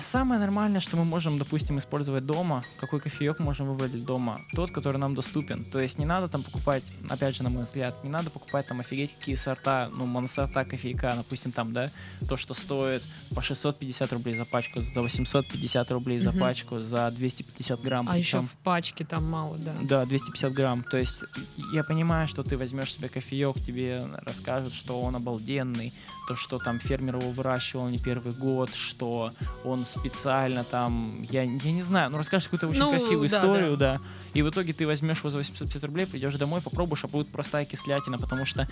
Самое 0.00 0.38
нормальное, 0.40 0.78
что 0.80 0.96
мы 0.96 1.04
можем, 1.04 1.38
допустим, 1.38 1.78
использовать 1.78 2.24
дома, 2.24 2.64
какой 2.78 3.00
кофеек 3.00 3.40
можем 3.40 3.66
выбрать 3.66 4.04
дома, 4.04 4.40
тот, 4.54 4.70
который 4.70 4.98
нам 4.98 5.14
доступен. 5.16 5.64
То 5.64 5.80
есть 5.80 5.98
не 5.98 6.04
надо 6.06 6.28
там 6.28 6.44
покупать, 6.44 6.84
опять 7.08 7.34
же, 7.34 7.42
на 7.42 7.50
мой 7.50 7.64
взгляд, 7.64 7.94
не 8.04 8.10
надо 8.10 8.30
покупать 8.30 8.66
там 8.68 8.78
офигеть 8.78 9.16
какие 9.18 9.34
сорта, 9.34 9.88
ну, 9.92 10.06
моносорта 10.06 10.64
кофейка, 10.64 11.14
допустим, 11.16 11.50
там, 11.50 11.72
да, 11.72 11.90
то, 12.28 12.36
что 12.36 12.54
стоит 12.54 13.02
по 13.34 13.42
650 13.42 14.12
рублей 14.12 14.36
за 14.36 14.44
пачку, 14.44 14.80
за 14.80 15.02
850 15.02 15.90
рублей 15.90 16.20
за 16.20 16.30
Мгм. 16.30 16.40
пачку, 16.40 16.78
за 16.80 17.10
250 17.10 17.80
грамм. 17.82 18.08
А 18.08 18.16
еще 18.16 18.38
причем- 18.38 18.48
в 18.48 18.52
пачке 18.62 19.04
там 19.04 19.28
мало, 19.28 19.56
да. 19.58 19.72
да, 19.82 20.06
250 20.06 20.52
грамм. 20.52 20.84
То 20.84 20.96
есть 20.96 21.24
я 21.72 21.82
понимаю, 21.82 22.28
что 22.28 22.44
ты 22.44 22.56
возьмешь 22.56 22.94
себе 22.94 23.08
кофеек, 23.08 23.56
тебе 23.56 24.04
расскажут, 24.24 24.72
что 24.74 25.00
он 25.02 25.16
обалденный, 25.16 25.92
то, 26.26 26.34
что 26.34 26.58
там 26.58 26.78
фермер 26.80 27.16
его 27.16 27.30
выращивал 27.30 27.88
не 27.88 27.98
первый 27.98 28.32
год, 28.32 28.74
что 28.74 29.32
он 29.64 29.84
специально 29.86 30.64
там, 30.64 31.22
я, 31.30 31.42
я 31.42 31.72
не 31.72 31.82
знаю, 31.82 32.10
ну 32.10 32.18
расскажешь 32.18 32.48
какую-то 32.48 32.68
очень 32.68 32.80
Ну, 32.80 32.90
красивую 32.90 33.28
да, 33.28 33.36
историю, 33.36 33.76
да. 33.76 34.00
И 34.34 34.42
в 34.42 34.50
итоге 34.50 34.72
ты 34.72 34.86
возьмешь 34.86 35.18
его 35.18 35.30
за 35.30 35.38
850 35.38 35.84
рублей, 35.84 36.06
придешь 36.06 36.34
домой, 36.36 36.60
попробуешь, 36.60 37.04
а 37.04 37.08
будет 37.08 37.28
простая 37.28 37.64
кислятина, 37.64 38.18
потому 38.18 38.44
что 38.44 38.62
э, 38.62 38.66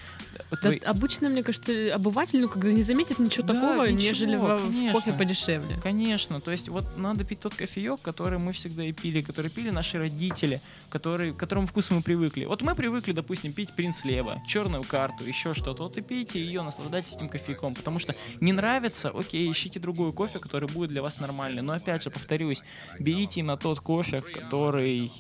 Да 0.51 0.57
твои- 0.57 0.79
обычно, 0.79 1.29
мне 1.29 1.43
кажется, 1.43 1.73
обыватель, 1.95 2.41
ну, 2.41 2.49
когда 2.49 2.71
не 2.73 2.83
заметит 2.83 3.19
ничего 3.19 3.47
Да, 3.47 3.55
такого, 3.55 3.85
ничего, 3.87 4.09
нежели 4.09 4.37
во- 4.37 4.59
в 4.59 4.63
конечно. 4.67 4.93
кофе 4.93 5.13
подешевле. 5.13 5.77
Конечно, 5.83 6.41
то 6.41 6.51
есть 6.51 6.69
вот 6.69 6.97
надо 6.97 7.25
пить 7.25 7.41
тот 7.41 7.55
кофеек, 7.55 8.01
который 8.03 8.39
мы 8.39 8.53
всегда 8.53 8.85
и 8.85 8.93
пили, 8.93 9.23
который 9.23 9.51
пили 9.51 9.71
наши 9.71 9.99
родители, 9.99 10.61
который, 10.91 11.33
к 11.33 11.37
которому 11.37 11.67
вкусу 11.67 11.95
мы 11.95 12.03
привыкли. 12.03 12.45
Вот 12.45 12.63
мы 12.63 12.75
привыкли, 12.75 13.13
допустим, 13.13 13.53
пить 13.53 13.73
принц 13.75 14.05
Лева, 14.05 14.43
черную 14.47 14.83
карту, 14.85 15.25
еще 15.25 15.55
что-то. 15.55 15.85
Вот 15.85 15.97
и 15.97 16.03
пейте 16.03 16.41
ее, 16.45 16.63
наслаждайтесь 16.63 17.17
этим 17.17 17.29
кофейком, 17.45 17.75
потому 17.75 17.99
что 17.99 18.15
не 18.41 18.53
нравится, 18.53 19.11
окей, 19.11 19.51
ищите 19.51 19.79
другой 19.81 20.13
кофе, 20.13 20.39
который 20.39 20.69
будет 20.69 20.91
для 20.91 21.03
вас 21.03 21.21
нормальный. 21.21 21.63
Но 21.63 21.73
опять 21.75 22.03
же, 22.03 22.11
повторюсь, 22.11 22.63
берите 22.99 23.43
на 23.43 23.57
тот 23.57 23.81
кофе, 23.81 24.23
который 24.23 25.11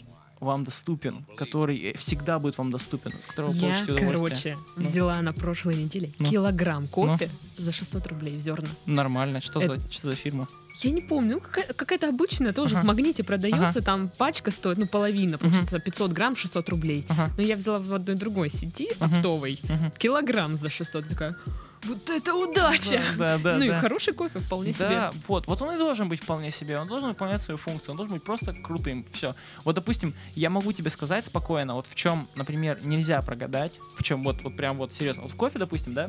вам 0.41 0.65
доступен, 0.65 1.25
который 1.37 1.79
э, 1.93 1.97
всегда 1.97 2.39
будет 2.39 2.59
вам 2.59 2.71
доступен, 2.71 3.13
с 3.21 3.27
которого 3.27 3.51
вы 3.53 3.57
Я, 3.57 3.63
получите 3.63 3.93
удовольствие. 3.93 4.55
короче, 4.57 4.73
Ну. 4.77 4.83
взяла 4.85 5.23
на 5.23 5.33
прошлой 5.33 5.77
неделе 5.77 6.11
Ну. 6.19 6.29
килограмм 6.31 6.87
кофе 6.89 7.31
за 7.57 7.73
600 7.73 8.07
рублей 8.09 8.37
в 8.37 8.41
зерна. 8.41 8.69
Нормально. 8.87 9.41
Что, 9.41 9.61
Это- 9.63 9.77
за, 9.77 9.93
что 9.93 10.09
за 10.11 10.15
фирма? 10.17 10.47
Я 10.83 10.91
не 10.91 11.01
помню, 11.03 11.35
ну, 11.37 11.41
какая- 11.41 11.73
какая-то 11.73 12.09
обычная, 12.09 12.53
тоже 12.53 12.75
Ага. 12.75 12.83
в 12.83 12.87
магните 12.87 13.23
продается, 13.23 13.81
там 13.81 14.11
пачка 14.19 14.51
стоит, 14.51 14.77
ну, 14.77 14.87
половина, 14.87 15.39
получается, 15.39 15.79
500 15.79 16.11
грамм, 16.13 16.37
600 16.37 16.69
рублей. 16.69 17.07
Ага. 17.09 17.31
Но 17.37 17.43
я 17.43 17.55
взяла 17.57 17.79
в 17.79 17.95
одной 17.95 18.17
другой 18.17 18.51
сети, 18.51 18.89
Мгм. 19.01 19.15
оптовой, 19.19 19.59
Мгм. 19.63 19.93
килограмм 19.99 20.57
за 20.57 20.69
600. 20.69 21.09
Такая, 21.09 21.37
вот 21.85 22.11
это 22.11 22.35
удача! 22.35 23.03
Да, 23.17 23.39
да, 23.39 23.55
ну 23.55 23.67
да. 23.67 23.79
и 23.79 23.81
хороший 23.81 24.15
кофе 24.15 24.39
вполне 24.39 24.73
Да, 24.73 25.11
себе. 25.11 25.21
вот, 25.29 25.47
вот 25.47 25.63
он 25.63 25.75
и 25.75 25.79
должен 25.79 26.09
быть 26.09 26.23
вполне 26.23 26.51
себе, 26.51 26.79
он 26.79 26.89
должен 26.89 27.09
выполнять 27.09 27.43
свою 27.43 27.59
функцию, 27.59 27.93
он 27.93 27.97
должен 27.97 28.15
быть 28.15 28.25
просто 28.25 28.53
крутым, 28.53 29.05
все. 29.13 29.35
Вот, 29.65 29.75
допустим, 29.75 30.15
я 30.35 30.51
могу 30.51 30.73
тебе 30.73 30.91
сказать 30.91 31.27
спокойно, 31.27 31.75
вот 31.75 31.87
в 31.87 31.95
чем, 31.95 32.29
например, 32.35 32.79
нельзя 32.85 33.21
прогадать, 33.23 33.73
в 33.97 34.03
чем 34.03 34.23
вот, 34.25 34.43
вот 34.43 34.57
прям 34.57 34.79
вот 34.79 34.95
серьезно, 34.95 35.23
вот 35.23 35.33
в 35.33 35.37
кофе, 35.37 35.59
допустим, 35.59 35.95
да, 35.95 36.09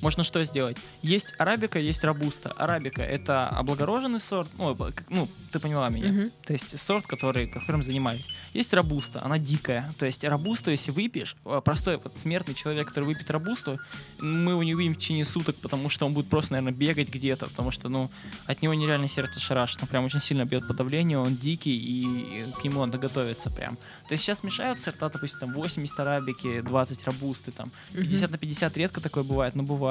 можно 0.00 0.22
что 0.24 0.44
сделать? 0.44 0.76
Есть 1.02 1.34
арабика, 1.38 1.78
есть 1.78 2.04
рабуста. 2.04 2.52
Арабика— 2.52 3.02
это 3.02 3.48
облагороженный 3.48 4.20
сорт, 4.20 4.48
ну, 4.58 4.76
ну 5.08 5.28
ты 5.52 5.58
поняла 5.58 5.88
меня. 5.88 6.12
Мгм. 6.12 6.30
То 6.44 6.52
есть 6.52 6.78
сорт, 6.78 7.06
который, 7.06 7.46
которым 7.46 7.82
занимались. 7.82 8.28
Есть 8.54 8.72
рабуста, 8.74 9.20
она 9.24 9.38
дикая. 9.38 9.92
То 9.98 10.06
есть 10.06 10.24
рабусту, 10.24 10.70
если 10.70 10.90
выпьешь, 10.90 11.36
э, 11.44 11.60
простой 11.64 11.96
вот 11.96 12.16
смертный 12.16 12.54
человек, 12.54 12.88
который 12.88 13.04
выпьет 13.04 13.30
рабусту, 13.30 13.78
мы 14.18 14.52
его 14.52 14.62
не 14.62 14.74
увидим 14.74 14.94
в 14.94 14.98
течение 14.98 15.24
суток, 15.24 15.56
потому 15.56 15.88
что 15.88 16.06
он 16.06 16.12
будет 16.12 16.28
просто, 16.28 16.52
наверное, 16.52 16.72
бегать 16.72 17.08
где-то, 17.08 17.46
потому 17.48 17.70
что, 17.70 17.88
ну, 17.88 18.10
от 18.46 18.62
него 18.62 18.74
нереально 18.74 19.08
сердце 19.08 19.40
шарашит. 19.40 19.82
Он 19.82 19.88
прям 19.88 20.04
очень 20.04 20.20
сильно 20.20 20.44
бьет 20.44 20.66
по 20.66 20.74
давлению, 20.74 21.22
он 21.22 21.36
дикий, 21.36 21.76
и 21.76 22.44
к 22.60 22.64
нему 22.64 22.84
надо 22.84 22.98
готовиться 22.98 23.50
прям. 23.50 23.76
То 24.08 24.12
есть 24.12 24.24
сейчас 24.24 24.42
мешают 24.42 24.80
сорта, 24.80 25.08
допустим, 25.08 25.40
там 25.40 25.52
80 25.52 26.00
арабики, 26.00 26.60
20 26.60 27.04
рабусты, 27.04 27.50
там, 27.50 27.70
Мгм. 27.92 28.04
50 28.04 28.30
на 28.30 28.38
50 28.38 28.76
редко 28.76 29.00
такое 29.00 29.24
бывает, 29.24 29.54
но 29.54 29.62
бывает. 29.62 29.87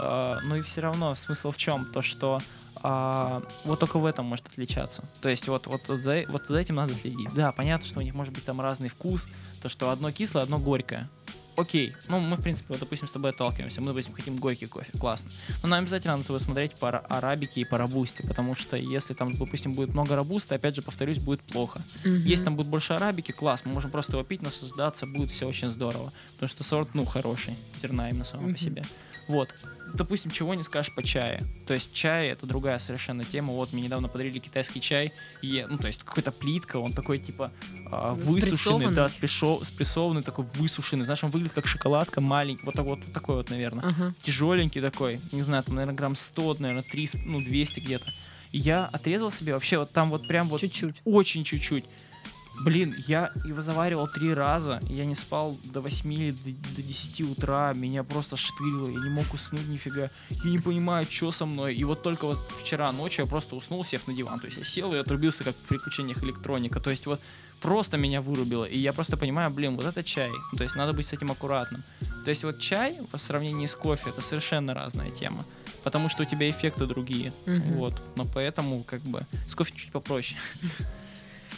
А, 0.00 0.38
но 0.42 0.56
и 0.56 0.62
все 0.62 0.80
равно 0.80 1.14
смысл 1.14 1.50
в 1.50 1.56
чем? 1.56 1.84
То, 1.86 2.02
что 2.02 2.40
а, 2.82 3.42
вот 3.64 3.78
только 3.78 3.98
в 3.98 4.06
этом 4.06 4.26
может 4.26 4.48
отличаться. 4.48 5.04
То 5.20 5.28
есть 5.28 5.46
вот, 5.48 5.66
вот, 5.66 5.82
вот 5.88 6.00
за, 6.00 6.24
вот 6.28 6.46
за 6.48 6.58
этим 6.58 6.76
надо 6.76 6.94
следить. 6.94 7.28
Да, 7.34 7.52
понятно, 7.52 7.86
что 7.86 8.00
у 8.00 8.02
них 8.02 8.14
может 8.14 8.32
быть 8.34 8.44
там 8.44 8.60
разный 8.60 8.88
вкус, 8.88 9.28
то, 9.62 9.68
что 9.68 9.90
одно 9.90 10.10
кислое, 10.10 10.42
одно 10.42 10.58
горькое. 10.58 11.08
окей, 11.56 11.94
ну 12.08 12.18
мы, 12.18 12.36
в 12.36 12.42
принципе, 12.42 12.68
вот, 12.70 12.80
допустим, 12.80 13.06
с 13.06 13.12
тобой 13.12 13.30
отталкиваемся, 13.30 13.80
мы, 13.82 13.88
допустим, 13.88 14.14
хотим 14.14 14.36
горький 14.38 14.66
кофе, 14.66 14.90
классно. 14.98 15.30
Но 15.62 15.68
нам 15.68 15.80
обязательно 15.80 16.16
надо 16.16 16.38
смотреть 16.38 16.72
по 16.74 16.88
ара- 16.88 17.04
арабике 17.08 17.60
и 17.60 17.64
по 17.64 17.78
робусте, 17.78 18.24
потому 18.26 18.54
что 18.56 18.76
если 18.76 19.14
там, 19.14 19.32
допустим, 19.32 19.74
будет 19.74 19.90
много 19.90 20.16
робуста, 20.16 20.54
опять 20.56 20.74
же, 20.74 20.82
повторюсь, 20.82 21.18
будет 21.18 21.42
плохо. 21.42 21.82
Мгм. 22.04 22.24
Если 22.24 22.44
там 22.46 22.56
будет 22.56 22.66
больше 22.68 22.94
арабики, 22.94 23.30
класс, 23.32 23.62
мы 23.64 23.72
можем 23.72 23.90
просто 23.92 24.12
его 24.16 24.24
пить, 24.24 24.42
наслаждаться, 24.42 25.06
будет 25.06 25.30
все 25.30 25.46
очень 25.46 25.68
здорово. 25.70 26.12
Потому 26.32 26.48
что 26.48 26.64
сорт, 26.64 26.88
ну, 26.94 27.04
хороший, 27.04 27.54
зерна 27.80 28.08
именно 28.08 28.24
само 28.24 28.44
Мгм. 28.44 28.54
по 28.54 28.58
себе. 28.58 28.84
Вот. 29.28 29.54
Допустим, 29.94 30.30
чего 30.30 30.54
не 30.54 30.62
скажешь 30.62 30.94
по 30.94 31.02
чаю. 31.02 31.40
То 31.66 31.74
есть 31.74 31.92
чай 31.92 32.28
это 32.28 32.46
другая 32.46 32.78
совершенно 32.78 33.24
тема. 33.24 33.52
Вот 33.52 33.72
мне 33.74 33.82
недавно 33.82 34.08
подарили 34.08 34.38
китайский 34.38 34.80
чай. 34.80 35.12
И, 35.42 35.66
ну, 35.68 35.76
то 35.76 35.86
есть 35.86 36.02
какой-то 36.02 36.32
плитка, 36.32 36.78
он 36.78 36.92
такой 36.92 37.18
типа 37.18 37.52
а, 37.90 38.14
высушенный, 38.14 38.90
да, 38.94 39.06
спрессо- 39.08 39.62
спрессованный, 39.64 40.22
такой 40.22 40.46
высушенный. 40.54 41.04
Знаешь, 41.04 41.22
он 41.24 41.30
выглядит 41.30 41.54
как 41.54 41.66
шоколадка 41.66 42.20
маленький. 42.22 42.64
Вот, 42.64 42.76
вот, 42.76 42.84
вот 43.04 43.12
такой 43.12 43.36
вот, 43.36 43.50
наверное 43.50 43.84
Ага. 43.86 44.14
тяжеленький 44.22 44.80
такой, 44.80 45.20
не 45.30 45.42
знаю, 45.42 45.62
там, 45.62 45.74
наверное, 45.74 45.94
грамм 45.96 46.14
100, 46.16 46.56
наверное, 46.58 46.84
300, 46.84 47.18
ну, 47.26 47.40
200 47.40 47.80
где-то. 47.80 48.10
И 48.52 48.58
я 48.58 48.86
отрезал 48.86 49.30
себе 49.30 49.52
вообще 49.54 49.78
вот 49.78 49.92
там 49.92 50.08
вот 50.10 50.26
прям 50.26 50.48
вот 50.48 50.60
Чуть-чуть. 50.62 50.96
очень 51.04 51.44
чуть-чуть. 51.44 51.84
Блин, 52.64 52.94
я 53.08 53.32
его 53.44 53.60
заваривал 53.60 54.06
три 54.08 54.32
раза, 54.34 54.80
я 54.88 55.04
не 55.04 55.14
спал 55.14 55.56
до 55.64 55.80
8 55.80 56.12
или 56.12 56.30
до, 56.30 56.50
до 56.76 56.82
10 56.82 57.20
утра, 57.22 57.72
меня 57.74 58.04
просто 58.04 58.36
штырило, 58.36 58.88
я 58.88 58.98
не 59.00 59.10
мог 59.10 59.32
уснуть 59.34 59.66
нифига, 59.68 60.10
я 60.30 60.50
не 60.50 60.58
понимаю, 60.58 61.04
что 61.10 61.32
со 61.32 61.44
мной. 61.46 61.74
И 61.74 61.84
вот 61.84 62.02
только 62.02 62.26
вот 62.26 62.38
вчера 62.60 62.92
ночью 62.92 63.24
я 63.24 63.28
просто 63.30 63.56
уснул, 63.56 63.84
сев 63.84 64.06
на 64.06 64.14
диван, 64.14 64.38
то 64.38 64.46
есть 64.46 64.58
я 64.58 64.64
сел 64.64 64.94
и 64.94 64.98
отрубился, 64.98 65.44
как 65.44 65.56
в 65.56 65.68
приключениях 65.68 66.22
электроника, 66.22 66.78
то 66.78 66.90
есть 66.90 67.06
вот 67.06 67.20
просто 67.60 67.96
меня 67.96 68.20
вырубило, 68.20 68.64
и 68.64 68.78
я 68.78 68.92
просто 68.92 69.16
понимаю, 69.16 69.50
блин, 69.50 69.76
вот 69.76 69.84
это 69.84 70.02
чай, 70.04 70.30
Ну, 70.52 70.58
то 70.58 70.64
есть 70.64 70.76
надо 70.76 70.92
быть 70.92 71.06
с 71.06 71.12
этим 71.12 71.30
аккуратным. 71.30 71.82
То 72.24 72.30
есть 72.30 72.44
вот 72.44 72.60
чай 72.60 72.96
в 73.12 73.18
сравнении 73.18 73.66
с 73.66 73.74
кофе 73.74 74.10
это 74.10 74.20
совершенно 74.20 74.72
разная 74.74 75.10
тема, 75.10 75.44
потому 75.82 76.08
что 76.08 76.22
у 76.22 76.26
тебя 76.26 76.48
эффекты 76.48 76.86
другие, 76.86 77.32
Мгм. 77.46 77.72
вот, 77.78 78.00
но 78.14 78.24
поэтому 78.24 78.84
как 78.84 79.00
бы 79.02 79.26
с 79.48 79.54
кофе 79.56 79.72
чуть 79.74 79.90
попроще. 79.90 80.38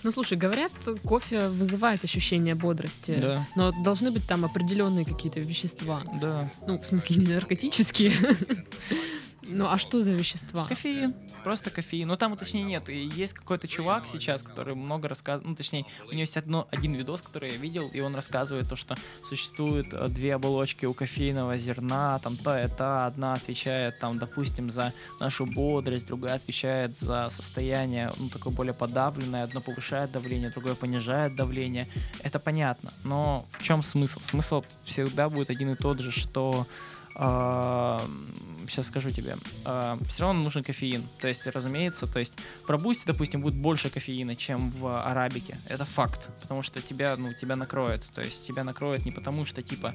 Ну, 0.05 0.11
слушай, 0.11 0.37
говорят, 0.37 0.71
кофе 1.05 1.49
вызывает 1.49 2.05
ощущение 2.05 2.55
бодрости. 2.55 3.17
Да. 3.21 3.49
Но 3.57 3.73
должны 3.83 4.11
быть 4.11 4.27
там 4.27 4.45
определенные 4.45 5.05
какие-то 5.05 5.41
вещества. 5.41 6.03
Да. 6.21 6.51
Ну, 6.67 6.79
в 6.79 6.85
смысле, 6.85 7.17
не 7.17 7.33
наркотические. 7.35 8.13
Ну, 9.47 9.69
а 9.69 9.79
что 9.79 10.01
за 10.01 10.13
вещества? 10.13 10.67
Кофеин, 10.69 11.15
просто 11.43 11.71
кофеин. 11.71 12.09
Но 12.09 12.17
там, 12.17 12.37
точнее, 12.37 12.63
нет. 12.63 12.89
И 12.89 13.07
есть 13.15 13.35
какой-то 13.35 13.69
чувак 13.69 14.05
сейчас, 14.11 14.43
который 14.43 14.75
много 14.75 15.09
рассказывает, 15.09 15.49
ну, 15.49 15.57
точнее, 15.57 15.85
у 16.07 16.11
него 16.11 16.21
есть 16.21 16.37
одно, 16.37 16.67
один 16.71 16.95
видос, 16.95 17.23
который 17.23 17.53
я 17.53 17.57
видел, 17.57 17.89
и 17.93 18.01
он 18.01 18.15
рассказывает 18.15 18.69
то, 18.69 18.77
что 18.77 18.97
существует 19.23 19.93
э, 19.93 20.09
две 20.09 20.35
оболочки 20.35 20.87
у 20.87 20.95
кофейного 20.95 21.57
зерна, 21.59 22.19
там 22.21 22.37
та 22.37 22.65
и 22.65 22.69
та, 22.69 23.07
одна 23.07 23.35
отвечает, 23.35 23.99
там, 23.99 24.19
допустим, 24.19 24.71
за 24.71 24.93
нашу 25.21 25.47
бодрость, 25.47 26.07
другая 26.07 26.37
отвечает 26.37 26.97
за 26.97 27.29
состояние, 27.29 28.11
ну, 28.19 28.29
такое 28.29 28.53
более 28.53 28.75
подавленное, 28.75 29.45
одно 29.45 29.61
повышает 29.61 30.13
давление, 30.13 30.51
другое 30.51 30.75
понижает 30.75 31.37
давление. 31.37 31.87
Это 32.23 32.39
понятно, 32.39 32.93
но 33.05 33.47
в 33.51 33.63
чем 33.63 33.83
смысл? 33.83 34.21
Смысл 34.23 34.65
всегда 34.85 35.29
будет 35.29 35.51
один 35.51 35.73
и 35.73 35.77
тот 35.77 36.01
же, 36.01 36.11
что 36.11 36.67
сейчас 37.15 38.87
скажу 38.87 39.11
тебе, 39.11 39.37
все 40.09 40.23
равно 40.25 40.43
нужен 40.43 40.63
кофеин. 40.65 41.03
То 41.21 41.29
есть, 41.29 41.47
разумеется, 41.47 42.07
то 42.07 42.19
есть 42.19 42.35
в 42.67 42.71
робусте, 42.71 43.05
допустим, 43.07 43.41
будет 43.41 43.55
больше 43.55 43.89
кофеина, 43.91 44.35
чем 44.37 44.71
в 44.71 45.03
арабике. 45.05 45.57
Это 45.69 45.85
факт, 45.85 46.31
потому 46.41 46.63
что 46.63 46.81
тебя, 46.81 47.15
ну, 47.17 47.33
тебя 47.35 47.57
накроет. 47.57 48.09
То 48.15 48.21
есть 48.23 48.47
тебя 48.47 48.65
накроет 48.65 49.05
не 49.05 49.13
потому, 49.13 49.45
что 49.45 49.63
типа 49.63 49.95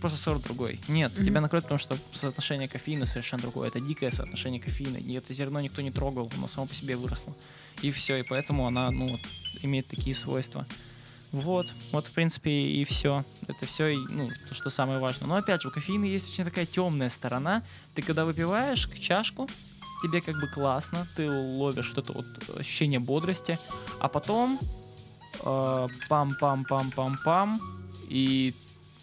просто 0.00 0.18
сорт 0.18 0.42
другой. 0.42 0.80
Нет, 0.88 1.14
Мгм. 1.16 1.24
тебя 1.24 1.40
накроет, 1.40 1.64
потому 1.64 1.78
что 1.78 1.96
соотношение 2.12 2.68
кофеина 2.68 3.06
совершенно 3.06 3.40
другое. 3.42 3.68
Это 3.68 3.80
дикое 3.80 4.10
соотношение 4.10 4.60
кофеина. 4.60 4.98
И 4.98 5.14
это 5.14 5.32
зерно 5.32 5.60
никто 5.60 5.80
не 5.80 5.90
трогал, 5.90 6.30
оно 6.36 6.46
само 6.46 6.66
по 6.66 6.74
себе 6.74 6.94
выросло. 6.96 7.34
И 7.80 7.90
все, 7.90 8.16
и 8.16 8.22
поэтому 8.22 8.66
она, 8.66 8.90
ну, 8.90 9.08
вот, 9.12 9.20
имеет 9.62 9.86
такие 9.86 10.14
свойства. 10.14 10.66
Вот, 11.34 11.74
вот, 11.90 12.06
в 12.06 12.12
принципе, 12.12 12.50
и 12.50 12.84
все. 12.84 13.24
Это 13.48 13.66
все, 13.66 13.96
ну, 14.08 14.30
то, 14.48 14.54
что 14.54 14.70
самое 14.70 15.00
важное. 15.00 15.26
Но 15.26 15.34
опять 15.34 15.62
же, 15.62 15.68
у 15.68 15.70
кофеина 15.72 16.04
есть 16.04 16.32
очень 16.32 16.44
такая 16.44 16.64
темная 16.64 17.08
сторона. 17.08 17.64
Ты 17.94 18.02
когда 18.02 18.24
выпиваешь 18.24 18.88
чашку, 19.00 19.48
тебе 20.00 20.20
как 20.20 20.40
бы 20.40 20.46
классно, 20.46 21.08
ты 21.16 21.28
ловишь 21.28 21.92
вот 21.92 22.04
это 22.04 22.12
вот 22.12 22.26
ощущение 22.56 23.00
бодрости, 23.00 23.58
а 23.98 24.08
потом 24.08 24.60
э, 25.44 25.88
пам-пам-пам-пам-пам, 26.08 27.58
и 28.08 28.54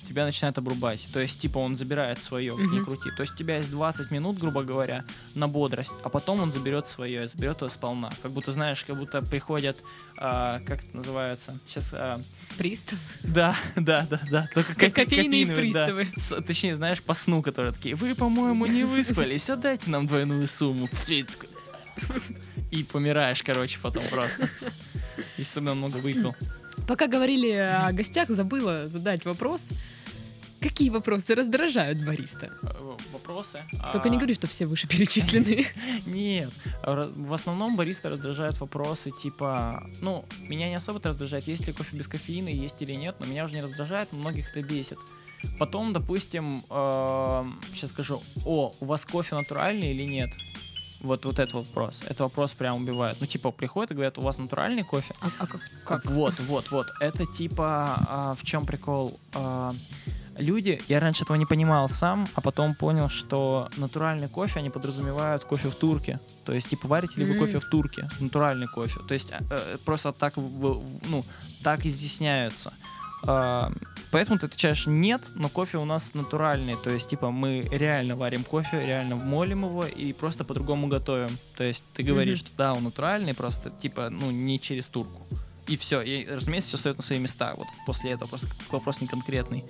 тебя 0.07 0.25
начинает 0.25 0.57
обрубать. 0.57 1.05
То 1.13 1.19
есть, 1.19 1.39
типа, 1.39 1.57
он 1.59 1.75
забирает 1.75 2.21
свое, 2.21 2.55
ни 2.55 2.61
Мгм. 2.77 2.85
крути. 2.85 3.09
То 3.15 3.21
есть, 3.21 3.33
у 3.33 3.37
тебя 3.37 3.57
есть 3.57 3.71
20 3.71 4.11
минут, 4.11 4.37
грубо 4.37 4.63
говоря, 4.63 5.03
на 5.35 5.47
бодрость, 5.47 5.93
а 6.03 6.09
потом 6.09 6.39
он 6.41 6.51
заберет 6.51 6.87
свое, 6.87 7.27
заберет 7.27 7.57
его 7.57 7.69
сполна. 7.69 8.11
Как 8.21 8.31
будто, 8.31 8.51
знаешь, 8.51 8.83
как 8.83 8.97
будто 8.97 9.21
приходят, 9.21 9.77
а, 10.17 10.59
как 10.65 10.83
это 10.83 10.97
называется, 10.97 11.57
сейчас... 11.67 11.93
Пристав? 12.57 12.99
да, 13.23 13.55
да, 13.75 14.05
да, 14.09 14.19
да. 14.29 14.49
Только 14.53 14.73
Как 14.75 14.89
кофе- 14.93 15.05
кофейные 15.05 15.45
кофеиновые, 15.45 15.73
да. 15.73 15.85
приставы. 15.87 16.07
С- 16.17 16.41
точнее, 16.43 16.75
знаешь, 16.75 17.01
по 17.01 17.13
сну, 17.13 17.41
которые 17.41 17.71
такие, 17.73 17.95
вы, 17.95 18.13
по-моему, 18.15 18.65
не 18.65 18.83
выспались, 18.83 19.49
отдайте 19.49 19.89
нам 19.89 20.07
двойную 20.07 20.47
сумму. 20.47 20.89
И 22.71 22.83
помираешь, 22.83 23.43
короче, 23.43 23.79
потом 23.81 24.03
просто. 24.09 24.49
Если 25.37 25.51
особенно 25.51 25.75
много 25.75 25.97
выпил. 25.97 26.35
Пока 26.87 27.07
говорили 27.07 27.51
о 27.51 27.91
гостях, 27.91 28.29
забыла 28.29 28.87
задать 28.87 29.25
вопрос. 29.25 29.69
Какие 30.61 30.89
вопросы 30.91 31.33
раздражают 31.33 32.05
бариста? 32.05 32.51
Э, 32.61 32.97
Вопросы? 33.11 33.63
Только 33.91 34.09
не 34.09 34.17
А, 34.17 34.19
говори, 34.19 34.35
что 34.35 34.45
все 34.45 34.67
вышеперечисленные. 34.67 35.65
Нет. 36.05 36.51
В 36.83 37.33
основном 37.33 37.75
бариста 37.75 38.09
раздражают 38.09 38.59
вопросы 38.59 39.09
типа... 39.09 39.83
Ну, 40.01 40.23
меня 40.47 40.69
не 40.69 40.75
особо 40.75 40.99
это 40.99 41.09
раздражает, 41.09 41.47
есть 41.47 41.65
ли 41.65 41.73
кофе 41.73 41.97
без 41.97 42.07
кофеина, 42.07 42.49
есть 42.49 42.79
или 42.81 42.91
нет, 42.91 43.15
но 43.19 43.25
меня 43.25 43.45
уже 43.45 43.55
не 43.55 43.63
раздражает, 43.63 44.09
но 44.11 44.19
многих 44.19 44.51
это 44.51 44.61
бесит. 44.61 44.99
Потом, 45.57 45.93
допустим, 45.93 46.61
сейчас 47.73 47.89
скажу, 47.89 48.21
о, 48.45 48.75
у 48.79 48.85
вас 48.85 49.05
кофе 49.05 49.33
натуральный 49.35 49.91
или 49.91 50.03
нет? 50.03 50.29
Вот, 51.03 51.25
вот 51.25 51.39
этот 51.39 51.53
вопрос. 51.53 52.03
Это 52.07 52.23
вопрос 52.23 52.53
прям 52.53 52.83
убивает. 52.83 53.17
Ну, 53.19 53.25
типа, 53.25 53.51
приходят 53.51 53.91
и 53.91 53.93
говорят, 53.95 54.17
у 54.17 54.21
вас 54.21 54.37
натуральный 54.37 54.83
кофе? 54.83 55.13
А, 55.21 55.29
а 55.39 55.47
как? 55.47 55.61
как? 55.85 56.05
Вот, 56.05 56.39
вот, 56.39 56.71
вот. 56.71 56.87
Это 56.99 57.25
типа 57.25 57.95
а, 58.07 58.35
в 58.35 58.43
чем 58.43 58.65
прикол? 58.65 59.19
А, 59.33 59.73
люди, 60.37 60.81
я 60.87 60.99
раньше 60.99 61.23
этого 61.23 61.37
не 61.37 61.45
понимал 61.45 61.89
сам, 61.89 62.27
а 62.35 62.41
потом 62.41 62.75
понял, 62.75 63.09
что 63.09 63.69
натуральный 63.77 64.27
кофе 64.27 64.59
они 64.59 64.69
подразумевают 64.69 65.43
кофе 65.43 65.69
в 65.69 65.75
турке. 65.75 66.19
То 66.45 66.53
есть, 66.53 66.69
типа, 66.69 66.87
варите 66.87 67.13
ли 67.17 67.25
вы 67.25 67.37
кофе 67.37 67.59
в 67.59 67.65
турке? 67.65 68.07
Натуральный 68.19 68.67
кофе. 68.67 68.99
То 69.07 69.13
есть, 69.13 69.31
э, 69.31 69.39
э, 69.49 69.77
просто 69.83 70.11
так, 70.11 70.37
ну, 70.37 71.25
так 71.63 71.85
изъясняются. 71.85 72.73
Поэтому 73.23 74.39
ты 74.39 74.47
отвечаешь 74.47 74.87
нет, 74.87 75.29
но 75.35 75.47
кофе 75.47 75.77
у 75.77 75.85
нас 75.85 76.13
натуральный. 76.13 76.75
То 76.83 76.89
есть, 76.89 77.09
типа, 77.09 77.31
мы 77.31 77.61
реально 77.71 78.15
варим 78.15 78.43
кофе, 78.43 78.85
реально 78.85 79.15
молим 79.15 79.65
его 79.65 79.85
и 79.85 80.11
просто 80.11 80.43
по-другому 80.43 80.87
готовим. 80.87 81.29
То 81.55 81.63
есть, 81.63 81.85
ты 81.93 82.03
говоришь, 82.03 82.41
Мгм. 82.41 82.47
что 82.47 82.57
да, 82.57 82.73
он 82.73 82.83
натуральный, 82.83 83.33
просто, 83.33 83.69
типа, 83.69 84.09
ну, 84.09 84.31
не 84.31 84.59
через 84.59 84.87
турку. 84.87 85.25
И 85.67 85.77
все. 85.77 86.01
И, 86.01 86.27
разумеется, 86.27 86.69
все 86.69 86.77
стоит 86.77 86.97
на 86.97 87.03
свои 87.03 87.19
места. 87.19 87.53
Вот 87.55 87.67
после 87.85 88.11
этого 88.11 88.27
просто 88.27 88.47
вопрос 88.69 88.99
не 88.99 89.07
конкретный. 89.07 89.63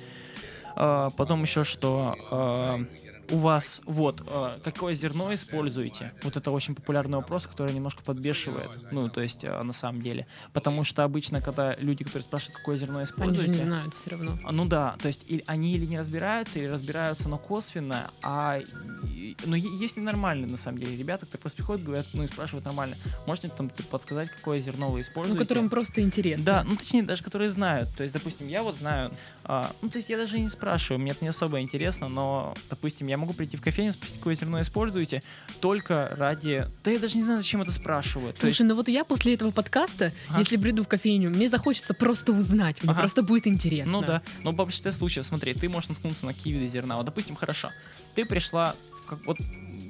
А, 0.75 1.09
потом 1.11 1.43
еще 1.43 1.63
что 1.63 2.15
а, 2.31 2.83
у 3.31 3.37
вас 3.37 3.81
вот 3.85 4.21
а, 4.27 4.59
какое 4.63 4.93
зерно 4.93 5.33
используете? 5.33 6.13
Вот 6.23 6.35
это 6.37 6.51
очень 6.51 6.75
популярный 6.75 7.17
вопрос, 7.17 7.47
который 7.47 7.73
немножко 7.73 8.03
подбешивает. 8.03 8.71
Ну, 8.91 9.09
то 9.09 9.21
есть 9.21 9.43
а, 9.45 9.63
на 9.63 9.73
самом 9.73 10.01
деле, 10.01 10.27
потому 10.53 10.83
что 10.83 11.03
обычно, 11.03 11.41
когда 11.41 11.75
люди, 11.75 12.03
которые 12.03 12.23
спрашивают, 12.23 12.57
какое 12.57 12.77
зерно 12.77 12.97
Они 12.97 13.05
же 13.05 13.11
используете, 13.11 13.59
не 13.59 13.65
знают 13.65 13.93
все 13.95 14.09
равно. 14.11 14.37
а, 14.43 14.51
Ну 14.51 14.65
да, 14.65 14.95
то 15.01 15.07
есть 15.07 15.25
и- 15.27 15.43
они 15.47 15.73
или 15.73 15.85
не 15.85 15.97
разбираются, 15.99 16.59
или 16.59 16.67
разбираются, 16.67 17.29
но 17.29 17.37
косвенно, 17.37 18.09
а 18.21 18.59
и- 19.07 19.35
ну 19.45 19.55
есть 19.55 19.97
ненормальные 19.97 20.49
на 20.49 20.57
самом 20.57 20.77
деле 20.79 20.95
ребята, 20.97 21.25
которые 21.25 21.41
просто 21.41 21.57
приходят, 21.57 21.83
говорят, 21.83 22.05
ну 22.13 22.23
и 22.23 22.27
спрашивают 22.27 22.65
нормально, 22.65 22.95
можете 23.27 23.47
там 23.49 23.69
типа, 23.69 23.89
подсказать, 23.89 24.29
какое 24.29 24.59
зерно 24.59 24.87
вы 24.87 24.97
Ну, 24.97 25.01
используете? 25.01 25.39
которым 25.39 25.69
просто 25.69 26.01
интересно. 26.01 26.45
Да, 26.45 26.63
ну 26.63 26.75
точнее, 26.75 27.03
даже 27.03 27.23
которые 27.23 27.49
знают. 27.51 27.89
То 27.95 28.03
есть, 28.03 28.13
допустим, 28.13 28.47
я 28.47 28.63
вот 28.63 28.75
знаю, 28.75 29.11
а, 29.43 29.71
ну 29.81 29.89
то 29.89 29.97
есть 29.97 30.09
я 30.09 30.17
даже 30.17 30.39
не 30.39 30.49
спрашиваю, 30.49 30.99
мне 30.99 31.11
это 31.11 31.23
не 31.23 31.29
особо 31.29 31.59
интересно, 31.61 32.07
но, 32.09 32.53
допустим, 32.69 33.07
я 33.07 33.17
могу 33.21 33.33
прийти 33.33 33.55
в 33.57 33.61
кофейню, 33.61 33.93
спросить, 33.93 34.17
какое 34.17 34.35
зерно 34.35 34.59
используете, 34.61 35.23
только 35.61 36.13
ради... 36.17 36.65
Да 36.83 36.91
я 36.91 36.99
даже 36.99 37.15
не 37.17 37.23
знаю, 37.23 37.39
зачем 37.39 37.61
это 37.61 37.71
спрашивают. 37.71 38.35
То 38.37 38.47
есть- 38.47 38.57
Слушай, 38.57 38.67
ну 38.67 38.75
вот 38.75 38.87
я 38.89 39.03
после 39.05 39.33
этого 39.35 39.51
подкаста, 39.51 40.11
Ага. 40.29 40.39
если 40.39 40.57
приду 40.57 40.83
в 40.83 40.87
кофейню, 40.87 41.29
мне 41.29 41.47
захочется 41.47 41.93
просто 41.93 42.33
узнать, 42.33 42.81
мне 42.83 42.91
Ага. 42.91 42.99
просто 43.01 43.23
будет 43.23 43.47
интересно. 43.47 43.93
Ну 43.93 44.01
да, 44.01 44.21
но 44.43 44.51
в 44.51 44.55
большинстве 44.55 44.91
случаев, 44.91 45.25
смотри, 45.25 45.53
ты 45.53 45.69
можешь 45.69 45.89
наткнуться 45.89 46.25
на 46.25 46.33
какие 46.33 46.53
виды 46.53 46.67
зерна. 46.67 46.97
Вот, 46.97 47.05
допустим, 47.05 47.35
хорошо, 47.35 47.69
ты 48.15 48.25
пришла 48.25 48.75
в 49.03 49.05
как, 49.07 49.25
вот 49.25 49.37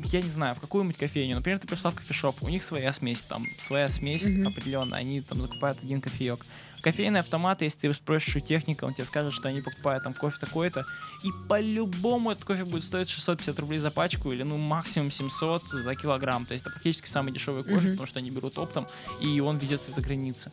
я 0.05 0.21
не 0.21 0.29
знаю, 0.29 0.55
в 0.55 0.59
какую-нибудь 0.59 0.97
кофейню. 0.97 1.35
Например, 1.35 1.59
ты 1.59 1.67
пришла 1.67 1.91
в 1.91 1.95
кофешоп, 1.95 2.41
у 2.41 2.49
них 2.49 2.63
своя 2.63 2.91
смесь, 2.91 3.21
там, 3.21 3.45
своя 3.59 3.87
смесь 3.87 4.25
Мгм. 4.27 4.47
определенная, 4.47 4.99
они 4.99 5.21
там 5.21 5.41
закупают 5.41 5.77
один 5.83 6.01
кофеек. 6.01 6.45
Кофейный 6.81 7.19
автомат, 7.19 7.61
если 7.61 7.87
ты 7.87 7.93
спросишь 7.93 8.35
у 8.35 8.39
техника, 8.39 8.85
он 8.85 8.93
тебе 8.93 9.05
скажет, 9.05 9.33
что 9.33 9.49
они 9.49 9.61
покупают 9.61 10.03
там 10.03 10.13
кофе 10.13 10.37
такой-то, 10.39 10.85
и 11.23 11.29
по-любому 11.47 12.31
этот 12.31 12.43
кофе 12.43 12.65
будет 12.65 12.83
стоить 12.83 13.09
650 13.09 13.59
рублей 13.59 13.77
за 13.77 13.91
пачку 13.91 14.31
или, 14.31 14.43
ну, 14.43 14.57
максимум 14.57 15.11
700 15.11 15.63
за 15.71 15.95
килограмм. 15.95 16.45
То 16.45 16.53
есть 16.53 16.65
это 16.65 16.71
практически 16.73 17.07
самый 17.07 17.31
дешевый 17.33 17.63
кофе, 17.63 17.75
Мгм. 17.87 17.91
потому 17.91 18.07
что 18.07 18.19
они 18.19 18.31
берут 18.31 18.57
оптом, 18.57 18.87
и 19.21 19.39
он 19.39 19.57
ведется 19.57 19.91
за 19.91 20.01
границы. 20.01 20.51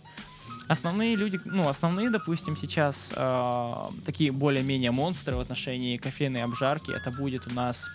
Основные 0.68 1.14
люди, 1.16 1.40
ну, 1.46 1.66
основные, 1.68 2.10
допустим, 2.10 2.54
сейчас 2.56 3.10
э, 3.16 3.74
такие 4.04 4.32
более-менее 4.32 4.90
монстры 4.90 5.34
в 5.34 5.40
отношении 5.40 5.96
кофейной 5.96 6.42
обжарки, 6.42 6.90
это 6.90 7.10
будет 7.10 7.46
у 7.46 7.54
нас 7.54 7.88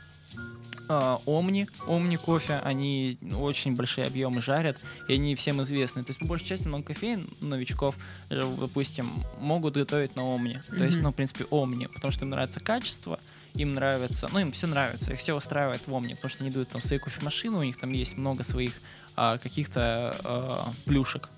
Омни, 1.26 1.68
Омни 1.88 2.18
кофе, 2.18 2.60
они 2.64 3.18
очень 3.40 3.76
большие 3.76 4.06
объемы 4.06 4.42
жарят, 4.42 4.78
и 5.08 5.14
они 5.14 5.34
всем 5.36 5.62
известны. 5.62 6.04
То 6.04 6.10
есть, 6.10 6.20
по 6.20 6.26
большей 6.26 6.46
части, 6.46 6.68
много 6.68 6.86
кофеин 6.88 7.28
новичков, 7.42 7.96
э, 8.30 8.44
допустим, 8.60 9.10
могут 9.40 9.76
готовить 9.76 10.16
на 10.16 10.26
Омни. 10.26 10.62
То 10.70 10.84
есть, 10.84 11.00
ну, 11.00 11.12
в 11.12 11.16
принципе, 11.16 11.46
Омни, 11.50 11.88
потому 11.88 12.12
что 12.12 12.26
им 12.26 12.32
нравится 12.32 12.60
качество, 12.60 13.20
им 13.54 13.76
нравится, 13.76 14.30
ну, 14.32 14.40
им 14.40 14.52
все 14.52 14.68
нравится, 14.68 15.14
их 15.14 15.20
все 15.20 15.36
устраивает 15.36 15.88
в 15.88 15.94
Омни, 15.94 16.16
потому 16.16 16.30
что 16.30 16.44
они 16.44 16.54
дают 16.54 16.70
там 16.70 16.82
свои 16.82 17.00
кофемашины, 17.00 17.58
у 17.58 17.64
них 17.64 17.78
там 17.78 17.92
есть 17.92 18.18
много 18.18 18.44
своих 18.44 18.74
а, 19.16 19.38
каких-то 19.38 20.16
а, 20.24 20.74
плюшек. 20.86 21.30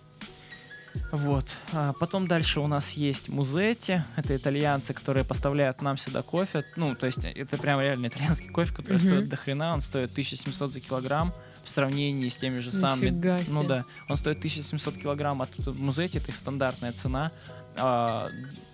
Вот. 1.12 1.46
А, 1.74 1.94
Потом 1.94 2.28
дальше 2.28 2.60
у 2.60 2.68
нас 2.68 2.94
есть 2.94 3.30
Музетти. 3.30 4.02
Это 4.16 4.36
итальянцы, 4.36 4.94
которые 4.94 5.24
поставляют 5.24 5.82
нам 5.82 5.98
сюда 5.98 6.22
кофе. 6.22 6.64
Ну, 6.76 6.96
то 6.96 7.06
есть 7.06 7.20
это 7.24 7.58
прям 7.58 7.80
реально 7.82 8.08
итальянский 8.08 8.50
кофе, 8.50 8.74
который 8.74 8.98
Мгм. 8.98 9.08
стоит 9.08 9.30
до 9.30 9.36
хрена. 9.36 9.74
Он 9.74 9.82
стоит 9.82 10.12
1700 10.14 10.72
за 10.74 10.80
килограмм 10.80 11.34
в 11.64 11.70
сравнении 11.70 12.30
с 12.30 12.38
теми 12.38 12.60
же 12.60 12.72
самыми. 12.72 13.10
Нифига 13.10 13.38
Ну 13.40 13.44
себе. 13.62 13.68
да, 13.68 13.86
он 14.10 14.18
стоит 14.18 14.40
1700 14.40 14.98
килограмм, 14.98 15.42
а 15.42 15.46
тут 15.48 15.76
Музетти 15.76 16.18
это 16.20 16.30
их 16.32 16.36
стандартная 16.36 16.92
цена. 16.92 17.32
А, 17.78 18.30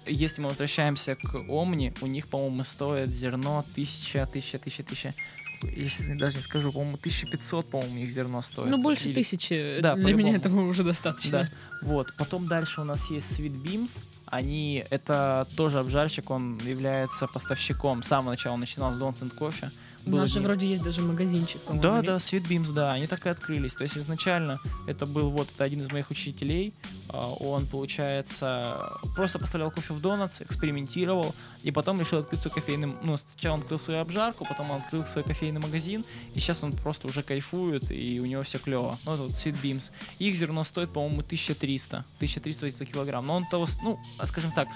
если 0.05 0.41
мы 0.41 0.49
возвращаемся 0.49 1.15
к 1.15 1.36
Омни, 1.49 1.93
у 2.01 2.07
них, 2.07 2.27
по-моему, 2.27 2.63
стоит 2.63 3.12
зерно 3.13 3.65
1000, 3.75 4.25
1000, 4.25 4.57
1000, 4.60 4.84
1000. 4.84 5.13
Сколько- 5.43 5.50
Я 5.63 5.89
сейчас 5.89 6.17
даже 6.17 6.38
не 6.38 6.43
скажу, 6.43 6.71
по-моему, 6.71 6.97
1500, 6.97 7.69
по-моему, 7.69 7.97
их 8.00 8.12
зерно 8.12 8.41
стоит. 8.41 8.69
Ну, 8.69 8.78
больше 8.78 9.08
Или- 9.08 9.15
тысячи. 9.15 9.80
Да, 9.82 9.95
Для 9.95 10.13
меня 10.13 10.36
этого 10.36 10.62
уже 10.62 10.84
достаточно. 10.84 11.32
да. 11.43 11.88
Вот. 11.88 12.13
Потом 12.17 12.47
дальше 12.47 12.82
у 12.82 12.84
нас 12.84 13.10
есть 13.12 13.39
Sweet 13.39 13.62
Beams. 13.62 14.04
Они, 14.26 14.84
это 14.89 15.45
тоже 15.58 15.80
обжарщик, 15.80 16.30
он 16.30 16.58
является 16.60 17.28
поставщиком. 17.28 18.02
С 18.02 18.08
самого 18.08 18.32
начала 18.32 18.54
он 18.54 18.62
начинал 18.62 18.93
с 18.93 18.97
Don'ts 18.97 19.30
Coffee. 19.38 19.69
У 20.05 20.15
нас 20.15 20.29
же 20.29 20.39
не- 20.39 20.45
вроде 20.45 20.65
есть 20.67 20.83
даже 20.83 21.01
магазинчик, 21.01 21.61
по-моему. 21.61 21.83
Да, 21.83 21.97
нет? 21.97 22.05
да, 22.05 22.15
Sweet 22.17 22.47
Beams, 22.47 22.71
да, 22.73 22.93
они 22.93 23.07
так 23.07 23.25
и 23.25 23.29
открылись. 23.29 23.75
То 23.75 23.83
есть 23.83 23.97
изначально 23.97 24.59
это 24.87 25.05
был 25.05 25.29
вот 25.29 25.47
это 25.53 25.63
один 25.63 25.81
из 25.81 25.91
моих 25.91 26.09
учителей. 26.09 26.73
А, 27.09 27.29
Он, 27.39 27.65
получается, 27.65 28.93
просто 29.15 29.39
поставлял 29.39 29.71
кофе 29.71 29.93
в 29.93 30.01
донатс, 30.01 30.41
экспериментировал, 30.41 31.35
и 31.63 31.71
потом 31.71 31.99
решил 31.99 32.19
открыть 32.19 32.41
свой 32.41 32.53
кофейный... 32.53 32.93
Ну, 33.03 33.17
сначала 33.17 33.55
он 33.55 33.61
открыл 33.61 33.79
свою 33.79 33.99
обжарку, 34.01 34.45
потом 34.45 34.71
он 34.71 34.81
открыл 34.81 35.05
свой 35.05 35.23
кофейный 35.23 35.59
магазин, 35.59 36.03
и 36.33 36.39
сейчас 36.39 36.63
он 36.63 36.73
просто 36.73 37.07
уже 37.07 37.21
кайфует, 37.23 37.91
и 37.91 38.19
у 38.19 38.25
него 38.25 38.43
все 38.43 38.57
клево. 38.57 38.97
Ну, 39.05 39.13
это 39.13 39.23
вот 39.23 39.31
Sweet 39.31 39.61
Beams. 39.61 39.91
Их 40.19 40.35
зерно 40.35 40.63
стоит, 40.63 40.91
по-моему, 40.91 41.21
1300. 41.21 42.05
1300 42.17 42.71
за 42.71 42.85
килограмм. 42.85 43.27
Но 43.27 43.35
он 43.35 43.45
того, 43.45 43.67
ну, 43.83 43.99
а 44.17 44.27
скажем 44.27 44.51
так, 44.51 44.67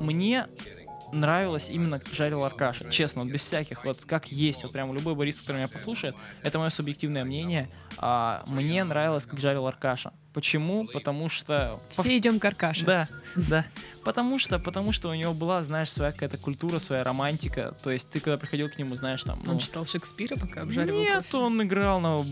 мне 0.00 0.46
нравилось 1.14 1.68
именно 1.70 1.98
как 1.98 2.12
жарил 2.12 2.44
Аркаша. 2.44 2.90
Честно, 2.90 3.22
вот 3.22 3.30
без 3.30 3.40
всяких, 3.40 3.84
вот 3.84 4.04
как 4.04 4.30
есть, 4.30 4.62
вот 4.62 4.72
прям 4.72 4.92
любой 4.92 5.14
бариста, 5.14 5.42
который 5.42 5.58
меня 5.58 5.68
послушает, 5.68 6.14
это 6.42 6.58
мое 6.58 6.70
субъективное 6.70 7.24
мнение. 7.24 7.68
А, 7.96 8.44
мне 8.46 8.84
нравилось, 8.84 9.26
как 9.26 9.38
жарил 9.40 9.66
Аркаша. 9.66 10.12
Почему? 10.32 10.86
Потому 10.86 11.28
что... 11.28 11.78
Все 11.90 12.18
идем 12.18 12.40
к 12.40 12.44
Аркаше. 12.44 12.84
Да, 12.84 13.08
да. 13.36 13.64
Потому 14.02 14.38
что, 14.40 14.58
потому 14.58 14.90
что 14.90 15.08
у 15.08 15.14
него 15.14 15.32
была, 15.32 15.62
знаешь, 15.62 15.90
своя 15.90 16.10
какая-то 16.10 16.38
культура, 16.38 16.80
своя 16.80 17.04
романтика. 17.04 17.74
То 17.84 17.90
есть 17.90 18.10
ты 18.10 18.18
когда 18.18 18.36
приходил 18.36 18.68
к 18.68 18.76
нему, 18.76 18.96
знаешь, 18.96 19.22
там... 19.22 19.38
Он 19.46 19.54
ну, 19.54 19.60
читал 19.60 19.86
Шекспира, 19.86 20.36
пока 20.36 20.62
обжаривал 20.62 20.98
Нет, 20.98 21.24
кофе. 21.30 21.36
он 21.36 21.62
играл 21.62 22.00
на 22.00 22.24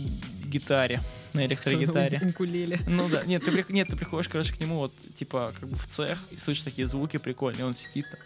гитаре, 0.53 1.01
на 1.35 1.47
электрогитаре. 1.47 2.21
Укулеле. 2.31 2.79
Ну 2.87 3.09
да, 3.09 3.25
нет, 3.25 3.45
ты, 3.45 3.51
при- 3.51 3.73
нет, 3.73 3.88
ты 3.88 3.97
приходишь, 3.97 4.29
короче, 4.29 4.53
к 4.53 4.61
нему 4.61 4.77
вот, 4.79 4.93
типа, 5.15 5.53
как 5.59 5.69
бы 5.69 5.77
в 5.77 5.87
цех, 5.87 6.19
и 6.31 6.37
слышишь 6.38 6.62
такие 6.62 6.87
звуки 6.87 7.17
прикольные, 7.17 7.65
он 7.65 7.75
сидит 7.75 8.07
там. 8.11 8.21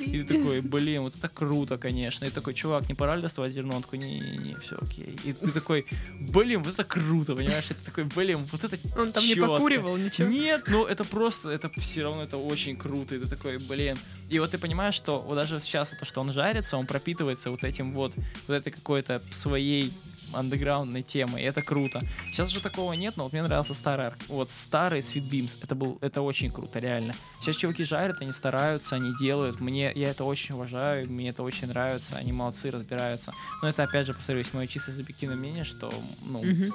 И 0.00 0.22
ты 0.22 0.24
такой, 0.24 0.60
блин, 0.60 1.02
вот 1.02 1.14
это 1.16 1.28
круто, 1.28 1.78
конечно. 1.78 2.24
И 2.26 2.30
такой, 2.30 2.54
чувак, 2.54 2.88
не 2.88 2.94
пора 2.94 3.16
ли 3.16 3.22
доставать 3.22 3.52
зерно? 3.52 3.76
Он 3.76 3.82
такой, 3.82 3.98
не-не-не, 3.98 4.56
все 4.60 4.76
окей. 4.80 5.16
И 5.24 5.32
ты 5.32 5.50
такой, 5.50 5.86
блин, 6.20 6.62
вот 6.62 6.74
это 6.74 6.84
круто, 6.84 7.34
понимаешь? 7.34 7.70
И 7.70 7.74
ты 7.74 7.84
такой, 7.84 8.04
блин, 8.04 8.44
вот 8.52 8.64
это 8.64 8.76
Он 8.98 9.12
там 9.12 9.22
не 9.24 9.34
чётко». 9.34 9.52
покуривал, 9.52 9.96
ничего. 9.96 10.28
Нет, 10.28 10.64
ну 10.68 10.84
это 10.84 11.04
просто, 11.04 11.50
это 11.50 11.70
все 11.80 12.02
равно 12.02 12.22
это 12.22 12.36
очень 12.36 12.76
круто. 12.76 13.14
И 13.14 13.18
ты 13.18 13.26
такой, 13.26 13.58
блин. 13.58 13.96
И 14.28 14.38
вот 14.38 14.50
ты 14.50 14.58
понимаешь, 14.58 14.94
что 14.94 15.20
вот 15.20 15.34
даже 15.36 15.60
сейчас 15.60 15.90
то, 15.90 16.04
что 16.04 16.20
он 16.20 16.32
жарится, 16.32 16.76
он 16.76 16.86
пропитывается 16.86 17.50
вот 17.50 17.64
этим 17.64 17.92
вот, 17.92 18.12
вот 18.48 18.54
этой 18.54 18.70
какой-то 18.70 19.22
своей 19.30 19.92
андеграундной 20.36 21.02
темой, 21.02 21.42
и 21.42 21.44
это 21.44 21.62
круто. 21.62 22.00
Сейчас 22.32 22.50
же 22.50 22.60
такого 22.60 22.92
нет, 22.94 23.16
но 23.16 23.24
вот 23.24 23.32
мне 23.32 23.42
нравился 23.42 23.74
старый, 23.74 24.06
арк- 24.08 24.24
вот 24.28 24.50
старый 24.50 25.00
Sweet 25.00 25.28
Beams, 25.28 25.58
это 25.62 25.74
был, 25.74 25.98
это 26.00 26.22
очень 26.22 26.50
круто, 26.50 26.78
реально. 26.78 27.14
Сейчас 27.40 27.56
чуваки 27.56 27.84
жарят, 27.84 28.20
они 28.20 28.32
стараются, 28.32 28.96
они 28.96 29.12
делают, 29.20 29.60
мне, 29.60 29.92
я 29.94 30.08
это 30.10 30.24
очень 30.24 30.54
уважаю, 30.54 31.10
мне 31.10 31.30
это 31.30 31.42
очень 31.42 31.68
нравится, 31.68 32.16
они 32.16 32.32
молодцы, 32.32 32.70
разбираются. 32.70 33.32
Но 33.62 33.68
это, 33.68 33.82
опять 33.82 34.06
же, 34.06 34.14
повторюсь, 34.14 34.52
мое 34.52 34.66
чисто 34.66 34.92
субъективное 34.92 35.36
мнение, 35.36 35.64
что, 35.64 35.92
ну, 36.26 36.42
Мгм. 36.44 36.72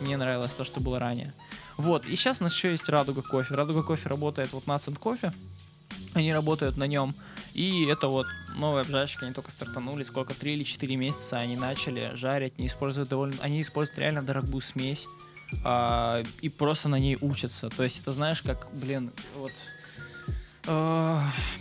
мне 0.00 0.16
нравилось 0.16 0.52
то, 0.54 0.64
что 0.64 0.80
было 0.80 0.98
ранее. 0.98 1.32
Вот, 1.76 2.04
и 2.06 2.16
сейчас 2.16 2.40
у 2.40 2.44
нас 2.44 2.54
еще 2.54 2.70
есть 2.70 2.88
Радуга 2.88 3.22
кофе. 3.22 3.54
Радуга 3.54 3.82
кофе 3.82 4.08
работает 4.08 4.52
вот 4.52 4.66
на 4.66 4.78
кофе. 4.78 5.32
Они 6.14 6.32
работают 6.32 6.76
на 6.76 6.86
нем. 6.86 7.14
И 7.54 7.84
это 7.86 8.08
вот 8.08 8.26
новые 8.54 8.82
обжарщики, 8.82 9.24
они 9.24 9.32
только 9.34 9.50
стартанули, 9.50 10.02
сколько, 10.02 10.34
3 10.34 10.54
или 10.54 10.64
4 10.64 10.96
месяца 10.96 11.38
они 11.38 11.56
начали 11.56 12.12
жарить, 12.14 12.54
они 12.58 12.66
используют 12.66 13.08
довольно, 13.08 13.36
они 13.40 13.60
используют 13.60 13.98
реально 13.98 14.22
дорогую 14.22 14.60
смесь, 14.60 15.08
а, 15.64 16.22
и 16.40 16.48
просто 16.48 16.88
на 16.88 16.98
ней 16.98 17.18
учатся. 17.20 17.68
То 17.68 17.82
есть 17.82 18.00
это 18.00 18.12
знаешь, 18.12 18.42
как, 18.42 18.68
блин, 18.72 19.12
вот 19.36 19.52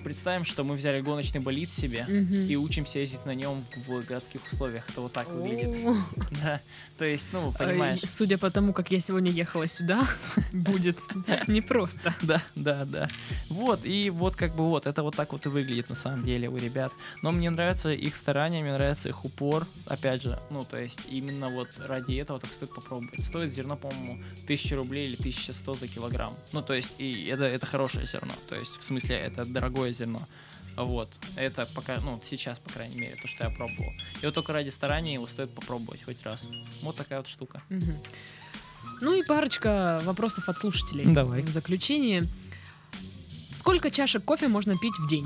представим, 0.03 0.45
что 0.45 0.63
мы 0.63 0.75
взяли 0.75 1.01
гоночный 1.01 1.39
болид 1.41 1.73
себе 1.73 2.05
Мгм. 2.07 2.33
и 2.49 2.55
учимся 2.55 2.99
ездить 2.99 3.25
на 3.25 3.33
нем 3.35 3.63
в 3.87 4.01
городских 4.03 4.41
условиях. 4.45 4.87
Это 4.89 5.01
вот 5.01 5.13
так 5.13 5.27
выглядит. 5.29 5.69
О. 5.85 5.95
Да. 6.43 6.59
То 6.97 7.05
есть, 7.05 7.27
ну, 7.33 7.51
понимаешь. 7.51 7.99
Судя 8.03 8.37
по 8.37 8.49
тому, 8.51 8.73
как 8.73 8.91
я 8.91 8.99
сегодня 8.99 9.31
ехала 9.31 9.67
сюда, 9.67 10.07
будет 10.53 10.97
непросто. 11.47 12.13
Да, 12.21 12.41
да, 12.55 12.85
да. 12.85 13.09
Вот, 13.49 13.81
и 13.85 14.09
вот 14.09 14.35
как 14.35 14.55
бы 14.55 14.67
вот, 14.69 14.87
это 14.87 15.03
вот 15.03 15.15
так 15.15 15.31
вот 15.33 15.45
и 15.45 15.49
выглядит 15.49 15.89
на 15.89 15.95
самом 15.95 16.25
деле 16.25 16.49
у 16.49 16.57
ребят. 16.57 16.91
Но 17.21 17.31
мне 17.31 17.49
нравится 17.49 17.91
их 17.91 18.15
старания, 18.15 18.61
мне 18.61 18.73
нравится 18.73 19.09
их 19.09 19.25
упор. 19.25 19.67
Опять 19.85 20.23
же, 20.23 20.39
ну, 20.49 20.63
то 20.63 20.77
есть 20.77 20.99
именно 21.09 21.49
вот 21.49 21.69
ради 21.79 22.13
этого 22.15 22.39
так 22.39 22.51
стоит 22.53 22.73
попробовать. 22.73 23.23
Стоит 23.23 23.51
зерно, 23.51 23.75
по-моему, 23.75 24.19
1000 24.45 24.75
рублей 24.75 25.07
или 25.07 25.15
1100 25.15 25.73
за 25.73 25.87
килограмм. 25.87 26.33
Ну, 26.53 26.61
то 26.61 26.73
есть, 26.73 26.91
и 26.99 27.25
это, 27.27 27.43
это 27.43 27.65
хорошее 27.65 28.05
зерно. 28.05 28.33
То 28.49 28.55
есть, 28.55 28.73
в 28.77 28.83
смысле, 28.91 29.15
это 29.17 29.45
дорогое 29.45 29.91
зерно. 29.91 30.21
Вот. 30.75 31.10
Это 31.36 31.67
пока, 31.75 31.99
ну, 32.01 32.21
сейчас, 32.23 32.60
по 32.60 32.69
крайней 32.69 32.95
мере, 32.95 33.15
то, 33.21 33.27
что 33.27 33.43
я 33.43 33.49
пробовал. 33.49 33.91
И 34.21 34.25
вот 34.25 34.34
только 34.34 34.54
ради 34.54 34.69
старания 34.69 35.13
его 35.15 35.27
стоит 35.27 35.54
попробовать 35.54 36.04
хоть 36.04 36.23
раз. 36.23 36.47
Вот 36.82 36.95
такая 36.95 37.19
вот 37.19 37.27
штука. 37.27 37.62
Ну 39.01 39.13
и 39.13 39.23
парочка 39.23 39.99
вопросов 40.04 40.49
от 40.49 40.60
слушателей. 40.60 41.06
Давай. 41.06 41.41
В 41.41 41.49
заключение. 41.49 42.23
Сколько 43.56 43.91
чашек 43.91 44.23
кофе 44.23 44.47
можно 44.47 44.77
пить 44.77 44.97
в 44.97 45.08
день? 45.08 45.25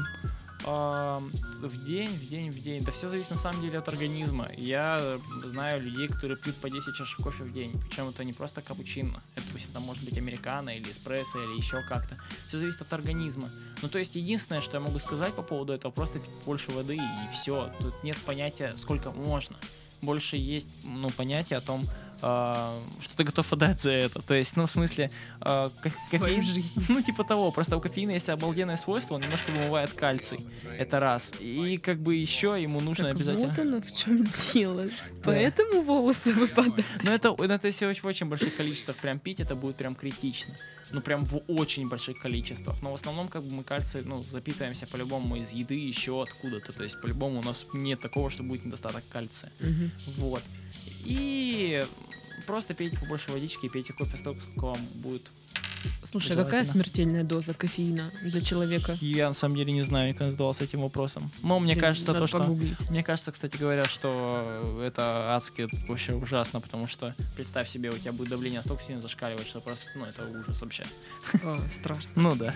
В 0.65 1.85
день, 1.85 2.09
в 2.09 2.27
день, 2.27 2.49
в 2.49 2.59
день. 2.61 2.83
Да 2.83 2.91
все 2.91 3.07
зависит 3.07 3.29
на 3.29 3.37
самом 3.37 3.61
деле 3.61 3.77
от 3.77 3.87
организма. 3.87 4.49
Я 4.57 5.19
знаю 5.43 5.83
людей, 5.83 6.07
которые 6.07 6.37
пьют 6.37 6.55
по 6.55 6.69
10 6.69 6.95
чашек 6.95 7.21
кофе 7.21 7.43
в 7.43 7.53
день. 7.53 7.71
Причем 7.87 8.09
это 8.09 8.23
не 8.23 8.33
просто 8.33 8.61
капучино. 8.61 9.21
Это, 9.35 9.45
допустим, 9.47 9.71
там 9.73 9.83
может 9.83 10.03
быть 10.03 10.17
американо 10.17 10.75
или 10.75 10.89
эспрессо 10.91 11.39
или 11.43 11.57
еще 11.57 11.83
как-то. 11.83 12.17
Все 12.47 12.57
зависит 12.57 12.81
от 12.81 12.91
организма. 12.93 13.49
Ну, 13.83 13.89
то 13.89 13.99
есть, 13.99 14.15
единственное, 14.15 14.61
что 14.61 14.77
я 14.77 14.81
могу 14.81 14.97
сказать 14.97 15.35
по 15.35 15.43
поводу 15.43 15.71
этого, 15.71 15.91
просто 15.91 16.19
пить 16.19 16.31
больше 16.45 16.71
воды 16.71 16.95
и 16.95 17.31
все. 17.31 17.71
Тут 17.79 18.03
нет 18.03 18.17
понятия, 18.25 18.75
сколько 18.75 19.11
можно. 19.11 19.55
Больше 20.01 20.35
есть, 20.35 20.67
ну, 20.83 21.09
понятие 21.11 21.57
о 21.57 21.61
том, 21.61 21.87
что 22.19 23.17
ты 23.17 23.23
готов 23.23 23.51
отдать 23.53 23.81
за 23.81 23.91
это. 23.91 24.21
То 24.21 24.33
есть, 24.33 24.55
ну, 24.55 24.65
в 24.65 24.71
смысле, 24.71 25.11
а, 25.41 25.71
Свою 26.09 26.23
кофеин, 26.23 26.43
жизнь. 26.43 26.85
ну, 26.89 27.01
типа 27.01 27.23
того, 27.23 27.51
просто 27.51 27.77
у 27.77 27.81
кофеина 27.81 28.11
есть 28.11 28.29
обалденное 28.29 28.77
свойство, 28.77 29.15
он 29.15 29.21
немножко 29.21 29.51
вымывает 29.51 29.93
кальций. 29.93 30.45
Это 30.77 30.99
раз. 30.99 31.33
И 31.39 31.77
как 31.77 31.99
бы 31.99 32.15
еще 32.15 32.61
ему 32.61 32.79
нужно 32.81 33.09
Так 33.09 33.17
обязательно... 33.17 33.47
вот 33.47 33.59
оно 33.59 33.81
в 33.81 33.95
чем 33.95 34.25
дело. 34.53 34.85
Поэтому 35.23 35.81
волосы 35.81 36.33
выпадают. 36.33 36.85
Но 37.03 37.11
это, 37.11 37.35
это 37.37 37.67
если 37.67 37.91
в 37.91 38.05
очень 38.05 38.27
больших 38.27 38.55
количествах 38.55 38.97
прям 38.97 39.19
пить, 39.19 39.39
это 39.39 39.55
будет 39.55 39.75
прям 39.75 39.95
критично. 39.95 40.55
Ну, 40.91 41.01
прям 41.01 41.25
в 41.25 41.41
очень 41.47 41.89
больших 41.89 42.19
количествах. 42.19 42.75
Но 42.81 42.91
в 42.91 42.93
основном, 42.93 43.27
как 43.27 43.43
бы 43.43 43.51
мы 43.51 43.63
кальций, 43.63 44.03
ну, 44.05 44.23
запитываемся 44.23 44.85
по-любому 44.87 45.35
из 45.35 45.51
еды, 45.51 45.75
еще 45.75 46.21
откуда-то. 46.21 46.73
То 46.73 46.83
есть, 46.83 47.01
по-любому 47.01 47.39
у 47.39 47.43
нас 47.43 47.65
нет 47.73 47.99
такого, 48.01 48.29
что 48.29 48.43
будет 48.43 48.65
недостаток 48.65 49.03
кальция. 49.11 49.51
Мгм. 49.59 49.91
Вот. 50.17 50.43
И 51.05 51.85
просто 52.45 52.73
пейте 52.73 52.97
побольше 52.97 53.31
водички 53.31 53.65
и 53.65 53.69
пейте 53.69 53.93
кофе 53.93 54.17
столько, 54.17 54.41
сколько 54.41 54.65
вам 54.65 54.85
будет. 54.95 55.31
Слушай, 56.03 56.33
а 56.33 56.43
какая 56.43 56.63
смертельная 56.63 57.23
доза 57.23 57.53
кофеина 57.53 58.11
для 58.23 58.41
человека? 58.41 58.97
Я 59.01 59.27
на 59.29 59.33
самом 59.33 59.55
деле 59.55 59.71
не 59.71 59.81
знаю, 59.81 60.09
никогда 60.09 60.25
не 60.25 60.31
задавался 60.31 60.63
этим 60.63 60.81
вопросом. 60.81 61.31
Но 61.43 61.59
мне 61.59 61.75
кажется, 61.75 62.07
Надо 62.07 62.21
то, 62.21 62.27
что... 62.27 62.39
погуглить. 62.39 62.89
Мне 62.89 63.03
кажется, 63.03 63.31
кстати 63.31 63.57
говоря, 63.57 63.85
что 63.85 64.81
это 64.83 65.35
адски 65.35 65.67
вообще 65.87 66.13
ужасно, 66.13 66.59
потому 66.59 66.87
что 66.87 67.15
представь 67.35 67.69
себе, 67.69 67.89
у 67.89 67.97
тебя 67.97 68.11
будет 68.11 68.29
давление 68.29 68.59
настолько 68.59 68.83
сильно 68.83 69.01
зашкаливать, 69.01 69.47
что 69.47 69.61
просто, 69.61 69.87
ну, 69.95 70.05
это 70.05 70.27
ужас 70.27 70.61
вообще. 70.61 70.85
О, 71.43 71.59
страшно. 71.71 72.11
Ну 72.15 72.35
да. 72.35 72.55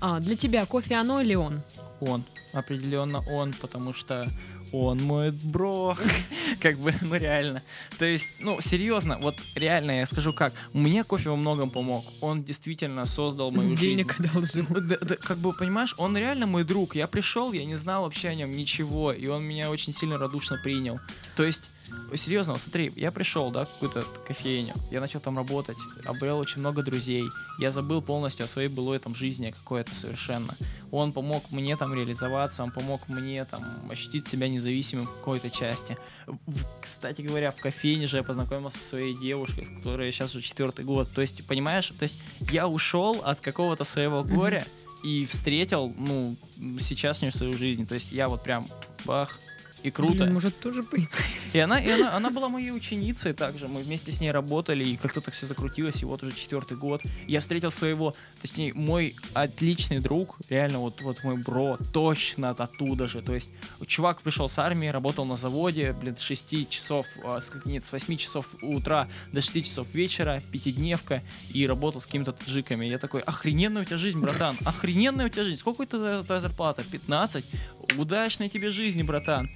А, 0.00 0.20
для 0.20 0.36
тебя 0.36 0.66
кофе 0.66 0.96
оно 0.96 1.20
или 1.20 1.34
он? 1.34 1.60
Он. 2.00 2.24
Определенно 2.52 3.20
он, 3.28 3.52
потому 3.54 3.94
что 3.94 4.28
он 4.72 5.02
мой 5.02 5.30
бро. 5.30 5.96
Как 6.60 6.78
бы, 6.78 6.92
ну 7.02 7.14
реально. 7.14 7.62
То 7.98 8.04
есть, 8.04 8.28
ну, 8.40 8.60
серьезно, 8.60 9.18
вот 9.18 9.36
реально 9.54 9.98
я 10.00 10.06
скажу 10.06 10.32
как. 10.32 10.52
Мне 10.72 11.04
кофе 11.04 11.30
во 11.30 11.36
многом 11.36 11.70
помог. 11.70 12.04
Он 12.20 12.42
действительно 12.42 13.04
создал 13.04 13.50
мою 13.50 13.70
жизнь. 13.70 13.96
Денег 13.96 14.18
одолжил. 14.18 14.64
Ну, 14.68 15.16
как 15.20 15.38
бы, 15.38 15.52
понимаешь, 15.52 15.94
он 15.98 16.16
реально 16.16 16.46
мой 16.46 16.64
друг. 16.64 16.96
Я 16.96 17.06
пришел, 17.06 17.52
я 17.52 17.64
не 17.64 17.76
знал 17.76 18.02
вообще 18.02 18.28
о 18.28 18.34
нем 18.34 18.50
ничего, 18.50 19.12
и 19.12 19.26
он 19.28 19.44
меня 19.44 19.70
очень 19.70 19.92
сильно 19.92 20.18
радушно 20.18 20.58
принял. 20.62 21.00
То 21.36 21.44
есть, 21.44 21.70
серьезно, 22.14 22.54
вот 22.54 22.62
смотри, 22.62 22.92
я 22.96 23.10
пришел, 23.10 23.50
да, 23.50 23.64
в 23.64 23.72
какую-то 23.72 24.04
кофейню, 24.26 24.74
я 24.90 25.00
начал 25.00 25.20
там 25.20 25.36
работать, 25.36 25.76
обрел 26.04 26.38
очень 26.38 26.60
много 26.60 26.82
друзей, 26.82 27.24
я 27.58 27.70
забыл 27.70 28.02
полностью 28.02 28.44
о 28.44 28.48
своей 28.48 28.68
былой 28.68 28.98
там 28.98 29.14
жизни 29.14 29.50
какой-то 29.50 29.94
совершенно. 29.94 30.54
Он 30.90 31.12
помог 31.12 31.50
мне 31.50 31.76
там 31.76 31.94
реализоваться, 31.94 32.62
он 32.62 32.70
помог 32.70 33.08
мне 33.08 33.44
там 33.44 33.62
ощутить 33.90 34.26
себя 34.26 34.48
независимым 34.48 35.06
в 35.06 35.12
какой-то 35.12 35.50
части. 35.50 35.98
В- 36.26 36.64
кстати 36.80 37.20
говоря, 37.20 37.50
в 37.50 37.56
кофейне 37.56 38.06
же 38.06 38.16
я 38.16 38.22
познакомился 38.22 38.78
со 38.78 38.84
своей 38.84 39.16
девушкой, 39.16 39.66
с 39.66 39.70
которой 39.70 40.06
я 40.06 40.12
сейчас 40.12 40.34
уже 40.34 40.44
четвертый 40.44 40.84
год. 40.84 41.10
То 41.14 41.20
есть, 41.20 41.46
понимаешь, 41.46 41.92
то 41.98 42.04
есть 42.04 42.22
я 42.50 42.68
ушел 42.68 43.20
от 43.24 43.40
какого-то 43.40 43.84
своего 43.84 44.24
горя 44.24 44.66
и 45.04 45.26
встретил, 45.26 45.92
ну, 45.96 46.36
сейчас 46.80 47.18
свою 47.18 47.56
жизнь. 47.56 47.86
То 47.86 47.94
есть 47.94 48.12
я 48.12 48.28
вот 48.28 48.42
прям 48.42 48.66
бах, 49.04 49.38
и 49.82 49.90
круто. 49.90 50.24
Блин, 50.24 50.34
может 50.34 50.58
тоже 50.58 50.82
быть. 50.82 51.08
И 51.54 51.58
она, 51.58 51.78
и 51.78 51.88
она, 51.88 52.14
она 52.14 52.28
была 52.28 52.50
моей 52.50 52.72
ученицей 52.72 53.32
также. 53.32 53.68
Мы 53.68 53.82
вместе 53.82 54.12
с 54.12 54.20
ней 54.20 54.30
работали, 54.30 54.84
и 54.84 54.96
как-то 54.98 55.22
так 55.22 55.32
все 55.32 55.46
закрутилось, 55.46 56.02
и 56.02 56.04
вот 56.04 56.22
уже 56.22 56.32
четвертый 56.32 56.76
год. 56.76 57.00
Я 57.26 57.40
встретил 57.40 57.70
своего, 57.70 58.14
точнее, 58.42 58.74
мой 58.74 59.16
отличный 59.32 59.98
друг, 59.98 60.36
реально 60.50 60.80
вот, 60.80 61.00
вот 61.00 61.24
мой 61.24 61.38
бро, 61.38 61.78
точно 61.92 62.50
оттуда 62.50 63.08
же. 63.08 63.22
То 63.22 63.34
есть 63.34 63.50
чувак 63.86 64.20
пришел 64.20 64.48
с 64.50 64.58
армии, 64.58 64.88
работал 64.88 65.24
на 65.24 65.38
заводе, 65.38 65.94
блин, 65.94 66.18
с 66.18 66.20
6 66.20 66.68
часов, 66.68 67.06
а, 67.24 67.40
с, 67.40 67.50
нет, 67.64 67.84
с 67.86 67.92
8 67.92 68.16
часов 68.16 68.46
утра 68.60 69.08
до 69.32 69.40
6 69.40 69.64
часов 69.64 69.86
вечера, 69.94 70.42
пятидневка, 70.52 71.22
и 71.54 71.66
работал 71.66 72.02
с 72.02 72.06
какими-то 72.06 72.32
таджиками. 72.32 72.84
Я 72.84 72.98
такой, 72.98 73.22
охрененная 73.22 73.82
у 73.82 73.84
тебя 73.86 73.96
жизнь, 73.96 74.18
братан, 74.20 74.54
охрененная 74.66 75.26
у 75.26 75.28
тебя 75.30 75.44
жизнь. 75.44 75.56
Сколько 75.56 75.84
это 75.84 76.22
твоя 76.24 76.40
зарплата? 76.42 76.84
15? 76.90 77.44
Удачной 77.96 78.50
тебе 78.50 78.70
жизни, 78.70 79.02
братан. 79.02 79.48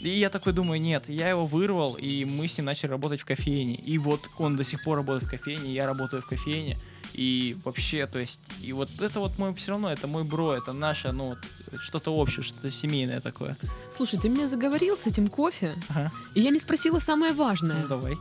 И 0.00 0.08
я 0.08 0.30
такой 0.30 0.52
думаю, 0.52 0.80
нет, 0.80 1.08
я 1.08 1.28
его 1.28 1.46
вырвал, 1.46 1.94
и 1.94 2.24
мы 2.24 2.46
с 2.46 2.56
ним 2.56 2.66
начали 2.66 2.90
работать 2.90 3.20
в 3.20 3.24
кофейне. 3.24 3.74
И 3.74 3.98
вот 3.98 4.20
он 4.38 4.56
до 4.56 4.64
сих 4.64 4.84
пор 4.84 4.98
работает 4.98 5.24
в 5.24 5.30
кофейне, 5.30 5.72
я 5.72 5.86
работаю 5.86 6.22
в 6.22 6.26
кофейне. 6.26 6.76
И 7.18 7.56
вообще, 7.64 8.06
то 8.06 8.20
есть, 8.20 8.40
и 8.62 8.72
вот 8.72 8.88
это 9.00 9.18
вот 9.18 9.38
мой, 9.38 9.52
все 9.52 9.72
равно, 9.72 9.92
это 9.92 10.06
мой 10.06 10.22
бро, 10.22 10.54
это 10.54 10.72
наше, 10.72 11.10
ну, 11.10 11.30
вот, 11.30 11.38
что-то 11.80 12.14
общее, 12.14 12.44
что-то 12.44 12.70
семейное 12.70 13.20
такое. 13.20 13.56
Слушай, 13.96 14.20
ты 14.20 14.28
меня 14.28 14.46
заговорил 14.46 14.96
с 14.96 15.08
этим 15.08 15.26
кофе, 15.26 15.74
Ага. 15.88 16.12
и 16.36 16.40
я 16.40 16.50
не 16.50 16.60
спросила 16.60 17.00
самое 17.00 17.32
важное. 17.32 17.82
Ну, 17.82 17.88
давай. 17.88 18.16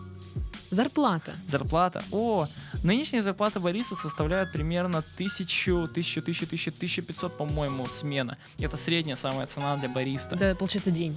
Зарплата. 0.71 1.31
Зарплата. 1.47 2.03
О, 2.11 2.47
нынешняя 2.83 3.21
зарплата 3.21 3.59
бариста 3.59 3.95
составляет 3.95 4.51
примерно 4.51 5.03
1000, 5.15 5.83
1000, 5.83 6.21
1000, 6.21 6.45
1000, 6.47 6.71
1500, 6.71 7.37
по-моему, 7.37 7.87
смена. 7.91 8.35
Это 8.57 8.77
средняя 8.77 9.15
самая 9.15 9.45
цена 9.45 9.77
для 9.77 9.89
бариста. 9.89 10.35
Да, 10.35 10.55
получается 10.55 10.89
день. 10.89 11.15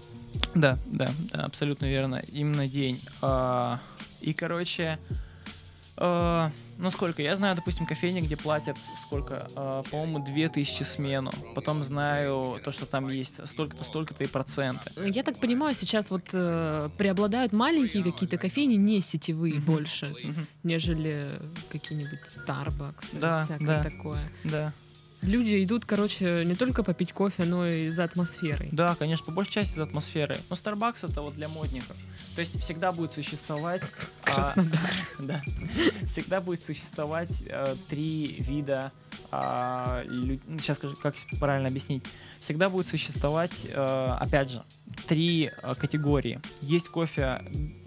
Да, 0.55 0.77
да, 0.85 1.11
да, 1.33 1.45
абсолютно 1.45 1.87
верно. 1.87 2.23
Именно 2.31 2.69
день. 2.69 3.01
А, 3.23 3.81
и, 4.21 4.35
короче, 4.35 4.99
а, 6.00 6.50
ну 6.78 6.90
сколько? 6.90 7.22
Я 7.22 7.36
знаю, 7.36 7.54
допустим, 7.54 7.86
кофейни, 7.86 8.20
где 8.20 8.36
платят 8.36 8.76
сколько? 8.96 9.48
А, 9.54 9.82
по-моему, 9.84 10.18
2000 10.24 10.82
смену. 10.82 11.30
Потом 11.54 11.82
знаю 11.82 12.60
то, 12.64 12.72
что 12.72 12.86
там 12.86 13.08
есть 13.08 13.46
столько-то, 13.46 13.84
столько-то 13.84 14.24
и 14.24 14.26
проценты. 14.26 14.90
Я 14.96 15.22
так 15.22 15.38
понимаю, 15.38 15.74
сейчас 15.74 16.10
вот 16.10 16.22
э, 16.32 16.88
преобладают 16.96 17.52
маленькие 17.52 18.02
какие-то 18.02 18.38
кофейни, 18.38 18.74
не 18.74 19.00
сетевые 19.00 19.56
Мгм. 19.56 19.64
больше, 19.66 20.16
Мгм. 20.22 20.46
нежели 20.62 21.28
какие-нибудь 21.70 22.20
Starbucks, 22.46 23.04
Да, 23.20 23.44
всякое 23.44 23.66
да. 23.66 23.82
такое. 23.82 24.30
Да. 24.44 24.72
Люди 25.22 25.62
идут, 25.62 25.85
короче, 25.85 26.44
не 26.46 26.54
только 26.54 26.83
попить 26.83 27.12
кофе, 27.12 27.44
но 27.44 27.66
и 27.66 27.90
за 27.90 28.04
атмосферой. 28.04 28.70
Да, 28.72 28.94
конечно, 28.94 29.26
по 29.26 29.33
большей 29.33 29.52
части 29.52 29.74
из 29.74 29.80
атмосферы. 29.80 30.38
Но 30.48 30.56
Starbucks 30.56 31.11
это 31.11 31.20
вот 31.20 31.35
для 31.35 31.48
модников. 31.48 31.96
То 32.35 32.40
есть 32.40 32.59
всегда 32.61 32.90
будет 32.90 33.12
существовать... 33.12 33.83
а, 34.24 34.35
Краснодар. 34.35 34.80
Да. 35.18 35.42
Всегда 36.06 36.40
будет 36.40 36.64
существовать 36.64 37.42
э, 37.46 37.74
три 37.88 38.37
вида. 38.38 38.92
сейчас 39.30 40.78
скажу, 40.78 40.96
как 40.96 41.14
правильно 41.38 41.68
объяснить. 41.68 42.02
Всегда 42.40 42.70
будет 42.70 42.87
существовать, 42.87 43.66
э, 43.68 44.16
опять 44.18 44.50
же, 44.50 44.62
три 45.06 45.50
э, 45.62 45.74
категории. 45.74 46.40
Есть 46.62 46.88
кофе 46.88 47.42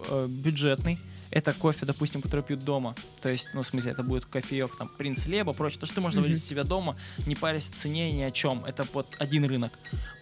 э, 0.08 0.26
бюджетный. 0.28 1.00
Это 1.30 1.52
кофе, 1.52 1.84
допустим, 1.86 2.22
который 2.22 2.42
пьют 2.42 2.64
дома. 2.64 2.94
То 3.22 3.28
есть, 3.28 3.48
ну, 3.54 3.62
в 3.62 3.66
смысле, 3.66 3.92
это 3.92 4.02
будет 4.02 4.24
кофеек, 4.26 4.76
там, 4.76 4.88
принц 4.88 5.26
Леба, 5.26 5.52
прочее. 5.52 5.80
То, 5.80 5.86
что 5.86 5.96
ты 5.96 6.00
можешь 6.00 6.14
заварить 6.16 6.38
Мгм. 6.38 6.46
себя 6.46 6.64
дома, 6.64 6.96
не 7.26 7.34
парясь 7.34 7.68
о 7.70 7.72
цене 7.72 8.12
ни 8.12 8.22
о 8.22 8.30
чем. 8.30 8.64
Это 8.64 8.86
вот 8.92 9.06
один 9.18 9.44
рынок. 9.44 9.72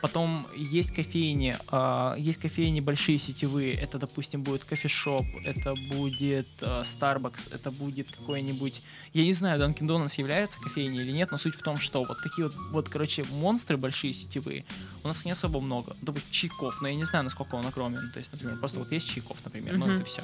Потом 0.01 0.47
есть 0.57 0.93
кофейни, 0.93 1.57
а, 1.69 2.15
есть 2.19 2.41
кофейни 2.41 2.81
большие 2.81 3.19
сетевые. 3.19 3.75
Это, 3.75 3.99
допустим, 3.99 4.43
будет 4.43 4.65
кофешоп, 4.65 5.25
это 5.45 5.75
будет 5.75 6.49
а, 6.61 6.83
Starbucks, 6.83 7.55
это 7.55 7.71
будет 7.71 8.11
какой-нибудь... 8.11 8.83
Я 9.12 9.25
не 9.25 9.33
знаю, 9.35 9.61
Dunkin' 9.61 9.87
Donuts 9.87 10.15
является 10.19 10.59
кофейней 10.61 11.01
или 11.03 11.12
нет, 11.12 11.31
но 11.31 11.37
суть 11.38 11.55
в 11.55 11.62
том, 11.62 11.77
что 11.77 12.05
вот 12.05 12.23
такие 12.23 12.47
вот, 12.49 12.57
вот 12.71 12.88
короче, 12.88 13.25
монстры 13.31 13.77
большие 13.77 14.12
сетевые, 14.12 14.65
у 15.05 15.09
нас 15.09 15.25
не 15.25 15.31
особо 15.33 15.61
много. 15.61 15.95
Допустим, 16.01 16.31
Чайков, 16.33 16.81
но 16.81 16.88
я 16.88 16.95
не 16.95 17.05
знаю, 17.05 17.25
насколько 17.25 17.55
он 17.57 17.67
огромен. 17.67 18.11
То 18.12 18.19
есть, 18.19 18.33
например, 18.33 18.57
просто 18.57 18.79
вот 18.79 18.91
есть 18.91 19.07
Чайков, 19.09 19.37
например, 19.45 19.77
ну 19.77 19.87
Мгм. 19.87 19.97
это 19.97 20.05
все. 20.05 20.23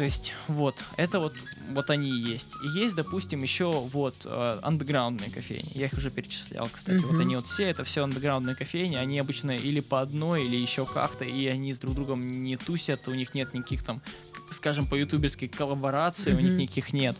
То 0.00 0.04
есть, 0.04 0.32
вот, 0.48 0.82
это 0.96 1.20
вот, 1.20 1.34
вот 1.72 1.90
они 1.90 2.08
и 2.08 2.18
есть. 2.18 2.54
И 2.64 2.68
есть, 2.68 2.94
допустим, 2.94 3.42
еще 3.42 3.70
вот 3.70 4.14
э, 4.24 4.58
андеграундные 4.62 5.30
кофейни. 5.30 5.70
Я 5.74 5.88
их 5.88 5.92
уже 5.92 6.10
перечислял, 6.10 6.70
кстати. 6.72 7.02
Вот 7.02 7.12
Мгм. 7.12 7.20
они 7.20 7.36
вот 7.36 7.46
все, 7.46 7.64
это 7.64 7.84
все 7.84 8.02
андеграундные 8.02 8.56
кофейни. 8.56 8.96
Они 8.96 9.18
обычно 9.18 9.50
или 9.50 9.80
по 9.80 10.00
одной, 10.00 10.46
или 10.46 10.56
еще 10.56 10.86
как-то, 10.86 11.26
и 11.26 11.46
они 11.48 11.74
с 11.74 11.78
друг 11.78 11.96
другом 11.96 12.42
не 12.42 12.56
тусят, 12.56 13.08
у 13.08 13.14
них 13.14 13.34
нет 13.34 13.52
никаких 13.52 13.82
там, 13.82 14.00
скажем, 14.48 14.86
по 14.86 14.94
ютуберской 14.94 15.48
коллаборации, 15.48 16.32
у 16.32 16.40
них 16.40 16.54
никаких 16.54 16.94
нет. 16.94 17.14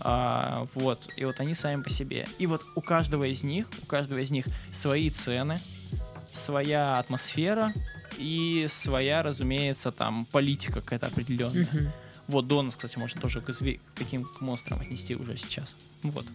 А, 0.00 0.66
вот, 0.74 1.08
и 1.16 1.24
вот 1.24 1.38
они 1.38 1.54
сами 1.54 1.82
по 1.82 1.88
себе. 1.88 2.26
И 2.40 2.48
вот 2.48 2.62
у 2.74 2.80
каждого 2.80 3.22
из 3.28 3.44
них, 3.44 3.66
у 3.80 3.86
каждого 3.86 4.18
из 4.18 4.32
них 4.32 4.46
свои 4.72 5.08
цены, 5.08 5.60
своя 6.32 6.98
атмосфера 6.98 7.72
и 8.18 8.64
своя, 8.66 9.22
разумеется, 9.22 9.92
там 9.92 10.26
политика 10.32 10.80
какая-то 10.80 11.06
определенная. 11.06 11.68
Мгм. 11.72 11.92
Вот 12.28 12.46
Донос, 12.46 12.76
кстати, 12.76 12.98
можно 12.98 13.20
тоже 13.20 13.40
к, 13.40 13.48
изве- 13.50 13.80
к 13.92 13.98
таким 13.98 14.28
монстрам 14.40 14.80
отнести 14.80 15.14
уже 15.14 15.36
сейчас. 15.36 15.76
Вот. 16.02 16.26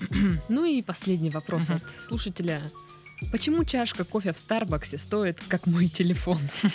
Ну 0.48 0.64
и 0.64 0.82
последний 0.82 1.30
вопрос 1.30 1.70
от 1.70 1.82
слушателя. 2.00 2.60
Почему 3.30 3.64
чашка 3.64 4.04
кофе 4.04 4.32
в 4.32 4.38
Старбаксе 4.38 4.98
стоит, 4.98 5.38
как 5.48 5.66
мой 5.66 5.88
телефон? 5.88 6.38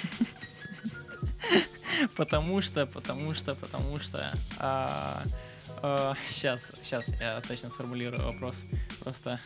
Потому 2.16 2.62
что, 2.62 2.86
потому 2.86 3.34
что, 3.34 3.56
потому 3.56 4.00
что... 4.00 4.20
сейчас, 6.28 6.72
сейчас 6.84 7.08
я 7.20 7.42
точно 7.48 7.70
сформулирую 7.70 8.22
вопрос. 8.24 8.64
Просто 9.00 9.40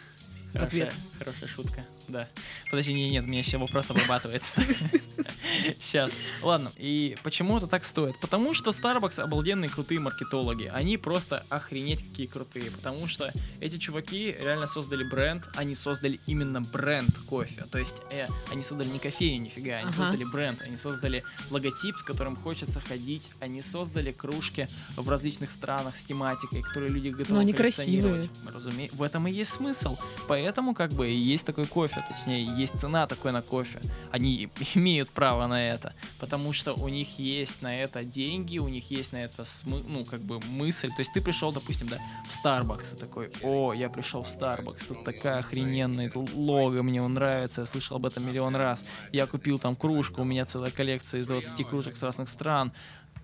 хорошая, 0.54 0.88
Ответ. 0.88 0.94
хорошая 1.20 1.48
шутка. 1.48 1.86
Да. 2.10 2.28
Подожди, 2.70 2.94
не, 2.94 3.10
нет, 3.10 3.24
у 3.24 3.28
меня 3.28 3.40
еще 3.40 3.58
вопрос 3.58 3.90
обрабатывается. 3.90 4.62
Сейчас. 5.82 6.12
Ладно, 6.42 6.72
и 6.78 7.18
почему 7.24 7.58
это 7.58 7.68
так 7.68 7.84
стоит? 7.86 8.20
Потому 8.20 8.54
что 8.54 8.72
Starbucks 8.72 9.22
обалденные 9.22 9.70
крутые 9.70 10.00
маркетологи. 10.00 10.66
Они 10.74 10.98
просто 10.98 11.46
охренеть 11.50 12.04
какие 12.08 12.28
крутые. 12.28 12.72
Потому 12.72 13.08
что 13.08 13.32
эти 13.60 13.78
чуваки 13.78 14.36
реально 14.42 14.68
создали 14.68 15.04
бренд. 15.04 15.50
Они 15.56 15.76
создали 15.76 16.20
именно 16.26 16.62
бренд 16.62 17.16
кофе. 17.28 17.66
То 17.72 17.80
есть 17.80 18.02
э, 18.12 18.28
они 18.52 18.62
создали 18.64 18.90
не 18.90 19.00
кофейню, 19.00 19.46
нифига. 19.46 19.78
Они 19.78 19.90
Ага. 19.90 19.94
создали 19.98 20.24
бренд. 20.24 20.62
Они 20.62 20.78
создали 20.78 21.24
логотип, 21.50 21.98
с 21.98 22.04
которым 22.04 22.36
хочется 22.36 22.80
ходить. 22.80 23.32
Они 23.40 23.62
создали 23.62 24.12
кружки 24.12 24.68
в 24.96 25.08
различных 25.10 25.52
странах 25.52 25.96
с 25.98 26.06
тематикой, 26.06 26.62
которые 26.62 26.92
люди 26.92 27.10
готовы 27.10 27.34
Но 27.36 27.40
они 27.40 27.54
коллекционировать. 27.54 28.30
Разумеется, 28.54 28.96
в 28.98 29.04
этом 29.04 29.28
и 29.28 29.32
есть 29.32 29.52
смысл. 29.52 29.98
Поэтому 30.28 30.74
как 30.74 30.92
бы 30.94 31.10
и 31.10 31.16
есть 31.16 31.46
такой 31.46 31.66
кофе, 31.66 31.99
точнее, 32.08 32.44
есть 32.44 32.80
цена 32.80 33.08
такой 33.08 33.32
на 33.32 33.42
кофе. 33.42 33.80
Они 34.12 34.50
имеют 34.76 35.10
право 35.10 35.48
на 35.48 35.70
это, 35.70 35.94
потому 36.20 36.54
что 36.54 36.74
у 36.74 36.88
них 36.90 37.20
есть 37.20 37.62
на 37.62 37.76
это 37.82 38.04
деньги, 38.04 38.58
у 38.58 38.68
них 38.68 38.92
есть 38.92 39.14
на 39.14 39.18
это 39.18 39.44
смы- 39.44 39.84
ну 39.88 40.06
как 40.06 40.22
бы 40.22 40.40
мысль. 40.50 40.90
То 40.90 41.00
есть 41.00 41.14
ты 41.14 41.22
пришел, 41.22 41.52
допустим, 41.52 41.88
да, 41.88 42.00
в 42.28 42.46
Starbucks 42.46 42.96
и 42.96 43.00
такой, 43.00 43.32
о, 43.44 43.74
я 43.74 43.90
пришел 43.90 44.24
в 44.24 44.28
Starbucks, 44.28 44.88
тут 44.88 45.04
такая 45.04 45.40
охрененная 45.40 46.12
лого, 46.34 46.82
мне 46.82 47.02
он 47.02 47.14
нравится, 47.14 47.62
я 47.62 47.66
слышал 47.66 47.98
об 47.98 48.06
этом 48.06 48.26
миллион 48.28 48.56
раз. 48.56 48.86
Я 49.12 49.26
купил 49.28 49.60
там 49.60 49.76
кружку, 49.76 50.22
у 50.22 50.26
меня 50.26 50.46
целая 50.46 50.72
коллекция 50.72 51.20
из 51.22 51.28
20 51.28 51.68
кружек 51.68 51.96
с 51.96 52.04
разных 52.04 52.30
стран. 52.30 52.72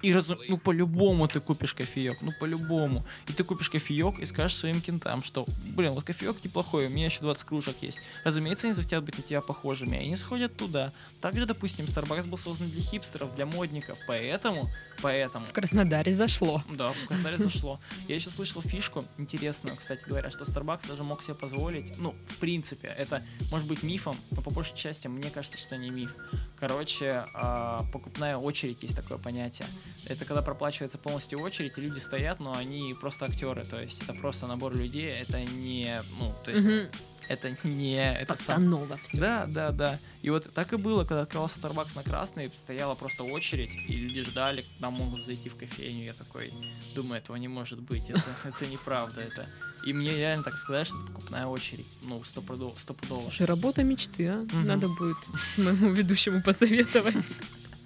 И 0.05 0.13
разу... 0.13 0.37
ну 0.47 0.57
по-любому 0.57 1.27
ты 1.27 1.39
купишь 1.39 1.73
кофеек, 1.73 2.21
ну 2.21 2.31
по-любому. 2.39 3.03
И 3.27 3.33
ты 3.33 3.43
купишь 3.43 3.69
кофеек 3.69 4.19
и 4.19 4.25
скажешь 4.25 4.57
своим 4.57 4.81
кентам, 4.81 5.23
что, 5.23 5.45
блин, 5.75 5.93
вот 5.93 6.03
кофеек 6.03 6.43
неплохой, 6.43 6.87
у 6.87 6.89
меня 6.89 7.05
еще 7.05 7.21
20 7.21 7.43
кружек 7.43 7.75
есть. 7.81 7.99
Разумеется, 8.23 8.67
они 8.67 8.73
захотят 8.73 9.03
быть 9.03 9.17
на 9.17 9.23
тебя 9.23 9.41
похожими, 9.41 9.97
и 9.97 9.99
они 10.01 10.15
сходят 10.15 10.55
туда. 10.55 10.93
Также, 11.21 11.45
допустим, 11.45 11.85
Starbucks 11.85 12.27
был 12.27 12.37
создан 12.37 12.69
для 12.69 12.81
хипстеров, 12.81 13.33
для 13.35 13.45
модников, 13.47 13.97
поэтому, 14.07 14.69
поэтому 15.01 15.45
В 15.47 15.53
Краснодаре 15.53 16.13
зашло. 16.13 16.63
да, 16.69 16.91
в 16.91 17.07
Краснодаре 17.07 17.37
зашло. 17.37 17.79
Я 18.07 18.15
еще 18.15 18.29
слышал 18.29 18.61
фишку 18.61 19.03
интересную, 19.17 19.75
кстати 19.75 20.03
говоря, 20.07 20.29
что 20.29 20.43
Starbucks 20.43 20.87
даже 20.87 21.03
мог 21.03 21.23
себе 21.23 21.33
позволить, 21.33 21.97
ну, 21.97 22.13
в 22.27 22.37
принципе, 22.37 22.87
это 22.87 23.23
может 23.51 23.67
быть 23.67 23.81
мифом, 23.81 24.17
но 24.31 24.41
по 24.41 24.51
большей 24.51 24.75
части 24.75 25.07
мне 25.07 25.31
кажется, 25.31 25.57
что 25.57 25.77
не 25.77 25.89
миф. 25.89 26.13
Короче, 26.59 27.25
а, 27.33 27.83
покупная 27.91 28.37
очередь 28.37 28.83
есть 28.83 28.95
такое 28.95 29.17
понятие. 29.17 29.67
Это 30.07 30.25
когда 30.25 30.41
проплачивается 30.41 30.97
полностью 30.97 31.39
очередь, 31.39 31.77
и 31.77 31.81
люди 31.81 31.99
стоят, 31.99 32.39
но 32.39 32.55
они 32.55 32.93
просто 32.99 33.25
актеры, 33.25 33.65
то 33.65 33.81
есть 33.81 34.01
это 34.03 34.13
просто 34.13 34.47
набор 34.47 34.75
людей, 34.75 35.09
это 35.09 35.41
не, 35.43 36.01
ну, 36.19 36.33
то 36.43 36.51
есть 36.51 36.63
Мгм. 36.63 36.87
это 37.27 37.55
не 37.63 38.13
это 38.13 38.35
сам 38.35 38.37
Постанова 38.69 38.97
все. 39.03 39.17
да, 39.19 39.45
да, 39.47 39.71
да. 39.71 39.99
И 40.21 40.29
вот 40.29 40.53
так 40.53 40.73
и 40.73 40.77
было, 40.77 41.03
когда 41.05 41.21
открывался 41.21 41.59
Starbucks 41.59 41.95
на 41.95 42.03
Красной, 42.03 42.51
стояла 42.55 42.93
просто 42.95 43.23
очередь, 43.23 43.71
и 43.87 43.95
люди 43.95 44.21
ждали, 44.21 44.63
когда 44.73 44.89
могут 44.91 45.25
зайти 45.25 45.49
в 45.49 45.55
кофейню. 45.55 46.03
Я 46.05 46.13
такой, 46.13 46.53
думаю, 46.93 47.19
этого 47.19 47.35
не 47.37 47.47
может 47.47 47.79
быть, 47.79 48.09
это, 48.09 48.23
это 48.43 48.67
неправда, 48.67 49.21
это... 49.21 49.47
И 49.85 49.93
мне 49.93 50.15
реально 50.17 50.43
так 50.43 50.57
сказать, 50.57 50.87
что 50.87 50.97
это 50.97 51.07
покупная 51.07 51.45
очередь, 51.45 51.85
ну, 52.03 52.23
стопудово. 52.23 52.73
Слушай, 52.75 53.45
работа 53.45 53.83
мечты, 53.83 54.27
а? 54.27 54.37
Мгм. 54.37 54.65
Надо 54.65 54.87
будет 54.87 55.17
с 55.53 55.57
моему 55.59 55.91
ведущему 55.91 56.41
посоветовать. 56.45 57.15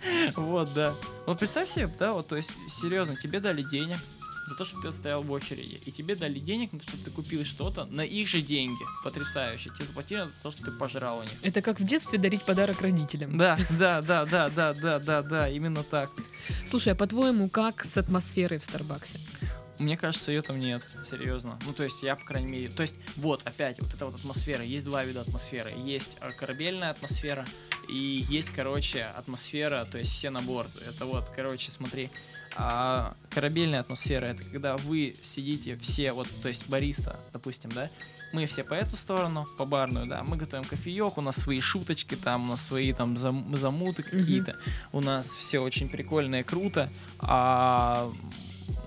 Вот, 0.36 0.74
да. 0.74 0.94
Вот 1.26 1.40
представь 1.40 1.70
себе, 1.70 1.90
да, 2.00 2.14
вот, 2.14 2.28
то 2.28 2.36
есть, 2.36 2.52
серьезно, 2.70 3.16
тебе 3.16 3.40
дали 3.40 3.62
денег 3.62 3.98
за 4.50 4.56
то, 4.56 4.66
что 4.66 4.82
ты 4.82 4.92
стоял 4.92 5.22
в 5.22 5.32
очереди, 5.32 5.80
и 5.86 5.92
тебе 5.92 6.16
дали 6.16 6.40
денег 6.40 6.74
на 6.74 6.80
то, 6.80 6.86
чтобы 6.90 7.04
ты 7.04 7.12
купил 7.12 7.46
что-то 7.46 7.86
на 7.86 8.02
их 8.02 8.28
же 8.28 8.42
деньги. 8.42 8.82
Потрясающе. 9.04 9.70
Тебе 9.70 9.86
заплатили 9.86 10.20
за 10.22 10.42
то, 10.42 10.52
что 10.52 10.66
ты 10.66 10.72
пожрал 10.72 11.20
у 11.20 11.22
них. 11.22 11.32
Это 11.44 11.62
как 11.62 11.80
в 11.80 11.84
детстве 11.84 12.18
дарить 12.18 12.42
подарок 12.44 12.82
родителям. 12.82 13.38
Да, 13.38 13.58
да, 13.80 14.02
да, 14.02 14.26
да, 14.26 14.50
да, 14.50 14.74
да, 14.74 15.00
да, 15.00 15.22
да, 15.22 15.50
именно 15.50 15.84
так. 15.84 16.10
Слушай, 16.66 16.94
а 16.94 16.96
по-твоему, 16.96 17.48
как 17.48 17.86
с 17.86 17.98
атмосферой 17.98 18.58
в 18.58 18.64
Старбаксе? 18.64 19.20
Мне 19.80 19.98
кажется, 19.98 20.32
ее 20.32 20.42
там 20.42 20.60
нет, 20.60 20.86
серьезно. 21.10 21.58
Ну, 21.66 21.74
то 21.74 21.84
есть, 21.84 22.04
я, 22.04 22.16
по 22.16 22.26
крайней 22.26 22.52
мере... 22.52 22.70
То 22.70 22.82
есть, 22.82 22.96
вот, 23.16 23.42
опять, 23.46 23.80
вот 23.80 23.94
эта 23.94 24.06
вот 24.06 24.16
атмосфера. 24.16 24.64
Есть 24.64 24.86
два 24.86 25.04
вида 25.06 25.22
атмосферы. 25.22 25.72
Есть 25.84 26.18
э, 26.22 26.32
корабельная 26.32 26.90
атмосфера 26.90 27.46
и 27.88 28.26
есть, 28.30 28.50
короче, 28.50 29.04
атмосфера, 29.16 29.86
то 29.90 29.98
есть 29.98 30.12
все 30.12 30.30
на 30.30 30.42
борт. 30.42 30.72
Это 30.88 31.06
вот, 31.06 31.30
короче, 31.30 31.72
смотри. 31.72 32.10
А 32.56 33.16
корабельная 33.30 33.80
атмосфера 33.80 34.26
это 34.26 34.44
когда 34.44 34.76
вы 34.78 35.16
сидите 35.22 35.78
все, 35.78 36.12
вот, 36.12 36.28
то 36.42 36.50
есть 36.50 36.68
бариста, 36.68 37.20
допустим, 37.32 37.72
да, 37.72 37.90
мы 38.34 38.46
все 38.46 38.64
по 38.64 38.74
эту 38.74 38.96
сторону, 38.96 39.48
по 39.58 39.66
барную, 39.66 40.08
да, 40.08 40.24
мы 40.24 40.36
готовим 40.36 40.66
кофеек, 40.66 41.18
у 41.18 41.22
нас 41.22 41.38
свои 41.38 41.62
шуточки, 41.62 42.16
там, 42.16 42.46
у 42.46 42.48
нас 42.50 42.66
свои 42.66 42.92
там 42.92 43.16
зам- 43.16 43.56
замуты 43.56 44.04
какие-то, 44.04 44.58
у 44.92 45.00
нас 45.00 45.30
все 45.30 45.60
очень 45.60 45.90
прикольно 45.90 46.42
и 46.42 46.44
круто, 46.44 46.90
а 47.20 48.12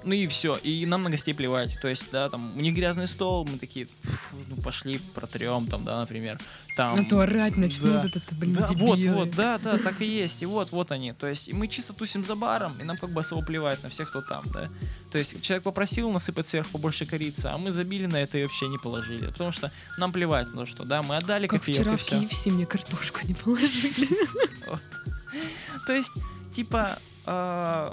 ну 0.04 0.12
и 0.12 0.26
все, 0.26 0.56
и 0.56 0.86
нам 0.86 1.02
на 1.02 1.10
гостей 1.10 1.34
плевать. 1.34 1.78
То 1.80 1.88
есть, 1.88 2.10
да, 2.12 2.28
там, 2.28 2.56
у 2.56 2.60
них 2.60 2.74
грязный 2.74 3.06
стол, 3.06 3.44
мы 3.44 3.58
такие, 3.58 3.86
«Фу, 4.02 4.36
ну 4.48 4.56
пошли 4.56 5.00
протрем, 5.14 5.66
там, 5.66 5.84
да, 5.84 6.00
например. 6.00 6.38
Там, 6.74 7.00
А 7.00 7.04
то 7.04 7.20
орать 7.20 7.56
начнут, 7.58 7.92
да. 7.92 8.06
это, 8.06 8.34
блин, 8.34 8.54
да, 8.54 8.66
вот, 8.68 8.96
дебилы. 8.96 9.14
вот, 9.14 9.30
да, 9.32 9.58
да, 9.58 9.76
так 9.76 10.00
и 10.00 10.06
есть. 10.06 10.42
И 10.42 10.46
вот, 10.46 10.72
вот 10.72 10.90
они. 10.90 11.12
То 11.12 11.26
есть, 11.26 11.48
и 11.48 11.52
мы 11.52 11.68
чисто 11.68 11.92
тусим 11.92 12.24
за 12.24 12.34
баром, 12.34 12.72
и 12.80 12.84
нам 12.84 12.96
как 12.96 13.10
бы 13.10 13.20
особо 13.20 13.44
плевать 13.44 13.82
на 13.82 13.90
всех, 13.90 14.08
кто 14.08 14.22
там, 14.22 14.42
да. 14.54 14.70
То 15.10 15.18
есть, 15.18 15.42
человек 15.42 15.64
попросил 15.64 16.10
насыпать 16.10 16.46
сверху 16.46 16.70
побольше 16.72 17.04
корицы, 17.04 17.46
а 17.46 17.58
мы 17.58 17.72
забили 17.72 18.06
на 18.06 18.16
это 18.16 18.38
и 18.38 18.42
вообще 18.42 18.68
не 18.68 18.78
положили. 18.78 19.26
Потому 19.26 19.52
что 19.52 19.70
нам 19.98 20.12
плевать 20.12 20.48
на 20.54 20.60
то, 20.60 20.66
что, 20.66 20.84
да, 20.84 21.02
мы 21.02 21.16
отдали 21.16 21.46
Как 21.46 21.60
кофеек 21.60 21.78
вчера 21.78 21.92
и 21.92 21.96
в 21.96 22.00
все. 22.00 22.16
KFC 22.16 22.50
мне 22.50 22.64
картошку 22.64 23.20
не 23.24 23.34
положили. 23.34 24.08
То 25.86 25.92
есть, 25.92 26.12
типа, 26.54 26.98
э, 27.26 27.92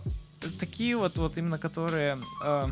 такие 0.59 0.95
вот, 0.97 1.17
вот 1.17 1.37
именно 1.37 1.57
которые 1.57 2.17
э, 2.43 2.67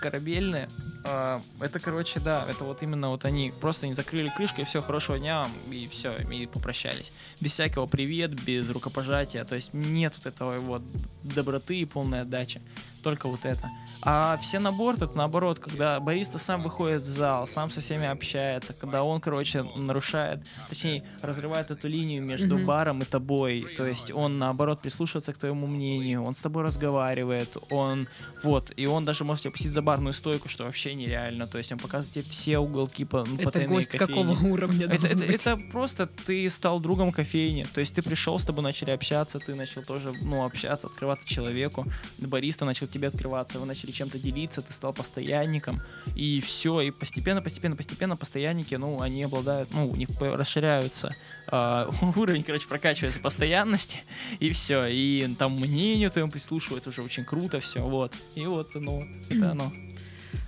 корабельные, 0.00 0.68
э, 1.04 1.40
это, 1.60 1.78
короче, 1.78 2.20
да, 2.20 2.44
это 2.48 2.64
вот 2.64 2.82
именно 2.82 3.10
вот 3.10 3.24
они 3.24 3.52
просто 3.60 3.86
не 3.86 3.94
закрыли 3.94 4.28
крышку, 4.28 4.60
и 4.60 4.64
все, 4.64 4.82
хорошего 4.82 5.18
дня 5.18 5.48
и 5.70 5.86
все, 5.86 6.14
и 6.16 6.46
попрощались. 6.46 7.12
Без 7.40 7.52
всякого 7.52 7.86
привет, 7.86 8.30
без 8.44 8.68
рукопожатия, 8.70 9.44
то 9.44 9.54
есть 9.54 9.72
нет 9.72 10.14
вот 10.16 10.26
этого 10.26 10.58
вот 10.58 10.82
доброты 11.22 11.80
и 11.80 11.84
полной 11.84 12.22
отдачи. 12.22 12.60
Только 13.04 13.28
вот 13.28 13.44
это. 13.44 13.70
А 14.02 14.36
все 14.38 14.58
на 14.58 14.72
борт, 14.72 15.02
это 15.02 15.16
наоборот, 15.16 15.58
когда 15.58 16.00
бариста 16.00 16.38
сам 16.38 16.62
выходит 16.62 17.02
в 17.02 17.06
зал, 17.06 17.46
сам 17.46 17.70
со 17.70 17.80
всеми 17.80 18.06
общается, 18.06 18.74
когда 18.74 19.02
он, 19.02 19.20
короче, 19.20 19.62
нарушает, 19.76 20.44
точнее, 20.68 21.04
разрывает 21.22 21.70
эту 21.70 21.86
линию 21.88 22.22
между 22.22 22.56
Мгм. 22.56 22.64
баром 22.66 23.00
и 23.02 23.04
тобой. 23.04 23.66
То 23.76 23.86
есть 23.86 24.10
он, 24.10 24.38
наоборот, 24.38 24.80
прислушивается 24.82 25.32
к 25.32 25.38
твоему 25.38 25.66
мнению, 25.66 26.22
он 26.24 26.34
с 26.34 26.40
тобой 26.40 26.62
разговаривает, 26.64 27.56
он, 27.70 28.08
вот, 28.42 28.72
и 28.76 28.86
он 28.86 29.04
даже 29.04 29.24
может 29.24 29.42
тебя 29.44 29.52
пустить 29.52 29.72
за 29.72 29.82
барную 29.82 30.12
стойку, 30.12 30.48
что 30.48 30.64
вообще 30.64 30.94
нереально. 30.94 31.46
То 31.46 31.58
есть 31.58 31.72
он 31.72 31.78
показывает 31.78 32.12
тебе 32.14 32.24
все 32.24 32.58
уголки 32.58 33.04
по, 33.04 33.24
ну, 33.24 33.36
Это 33.38 33.60
гость 33.66 33.90
кофейни. 33.90 34.22
какого 34.22 34.52
уровня 34.52 34.86
Это, 34.86 35.06
это- 35.06 35.16
быть? 35.16 35.28
это 35.28 35.56
просто 35.72 36.06
ты 36.26 36.48
стал 36.50 36.80
другом 36.80 37.12
кофейни. 37.12 37.66
То 37.74 37.80
есть 37.80 37.94
ты 37.94 38.02
пришел, 38.02 38.38
с 38.38 38.44
тобой 38.44 38.62
начали 38.64 38.90
общаться, 38.90 39.38
ты 39.38 39.54
начал 39.54 39.82
тоже, 39.82 40.12
ну, 40.22 40.44
общаться, 40.44 40.86
открываться 40.88 41.26
человеку. 41.28 41.86
Бариста 42.18 42.64
начал 42.64 42.86
тебе 42.94 43.08
открываться, 43.08 43.58
вы 43.58 43.66
начали 43.66 43.90
чем-то 43.90 44.18
делиться, 44.18 44.62
ты 44.62 44.72
стал 44.72 44.92
постоянником. 44.92 45.80
И 46.14 46.40
все, 46.40 46.80
и 46.80 46.90
постепенно, 46.90 47.42
постепенно, 47.42 47.76
постепенно 47.76 48.16
постоянники, 48.16 48.76
ну, 48.76 49.00
они 49.00 49.24
обладают, 49.24 49.68
ну, 49.72 49.90
у 49.90 49.96
них 49.96 50.08
расширяются 50.20 51.14
а, 51.48 51.90
уровень, 52.16 52.44
короче, 52.44 52.68
прокачивается 52.68 53.20
постоянности, 53.20 53.98
и 54.38 54.50
все. 54.50 54.86
И 54.86 55.34
там 55.38 55.52
мнению 55.58 56.10
твоему 56.10 56.30
прислушивается 56.30 56.90
уже 56.90 57.02
очень 57.02 57.24
круто 57.24 57.60
все, 57.60 57.80
вот. 57.80 58.14
И 58.36 58.46
вот, 58.46 58.74
ну, 58.74 59.06
это 59.28 59.50
оно. 59.50 59.72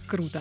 Круто. 0.07 0.41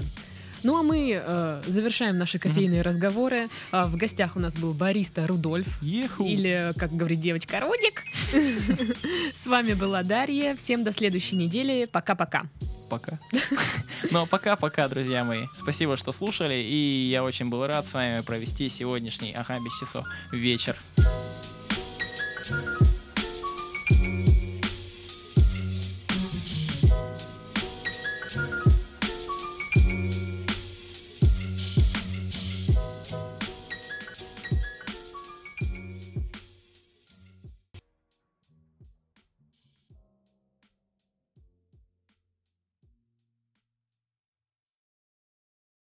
Ну 0.65 0.79
а 0.79 0.81
мы 0.81 1.21
э, 1.23 1.61
завершаем 1.67 2.17
наши 2.17 2.39
кофейные 2.39 2.81
разговоры. 2.81 3.49
А, 3.71 3.85
в 3.85 3.97
гостях 3.97 4.35
у 4.35 4.39
нас 4.39 4.57
был 4.57 4.73
бариста 4.73 5.27
Рудольф. 5.27 5.67
Еху! 5.83 6.25
Или, 6.25 6.73
как 6.79 6.91
говорит 6.91 7.21
девочка, 7.21 7.59
Рудик. 7.59 8.01
С 9.31 9.45
вами 9.45 9.75
была 9.75 10.01
Дарья. 10.01 10.55
Всем 10.55 10.83
до 10.83 10.91
следующей 10.91 11.35
недели. 11.35 11.85
Пока-пока. 11.85 12.45
Пока. 12.89 13.19
Ну 14.11 14.23
а 14.23 14.25
пока-пока, 14.25 14.87
друзья 14.87 15.23
мои. 15.23 15.45
Спасибо, 15.55 15.97
что 15.97 16.11
слушали. 16.11 16.55
И 16.55 17.09
я 17.09 17.23
очень 17.23 17.47
был 17.47 17.65
рад 17.67 17.85
с 17.85 17.93
вами 17.93 18.21
провести 18.21 18.67
сегодняшний, 18.67 19.33
ага, 19.33 19.59
без 19.63 19.77
часов, 19.79 20.07
вечер. 20.31 20.75